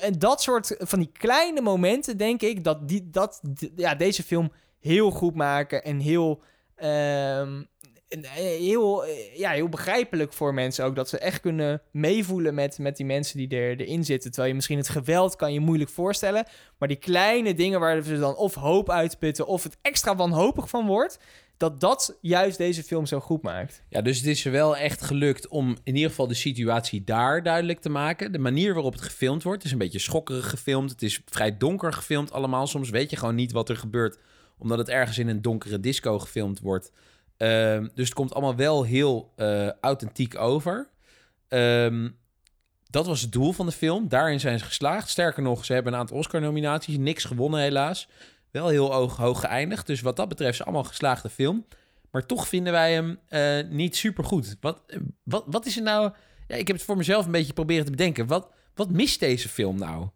en 0.00 0.18
dat 0.18 0.42
soort 0.42 0.74
van 0.78 0.98
die 0.98 1.10
kleine 1.12 1.60
momenten, 1.60 2.16
denk 2.16 2.42
ik, 2.42 2.64
dat, 2.64 2.88
die, 2.88 3.10
dat 3.10 3.40
ja, 3.76 3.94
deze 3.94 4.22
film 4.22 4.52
heel 4.80 5.10
goed 5.10 5.34
maken. 5.34 5.84
En 5.84 5.98
heel, 5.98 6.42
ehm, 6.74 7.58
eh, 7.58 7.64
heel, 8.08 9.04
eh, 9.04 9.36
ja, 9.36 9.50
heel 9.50 9.68
begrijpelijk 9.68 10.32
voor 10.32 10.54
mensen 10.54 10.84
ook. 10.84 10.96
Dat 10.96 11.08
ze 11.08 11.18
echt 11.18 11.40
kunnen 11.40 11.82
meevoelen 11.90 12.54
met, 12.54 12.78
met 12.78 12.96
die 12.96 13.06
mensen 13.06 13.38
die 13.38 13.48
er, 13.48 13.80
erin 13.80 14.04
zitten. 14.04 14.30
Terwijl 14.30 14.48
je 14.48 14.54
misschien 14.54 14.78
het 14.78 14.88
geweld 14.88 15.36
kan 15.36 15.52
je 15.52 15.60
moeilijk 15.60 15.90
voorstellen. 15.90 16.46
Maar 16.78 16.88
die 16.88 16.96
kleine 16.96 17.54
dingen 17.54 17.80
waar 17.80 18.02
ze 18.02 18.18
dan 18.18 18.36
of 18.36 18.54
hoop 18.54 18.90
uitputten... 18.90 19.46
of 19.46 19.62
het 19.62 19.76
extra 19.82 20.16
wanhopig 20.16 20.68
van 20.68 20.86
wordt... 20.86 21.18
dat 21.56 21.80
dat 21.80 22.18
juist 22.20 22.58
deze 22.58 22.82
film 22.82 23.06
zo 23.06 23.20
goed 23.20 23.42
maakt. 23.42 23.82
Ja, 23.88 24.02
dus 24.02 24.16
het 24.16 24.26
is 24.26 24.42
wel 24.42 24.76
echt 24.76 25.02
gelukt 25.02 25.48
om 25.48 25.76
in 25.82 25.94
ieder 25.94 26.10
geval 26.10 26.26
de 26.26 26.34
situatie 26.34 27.04
daar 27.04 27.42
duidelijk 27.42 27.80
te 27.80 27.88
maken. 27.88 28.32
De 28.32 28.38
manier 28.38 28.74
waarop 28.74 28.92
het 28.92 29.02
gefilmd 29.02 29.42
wordt 29.42 29.64
is 29.64 29.72
een 29.72 29.78
beetje 29.78 29.98
schokkerig 29.98 30.50
gefilmd. 30.50 30.90
Het 30.90 31.02
is 31.02 31.20
vrij 31.24 31.56
donker 31.56 31.92
gefilmd 31.92 32.32
allemaal. 32.32 32.66
Soms 32.66 32.90
weet 32.90 33.10
je 33.10 33.16
gewoon 33.16 33.34
niet 33.34 33.52
wat 33.52 33.68
er 33.68 33.76
gebeurt, 33.76 34.18
omdat 34.58 34.78
het 34.78 34.88
ergens 34.88 35.18
in 35.18 35.28
een 35.28 35.42
donkere 35.42 35.80
disco 35.80 36.18
gefilmd 36.18 36.60
wordt. 36.60 36.92
Ehm, 37.36 37.88
dus 37.94 38.04
het 38.04 38.14
komt 38.14 38.32
allemaal 38.32 38.56
wel 38.56 38.82
heel 38.82 39.32
eh, 39.36 39.70
authentiek 39.80 40.38
over. 40.38 40.88
Ehm, 41.48 42.08
dat 42.90 43.06
was 43.06 43.20
het 43.20 43.32
doel 43.32 43.52
van 43.52 43.66
de 43.66 43.72
film. 43.72 44.08
Daarin 44.08 44.40
zijn 44.40 44.58
ze 44.58 44.64
geslaagd. 44.64 45.08
Sterker 45.08 45.42
nog, 45.42 45.64
ze 45.64 45.72
hebben 45.72 45.92
een 45.92 45.98
aantal 45.98 46.16
Oscar-nominaties. 46.16 46.96
Niks 46.96 47.24
gewonnen 47.24 47.60
helaas. 47.60 48.08
Wel 48.50 48.68
heel 48.68 48.92
hoog, 48.92 49.16
hoog 49.16 49.40
geëindigd. 49.40 49.86
Dus 49.86 50.00
wat 50.00 50.16
dat 50.16 50.28
betreft 50.28 50.52
is 50.52 50.62
allemaal 50.62 50.82
een 50.82 50.88
geslaagde 50.88 51.28
film. 51.28 51.66
Maar 52.10 52.26
toch 52.26 52.48
vinden 52.48 52.72
wij 52.72 52.92
hem 52.92 53.18
eh, 53.28 53.70
niet 53.70 53.96
super 53.96 54.24
goed. 54.24 54.56
Wat, 54.60 54.82
wat, 55.22 55.44
wat 55.46 55.66
is 55.66 55.76
er 55.76 55.82
nou... 55.82 56.12
Ja, 56.46 56.56
ik 56.56 56.66
heb 56.66 56.76
het 56.76 56.84
voor 56.84 56.96
mezelf 56.96 57.24
een 57.24 57.30
beetje 57.30 57.52
proberen 57.52 57.84
te 57.84 57.90
bedenken. 57.90 58.26
Wat, 58.26 58.48
wat 58.74 58.90
mist 58.90 59.20
deze 59.20 59.48
film 59.48 59.78
nou? 59.78 60.08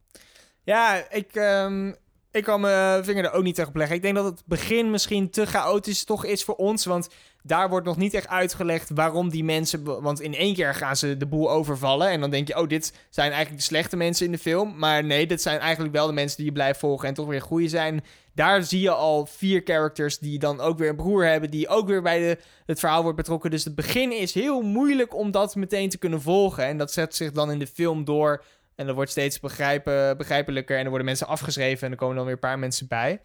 Ja, 0.65 1.11
ik, 1.11 1.35
ehm, 1.35 1.93
ik 2.33 2.45
kan 2.45 2.61
mijn 2.61 3.05
vinger 3.05 3.25
er 3.25 3.33
ook 3.33 3.43
niet 3.43 3.55
tegen 3.55 3.73
leggen. 3.75 3.97
Ik 3.97 4.03
denk 4.03 4.15
dat 4.15 4.25
het 4.25 4.43
begin 4.47 4.91
misschien 4.91 5.31
te 5.31 5.47
chaotisch 5.47 6.05
toch 6.05 6.25
is 6.25 6.45
voor 6.45 6.55
ons. 6.55 6.85
Want 6.85 7.09
daar 7.43 7.69
wordt 7.69 7.87
nog 7.87 7.97
niet 7.97 8.15
echt 8.15 8.29
uitgelegd 8.29 8.91
waarom 8.95 9.29
die 9.29 9.45
mensen... 9.45 10.03
Want 10.03 10.21
in 10.21 10.35
één 10.35 10.55
keer 10.55 10.75
gaan 10.75 10.97
ze 10.97 11.17
de 11.17 11.27
boel 11.27 11.51
overvallen. 11.51 12.09
En 12.09 12.21
dan 12.21 12.31
denk 12.31 12.49
je, 12.49 12.59
oh, 12.59 12.69
dit 12.69 12.93
zijn 13.11 13.31
eigenlijk 13.31 13.61
de 13.61 13.67
slechte 13.67 13.97
mensen 13.97 14.27
in 14.27 14.33
de 14.33 14.39
film. 14.39 14.79
Maar 14.79 15.05
nee, 15.05 15.27
dit 15.27 15.43
zijn 15.43 15.59
eigenlijk 15.59 15.95
wel 15.95 16.07
de 16.07 16.13
mensen 16.13 16.37
die 16.37 16.47
je 16.47 16.53
blijft 16.53 16.79
volgen 16.79 17.09
en 17.09 17.15
toch 17.15 17.27
weer 17.27 17.43
goede 17.43 17.69
zijn. 17.69 18.05
Daar 18.35 18.63
zie 18.63 18.81
je 18.81 18.91
al 18.91 19.27
vier 19.27 19.61
characters 19.65 20.19
die 20.19 20.39
dan 20.39 20.61
ook 20.61 20.79
weer 20.79 20.89
een 20.89 20.97
broer 20.97 21.25
hebben... 21.25 21.51
die 21.51 21.69
ook 21.69 21.89
weer 21.89 22.03
bij 22.03 22.19
de, 22.19 22.39
het 22.67 22.79
verhaal 22.79 23.03
wordt 23.03 23.17
betrokken. 23.17 23.51
Dus 23.51 23.65
het 23.65 23.75
begin 23.75 24.13
is 24.13 24.35
heel 24.35 24.63
moeilijk 24.63 25.15
om 25.15 25.31
dat 25.31 25.55
meteen 25.55 25.89
te 25.89 25.99
kunnen 25.99 26.23
volgen. 26.23 26.65
En 26.65 26.79
dat 26.79 26.93
zet 26.93 27.17
zich 27.17 27.33
dan 27.33 27.51
in 27.51 27.59
de 27.59 27.67
film 27.67 28.05
door... 28.05 28.45
En 28.81 28.87
dat 28.87 28.95
wordt 28.95 29.11
steeds 29.11 29.41
begrijpen, 29.41 30.17
begrijpelijker. 30.17 30.77
En 30.77 30.83
er 30.83 30.89
worden 30.89 31.07
mensen 31.07 31.27
afgeschreven 31.27 31.87
en 31.87 31.93
er 31.93 31.99
komen 31.99 32.17
dan 32.17 32.25
weer 32.25 32.35
een 32.35 32.41
paar 32.41 32.59
mensen 32.59 32.89
bij. 32.89 33.21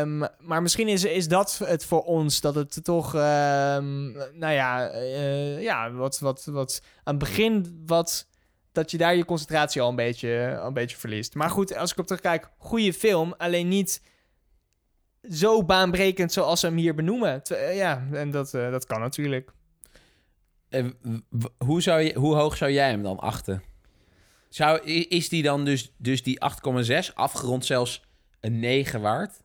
Um, 0.00 0.26
maar 0.38 0.62
misschien 0.62 0.88
is, 0.88 1.04
is 1.04 1.28
dat 1.28 1.60
het 1.64 1.84
voor 1.84 2.02
ons, 2.02 2.40
dat 2.40 2.54
het 2.54 2.84
toch, 2.84 3.14
um, 3.14 4.12
nou 4.32 4.52
ja, 4.52 4.94
uh, 4.94 5.62
ja 5.62 5.92
wat, 5.92 6.18
wat, 6.18 6.44
wat 6.44 6.82
aan 7.04 7.14
het 7.14 7.24
begin, 7.24 7.82
wat, 7.86 8.28
dat 8.72 8.90
je 8.90 8.98
daar 8.98 9.16
je 9.16 9.24
concentratie 9.24 9.82
al 9.82 9.88
een 9.88 9.96
beetje, 9.96 10.58
al 10.60 10.66
een 10.66 10.74
beetje 10.74 10.96
verliest. 10.96 11.34
Maar 11.34 11.50
goed, 11.50 11.76
als 11.76 11.92
ik 11.92 11.98
op 11.98 12.06
terugkijk, 12.06 12.50
goede 12.58 12.92
film, 12.92 13.34
alleen 13.38 13.68
niet 13.68 14.02
zo 15.30 15.64
baanbrekend 15.64 16.32
zoals 16.32 16.60
ze 16.60 16.66
hem 16.66 16.76
hier 16.76 16.94
benoemen. 16.94 17.42
Uh, 17.52 17.76
ja, 17.76 18.06
en 18.12 18.30
dat, 18.30 18.54
uh, 18.54 18.70
dat 18.70 18.86
kan 18.86 19.00
natuurlijk. 19.00 19.50
hoe, 21.58 21.82
zou 21.82 22.00
je, 22.00 22.18
hoe 22.18 22.34
hoog 22.34 22.56
zou 22.56 22.70
jij 22.70 22.90
hem 22.90 23.02
dan 23.02 23.18
achten? 23.18 23.68
Zou, 24.50 24.80
is 25.08 25.28
die 25.28 25.42
dan 25.42 25.64
dus, 25.64 25.92
dus 25.96 26.22
die 26.22 26.40
8,6 27.08 27.14
afgerond 27.14 27.64
zelfs 27.66 28.02
een 28.40 28.58
9 28.58 29.00
waard? 29.00 29.42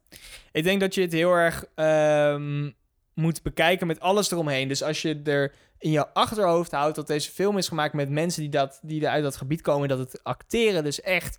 Ik 0.52 0.64
denk 0.64 0.80
dat 0.80 0.96
je 0.96 1.02
het 1.02 1.12
heel 1.12 1.34
erg 1.34 1.66
um, 1.76 2.76
moet 3.14 3.42
bekijken 3.42 3.88
met 3.88 4.00
alles 4.00 4.32
eromheen. 4.32 4.68
Dus 4.68 4.84
als 4.84 5.02
je 5.02 5.22
er 5.24 5.54
in 5.78 5.92
je 5.92 6.14
achterhoofd 6.14 6.72
houdt 6.72 6.96
dat 6.96 7.08
deze 7.08 7.32
film 7.32 7.58
is 7.58 7.68
gemaakt 7.68 7.94
met 7.94 8.10
mensen 8.10 8.42
die, 8.42 8.52
dat, 8.52 8.80
die 8.82 9.08
uit 9.08 9.24
dat 9.24 9.36
gebied 9.36 9.62
komen, 9.62 9.88
dat 9.88 10.00
het 10.00 10.24
acteren 10.24 10.84
dus 10.84 11.02
echt 11.02 11.38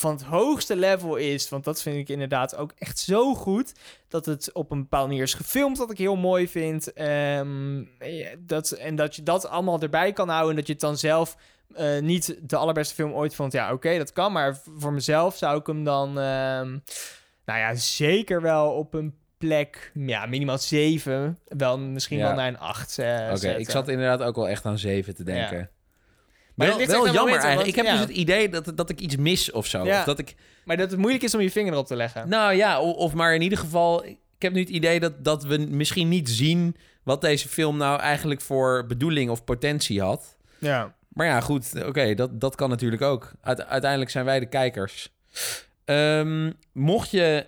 van 0.00 0.10
het 0.10 0.22
hoogste 0.22 0.76
level 0.76 1.16
is. 1.16 1.48
Want 1.48 1.64
dat 1.64 1.82
vind 1.82 1.96
ik 1.96 2.08
inderdaad 2.08 2.56
ook 2.56 2.72
echt 2.78 2.98
zo 2.98 3.34
goed. 3.34 3.72
Dat 4.08 4.26
het 4.26 4.52
op 4.52 4.70
een 4.70 4.80
bepaalde 4.80 5.08
manier 5.08 5.22
is 5.22 5.34
gefilmd, 5.34 5.76
dat 5.76 5.90
ik 5.90 5.98
heel 5.98 6.16
mooi 6.16 6.48
vind. 6.48 7.00
Um, 7.00 7.88
dat, 8.38 8.70
en 8.70 8.96
dat 8.96 9.16
je 9.16 9.22
dat 9.22 9.48
allemaal 9.48 9.80
erbij 9.80 10.12
kan 10.12 10.28
houden. 10.28 10.50
En 10.50 10.56
dat 10.56 10.66
je 10.66 10.72
het 10.72 10.82
dan 10.82 10.96
zelf 10.96 11.36
uh, 11.76 11.98
niet 12.00 12.38
de 12.42 12.56
allerbeste 12.56 12.94
film 12.94 13.12
ooit 13.12 13.34
vond. 13.34 13.52
Ja, 13.52 13.64
oké, 13.64 13.74
okay, 13.74 13.98
dat 13.98 14.12
kan. 14.12 14.32
Maar 14.32 14.60
voor 14.76 14.92
mezelf 14.92 15.36
zou 15.36 15.58
ik 15.58 15.66
hem 15.66 15.84
dan... 15.84 16.08
Uh, 16.08 16.78
nou 17.44 17.58
ja, 17.58 17.74
zeker 17.74 18.42
wel 18.42 18.72
op 18.72 18.94
een 18.94 19.14
plek, 19.38 19.92
ja, 19.94 20.26
minimaal 20.26 20.58
7. 20.58 21.38
Wel 21.44 21.78
misschien 21.78 22.18
ja. 22.18 22.26
wel 22.26 22.34
naar 22.34 22.48
een 22.48 22.58
8. 22.58 22.98
Uh, 22.98 23.06
Oké, 23.06 23.34
okay, 23.36 23.54
ik 23.54 23.70
zat 23.70 23.88
inderdaad 23.88 24.22
ook 24.22 24.36
wel 24.36 24.48
echt 24.48 24.64
aan 24.64 24.78
7 24.78 25.14
te 25.14 25.24
denken. 25.24 25.58
Ja. 25.58 25.68
Maar 26.68 26.76
wel, 26.76 26.86
wel 26.86 27.04
jammer 27.04 27.14
momenten, 27.14 27.48
eigenlijk. 27.48 27.56
Want, 27.56 27.68
ik 27.68 27.74
heb 27.74 27.84
ja. 27.84 27.92
dus 27.92 28.00
het 28.00 28.10
idee 28.10 28.48
dat, 28.48 28.76
dat 28.76 28.90
ik 28.90 29.00
iets 29.00 29.16
mis 29.16 29.50
of 29.50 29.66
zo. 29.66 29.84
Ja. 29.84 29.98
Of 29.98 30.04
dat 30.04 30.18
ik... 30.18 30.34
Maar 30.64 30.76
dat 30.76 30.90
het 30.90 30.98
moeilijk 30.98 31.24
is 31.24 31.34
om 31.34 31.40
je 31.40 31.50
vinger 31.50 31.72
erop 31.72 31.86
te 31.86 31.96
leggen. 31.96 32.28
Nou 32.28 32.54
ja, 32.54 32.80
of, 32.80 32.96
of 32.96 33.14
maar 33.14 33.34
in 33.34 33.42
ieder 33.42 33.58
geval... 33.58 34.04
Ik 34.04 34.16
heb 34.38 34.52
nu 34.52 34.60
het 34.60 34.68
idee 34.68 35.00
dat, 35.00 35.24
dat 35.24 35.44
we 35.44 35.58
misschien 35.58 36.08
niet 36.08 36.28
zien... 36.28 36.76
wat 37.02 37.20
deze 37.20 37.48
film 37.48 37.76
nou 37.76 38.00
eigenlijk 38.00 38.40
voor 38.40 38.86
bedoeling 38.86 39.30
of 39.30 39.44
potentie 39.44 40.00
had. 40.00 40.36
Ja. 40.58 40.94
Maar 41.08 41.26
ja, 41.26 41.40
goed, 41.40 41.72
oké, 41.76 41.86
okay, 41.86 42.14
dat, 42.14 42.40
dat 42.40 42.54
kan 42.54 42.68
natuurlijk 42.68 43.02
ook. 43.02 43.32
Uite 43.40 43.66
uiteindelijk 43.66 44.10
zijn 44.10 44.24
wij 44.24 44.40
de 44.40 44.46
kijkers. 44.46 45.12
Um, 45.84 46.54
mocht 46.72 47.10
je 47.10 47.46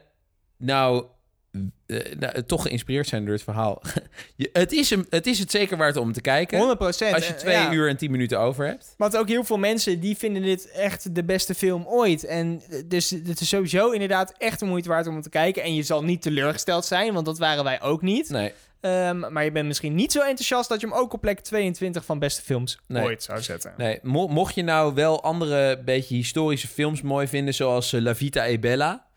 nou, 0.56 1.04
uh, 1.52 2.00
nou, 2.18 2.42
toch 2.42 2.62
geïnspireerd 2.62 3.08
zijn 3.08 3.24
door 3.24 3.34
het 3.34 3.42
verhaal. 3.42 3.82
je, 4.36 4.50
het, 4.52 4.72
is 4.72 4.90
hem, 4.90 5.06
het 5.08 5.26
is 5.26 5.38
het 5.38 5.50
zeker 5.50 5.76
waard 5.76 5.96
om 5.96 6.12
te 6.12 6.20
kijken. 6.20 6.76
100%. 6.76 6.78
Als 6.80 6.98
je 7.00 7.34
twee 7.36 7.54
ja. 7.54 7.72
uur 7.72 7.88
en 7.88 7.96
tien 7.96 8.10
minuten 8.10 8.40
over 8.40 8.66
hebt. 8.66 8.94
Want 8.96 9.16
ook 9.16 9.28
heel 9.28 9.44
veel 9.44 9.58
mensen 9.58 10.00
die 10.00 10.16
vinden 10.16 10.42
dit 10.42 10.70
echt 10.70 11.14
de 11.14 11.24
beste 11.24 11.54
film 11.54 11.86
ooit. 11.86 12.24
En 12.24 12.62
dus 12.86 13.10
het 13.10 13.40
is 13.40 13.48
sowieso 13.48 13.90
inderdaad 13.90 14.34
echt 14.38 14.58
de 14.58 14.64
moeite 14.64 14.88
waard 14.88 15.06
om 15.06 15.22
te 15.22 15.30
kijken. 15.30 15.62
En 15.62 15.74
je 15.74 15.82
zal 15.82 16.04
niet 16.04 16.22
teleurgesteld 16.22 16.84
zijn, 16.84 17.12
want 17.12 17.26
dat 17.26 17.38
waren 17.38 17.64
wij 17.64 17.82
ook 17.82 18.02
niet. 18.02 18.30
Nee. 18.30 18.52
Um, 18.80 19.32
maar 19.32 19.44
je 19.44 19.52
bent 19.52 19.66
misschien 19.66 19.94
niet 19.94 20.12
zo 20.12 20.20
enthousiast 20.20 20.68
dat 20.68 20.80
je 20.80 20.86
hem 20.86 20.96
ook 20.96 21.12
op 21.12 21.20
plek 21.20 21.40
22 21.40 22.04
van 22.04 22.18
beste 22.18 22.42
films 22.42 22.78
nee. 22.86 23.02
ooit 23.02 23.22
zou 23.22 23.42
zetten. 23.42 23.74
Nee, 23.76 23.98
Mo 24.02 24.26
mocht 24.26 24.54
je 24.54 24.62
nou 24.62 24.94
wel 24.94 25.22
andere 25.22 25.82
beetje 25.84 26.14
historische 26.14 26.68
films 26.68 27.02
mooi 27.02 27.26
vinden, 27.26 27.54
zoals 27.54 27.90
La 27.90 28.14
Vita 28.14 28.46
e 28.46 28.58
Bella 28.58 29.10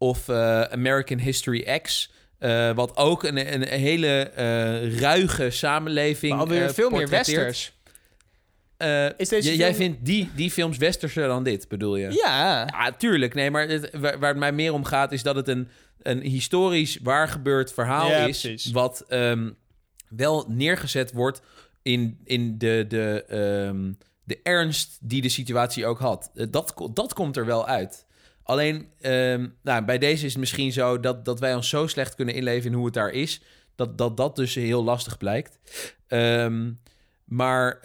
of 0.00 0.28
uh, 0.28 0.62
American 0.62 1.18
History 1.18 1.80
X. 1.82 2.12
Uh, 2.40 2.74
wat 2.74 2.96
ook 2.96 3.22
een, 3.22 3.52
een 3.52 3.68
hele 3.68 4.22
ruige 4.98 5.50
samenleving. 5.50 6.32
Maar 6.32 6.40
alweer 6.40 6.74
veel 6.74 6.90
meer 6.90 7.08
westers. 7.08 7.72
is 9.16 9.28
deze 9.28 9.48
film... 9.48 9.56
Jij 9.56 9.74
vindt 9.74 10.04
die, 10.04 10.30
die 10.34 10.50
films 10.50 10.76
westerser 10.76 11.26
dan 11.26 11.42
dit, 11.44 11.68
bedoel 11.68 11.96
je? 11.96 12.10
Ja. 12.12 12.66
Ja, 12.66 12.92
tuurlijk. 12.98 13.34
Nee, 13.34 13.50
maar 13.50 13.68
het, 13.68 13.90
waar, 13.92 14.18
waar 14.18 14.28
het 14.28 14.38
mij 14.38 14.52
meer 14.52 14.72
om 14.72 14.84
gaat, 14.84 15.12
is 15.12 15.22
dat 15.22 15.36
het 15.36 15.48
een 15.48 15.68
een 16.02 16.20
historisch 16.20 16.98
waar 17.02 17.28
gebeurd 17.28 17.72
verhaal 17.72 18.08
ja, 18.08 18.26
is. 18.26 18.40
Precies. 18.40 18.72
Wat 18.72 19.04
um, 19.08 19.56
wel 20.08 20.44
neergezet 20.48 21.12
wordt 21.12 21.42
in, 21.82 22.20
in 22.24 22.58
de, 22.58 22.84
de, 22.88 23.24
um, 23.68 23.98
de 24.24 24.40
ernst 24.42 24.98
die 25.00 25.22
de 25.22 25.28
situatie 25.28 25.86
ook 25.86 25.98
had. 25.98 26.30
Dat, 26.50 26.74
dat 26.92 27.14
komt 27.14 27.36
er 27.36 27.46
wel 27.46 27.66
uit. 27.66 28.06
Alleen 28.42 28.88
um, 29.00 29.56
nou, 29.62 29.84
bij 29.84 29.98
deze 29.98 30.24
is 30.26 30.32
het 30.32 30.40
misschien 30.40 30.72
zo 30.72 31.00
dat, 31.00 31.24
dat 31.24 31.40
wij 31.40 31.54
ons 31.54 31.68
zo 31.68 31.86
slecht 31.86 32.14
kunnen 32.14 32.34
inleven 32.34 32.70
in 32.70 32.76
hoe 32.76 32.84
het 32.84 32.94
daar 32.94 33.10
is. 33.10 33.42
Dat 33.74 33.98
dat, 33.98 34.16
dat 34.16 34.36
dus 34.36 34.54
heel 34.54 34.84
lastig 34.84 35.18
blijkt. 35.18 35.58
maar 37.24 37.80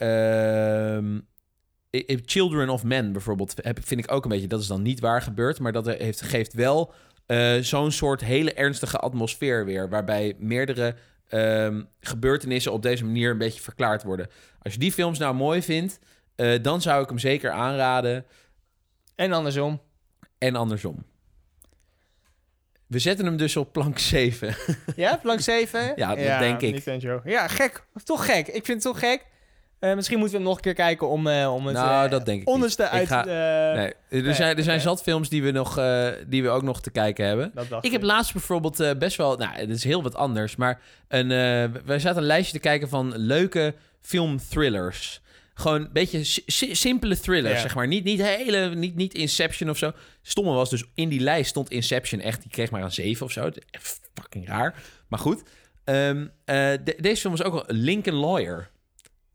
Children 2.24 2.68
of 2.68 2.84
Men 2.84 3.12
bijvoorbeeld 3.12 3.54
vind 3.82 4.04
ik 4.04 4.12
ook 4.12 4.24
een 4.24 4.30
beetje... 4.30 4.46
dat 4.46 4.60
is 4.60 4.66
dan 4.66 4.82
niet 4.82 5.00
waar 5.00 5.22
gebeurd... 5.22 5.60
maar 5.60 5.72
dat 5.72 5.86
heeft, 5.86 6.20
geeft 6.20 6.52
wel 6.52 6.92
uh, 7.26 7.54
zo'n 7.60 7.92
soort 7.92 8.20
hele 8.20 8.52
ernstige 8.52 8.98
atmosfeer 8.98 9.64
weer. 9.64 9.88
Waarbij 9.88 10.34
meerdere 10.38 10.94
um, 11.30 11.88
gebeurtenissen 12.00 12.72
op 12.72 12.82
deze 12.82 13.04
manier 13.04 13.30
een 13.30 13.38
beetje 13.38 13.60
verklaard 13.60 14.02
worden. 14.02 14.28
Als 14.62 14.72
je 14.72 14.78
die 14.78 14.92
films 14.92 15.18
nou 15.18 15.34
mooi 15.34 15.62
vindt, 15.62 15.98
uh, 16.36 16.62
dan 16.62 16.82
zou 16.82 17.02
ik 17.02 17.08
hem 17.08 17.18
zeker 17.18 17.50
aanraden. 17.50 18.24
En 19.14 19.32
andersom. 19.32 19.80
En 20.38 20.56
andersom. 20.56 21.04
We 22.86 22.98
zetten 22.98 23.24
hem 23.24 23.36
dus 23.36 23.56
op 23.56 23.72
plank 23.72 23.98
7. 23.98 24.56
Ja, 24.96 25.16
plank 25.16 25.40
7? 25.40 25.92
ja, 25.96 26.14
dat 26.14 26.24
ja, 26.24 26.38
denk 26.38 26.60
ik. 26.60 26.84
Ja, 27.24 27.48
gek. 27.48 27.84
Toch 28.04 28.24
gek. 28.24 28.46
Ik 28.46 28.64
vind 28.64 28.82
het 28.82 28.92
toch 28.92 28.98
gek. 28.98 29.26
Uh, 29.80 29.94
misschien 29.94 30.18
moeten 30.18 30.38
we 30.38 30.44
nog 30.44 30.56
een 30.56 30.62
keer 30.62 30.74
kijken 30.74 31.08
om, 31.08 31.26
uh, 31.26 31.54
om 31.54 31.66
het 31.66 31.76
nou, 31.76 32.04
uh, 32.04 32.10
dat 32.10 32.26
denk 32.26 32.40
ik 32.40 32.48
onderste 32.48 32.82
niet. 32.82 32.90
uit... 32.90 33.08
Ga, 33.08 33.24
nee, 33.24 33.92
er 34.08 34.22
nee, 34.22 34.34
zijn, 34.34 34.56
er 34.56 34.62
zijn 34.62 34.80
zat 34.80 35.02
films 35.02 35.28
die 35.28 35.42
we, 35.42 35.50
nog, 35.50 35.80
die 36.26 36.42
we 36.42 36.48
ook 36.48 36.62
nog 36.62 36.80
te 36.80 36.90
kijken 36.90 37.26
hebben. 37.26 37.52
ik, 37.54 37.68
ik 37.80 37.92
heb 37.92 38.02
laatst 38.02 38.32
bijvoorbeeld 38.32 38.98
best 38.98 39.16
wel... 39.16 39.36
Nou, 39.36 39.54
het 39.54 39.70
is 39.70 39.84
heel 39.84 40.02
wat 40.02 40.14
anders, 40.14 40.56
maar 40.56 40.80
een, 41.08 41.28
wij 41.84 41.98
zaten 41.98 42.16
een 42.16 42.26
lijstje 42.26 42.52
te 42.52 42.58
kijken 42.58 42.88
van 42.88 43.16
leuke 43.16 43.74
filmthrillers. 44.00 45.20
Gewoon 45.58 45.80
een 45.80 45.92
beetje 45.92 46.24
si 46.46 46.74
simpele 46.74 47.20
thrillers, 47.20 47.50
yeah. 47.50 47.62
zeg 47.62 47.74
maar. 47.74 47.86
Niet, 47.86 48.04
niet 48.04 48.22
hele, 48.22 48.74
niet, 48.74 48.94
niet 48.94 49.14
Inception 49.14 49.70
of 49.70 49.78
zo. 49.78 49.92
Stomme 50.22 50.52
was 50.52 50.70
dus, 50.70 50.84
in 50.94 51.08
die 51.08 51.20
lijst 51.20 51.50
stond 51.50 51.70
Inception 51.70 52.20
echt. 52.20 52.42
Die 52.42 52.50
kreeg 52.50 52.70
maar 52.70 52.82
een 52.82 52.92
7 52.92 53.26
of 53.26 53.32
zo. 53.32 53.50
Echt 53.70 54.00
fucking 54.14 54.48
raar. 54.48 54.82
Maar 55.08 55.18
goed. 55.18 55.42
Um, 55.84 56.30
de, 56.44 56.94
deze 56.98 57.20
film 57.20 57.36
was 57.36 57.42
ook 57.42 57.52
wel 57.52 57.64
Lincoln 57.66 58.16
Lawyer. 58.16 58.70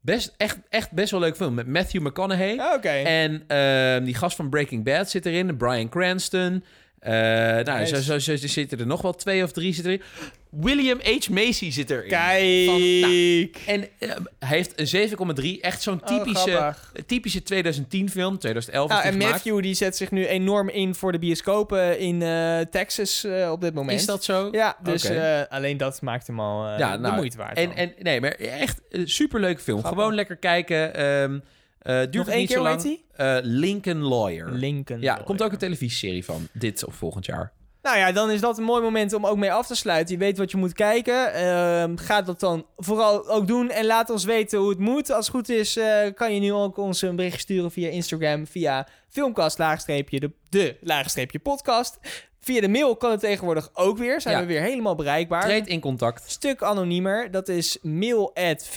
Best, 0.02 0.34
echt, 0.38 0.60
echt 0.70 0.92
best 0.92 1.12
wel 1.12 1.20
leuk 1.20 1.36
film. 1.36 1.54
Met 1.54 1.68
Matthew 1.68 2.02
McConaughey. 2.02 2.60
Oh, 2.60 2.74
okay. 2.74 3.04
En 3.04 3.32
uh, 3.32 4.06
die 4.06 4.16
gast 4.16 4.36
van 4.36 4.50
Breaking 4.50 4.84
Bad 4.84 5.10
zit 5.10 5.26
erin. 5.26 5.58
Brian 5.58 5.90
Cranston. 5.90 6.64
Uh, 7.08 7.12
nou, 7.12 7.86
zo, 7.86 8.20
zo, 8.20 8.36
zitten 8.36 8.80
er 8.80 8.86
nog 8.86 9.02
wel 9.02 9.16
twee 9.16 9.44
of 9.44 9.52
drie 9.52 9.74
zitten 9.74 9.92
erin. 9.92 10.06
William 10.50 11.00
H. 11.04 11.30
Macy 11.30 11.72
zit 11.72 11.90
erin. 11.90 12.10
Kijk! 12.10 12.66
Van, 12.66 12.80
nou, 13.00 13.52
en 13.66 13.88
uh, 14.00 14.12
hij 14.40 14.58
heeft 14.58 14.94
een 14.94 15.36
7,3. 15.58 15.62
Echt 15.62 15.82
zo'n 15.82 16.02
typische, 16.06 16.52
oh, 16.52 16.70
typische 17.06 17.44
2010 17.44 18.10
film. 18.10 18.38
2011 18.38 18.90
nou, 18.90 19.04
En 19.04 19.18
Matthew 19.18 19.62
die 19.62 19.74
zet 19.74 19.98
zich 19.98 20.12
nu 20.12 20.26
enorm 20.28 20.70
in 20.70 20.96
voor 20.96 21.12
de 21.12 21.20
bioscopen 21.20 22.00
in 22.00 22.22
uh, 22.22 22.60
Texas 22.60 23.26
op 23.50 23.62
dit 23.62 23.74
moment. 23.74 24.00
Is 24.00 24.06
dat 24.06 24.24
zo? 24.24 24.48
Ja, 24.52 24.78
dus 24.84 25.06
okay. 25.06 25.44
alleen 25.50 25.78
dat 25.78 26.02
maakt 26.02 26.28
hem 26.28 26.40
al 26.40 26.68
ja, 26.68 26.96
nou, 26.96 27.02
de 27.02 27.12
moeite 27.12 27.38
waard. 27.38 27.58
En, 27.58 27.76
en, 27.76 27.94
nee, 28.00 28.22
maar 28.22 28.32
echt 28.32 28.82
een 28.90 29.10
superleuke 29.10 29.62
film. 29.62 29.80
Grappig. 29.80 30.00
Gewoon 30.00 30.16
lekker 30.16 30.36
kijken. 30.36 31.06
Um, 31.06 31.34
Uh, 31.34 31.40
duurt 31.82 32.14
Nog 32.14 32.28
één 32.30 32.46
keer, 32.48 32.60
lang. 32.60 33.00
Uh, 33.18 33.38
Lincoln 33.42 34.02
Lawyer. 34.02 34.52
Lincoln 34.52 35.00
Ja, 35.02 35.06
Lawyer. 35.08 35.26
komt 35.26 35.42
ook 35.44 35.52
een 35.52 35.58
televisieserie 35.58 36.26
van. 36.26 36.48
Dit 36.54 36.86
of 36.86 36.96
volgend 36.96 37.26
jaar. 37.26 37.54
Nou 37.82 37.98
ja, 37.98 38.12
dan 38.12 38.32
is 38.32 38.42
dat 38.42 38.58
een 38.58 38.64
mooi 38.64 38.82
moment 38.82 39.14
om 39.14 39.26
ook 39.26 39.38
mee 39.38 39.52
af 39.54 39.68
te 39.68 39.76
sluiten. 39.76 40.14
Je 40.14 40.20
weet 40.20 40.38
wat 40.38 40.52
je 40.52 40.58
moet 40.58 40.74
kijken. 40.74 41.34
Ehm, 41.34 41.96
ga 41.98 42.22
dat 42.22 42.40
dan 42.40 42.66
vooral 42.78 43.30
ook 43.30 43.48
doen 43.48 43.70
en 43.70 43.86
laat 43.86 44.10
ons 44.10 44.24
weten 44.24 44.60
hoe 44.60 44.70
het 44.70 44.80
moet. 44.80 45.12
Als 45.12 45.26
het 45.28 45.36
goed 45.36 45.50
is, 45.50 45.78
eh, 45.78 46.14
kan 46.14 46.34
je 46.34 46.40
nu 46.40 46.54
ook 46.54 46.78
ons 46.78 47.02
een 47.02 47.16
bericht 47.16 47.40
sturen 47.40 47.72
via 47.72 47.90
Instagram, 47.90 48.48
via 48.48 48.88
filmkast 49.10 49.58
laagstreepje 49.58 50.20
de, 50.20 50.32
de 50.50 50.78
laagstreepje 50.82 51.40
podcast. 51.40 51.98
Via 52.40 52.62
de 52.62 52.70
mail 52.70 52.96
kan 52.96 53.12
het 53.12 53.20
tegenwoordig 53.20 53.70
ook 53.74 53.98
weer. 53.98 54.22
Zijn 54.22 54.36
Ja. 54.36 54.42
we 54.42 54.48
weer 54.48 54.62
helemaal 54.62 54.96
bereikbaar. 54.96 55.42
Treed 55.44 55.68
in 55.68 55.80
contact. 55.80 56.32
Stuk 56.32 56.62
anoniemer. 56.62 57.32
Dat 57.32 57.48
is 57.48 57.78
mail 57.82 58.36
at 58.36 58.68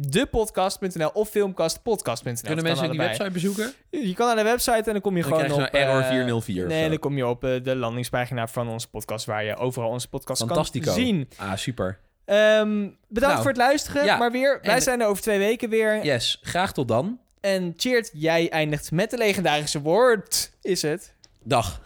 filmkastdepodcast.nl 0.00 1.08
of 1.12 1.28
filmkastpodcast.nl. 1.28 2.34
Kunnen 2.42 2.64
mensen 2.64 2.90
die 2.90 2.98
website 2.98 3.30
bezoeken? 3.30 3.72
Je 3.90 4.14
kan 4.14 4.26
naar 4.26 4.36
de 4.36 4.42
website 4.42 4.72
en 4.86 4.92
dan 4.92 5.00
kom 5.00 5.16
je 5.16 5.22
Dan 5.22 5.38
gewoon 5.40 5.62
op... 5.66 5.72
error 5.72 6.00
eh, 6.00 6.08
404 6.08 6.62
of 6.64 6.68
Nee, 6.70 6.82
zo. 6.82 6.88
dan 6.88 6.98
kom 6.98 7.16
je 7.16 7.26
op 7.26 7.44
eh, 7.44 7.62
de 7.62 7.76
landingspagina 7.76 8.46
van 8.48 8.68
onze 8.68 8.88
podcast... 8.88 9.24
waar 9.26 9.44
je 9.44 9.56
overal 9.56 9.90
onze 9.90 10.08
podcast 10.08 10.40
Fantastico. 10.44 10.84
kan 10.84 10.94
zien. 10.94 11.28
Ah, 11.36 11.56
super. 11.56 11.98
Ehm, 12.24 12.68
bedankt 13.08 13.20
Nou, 13.20 13.36
voor 13.36 13.48
het 13.48 13.56
luisteren. 13.56 14.04
ja. 14.04 14.16
Maar 14.16 14.32
weer, 14.32 14.58
wij 14.62 14.80
zijn 14.80 15.00
er 15.00 15.06
over 15.06 15.22
twee 15.22 15.38
weken 15.38 15.68
weer. 15.68 16.04
Yes, 16.04 16.38
graag 16.42 16.72
tot 16.72 16.88
dan. 16.88 17.18
En 17.40 17.74
cheert, 17.76 18.10
jij 18.12 18.50
eindigt 18.50 18.90
met 18.90 19.10
de 19.10 19.16
legendarische 19.16 19.80
woord. 19.80 20.52
Is 20.62 20.82
het? 20.82 21.14
Dag. 21.42 21.80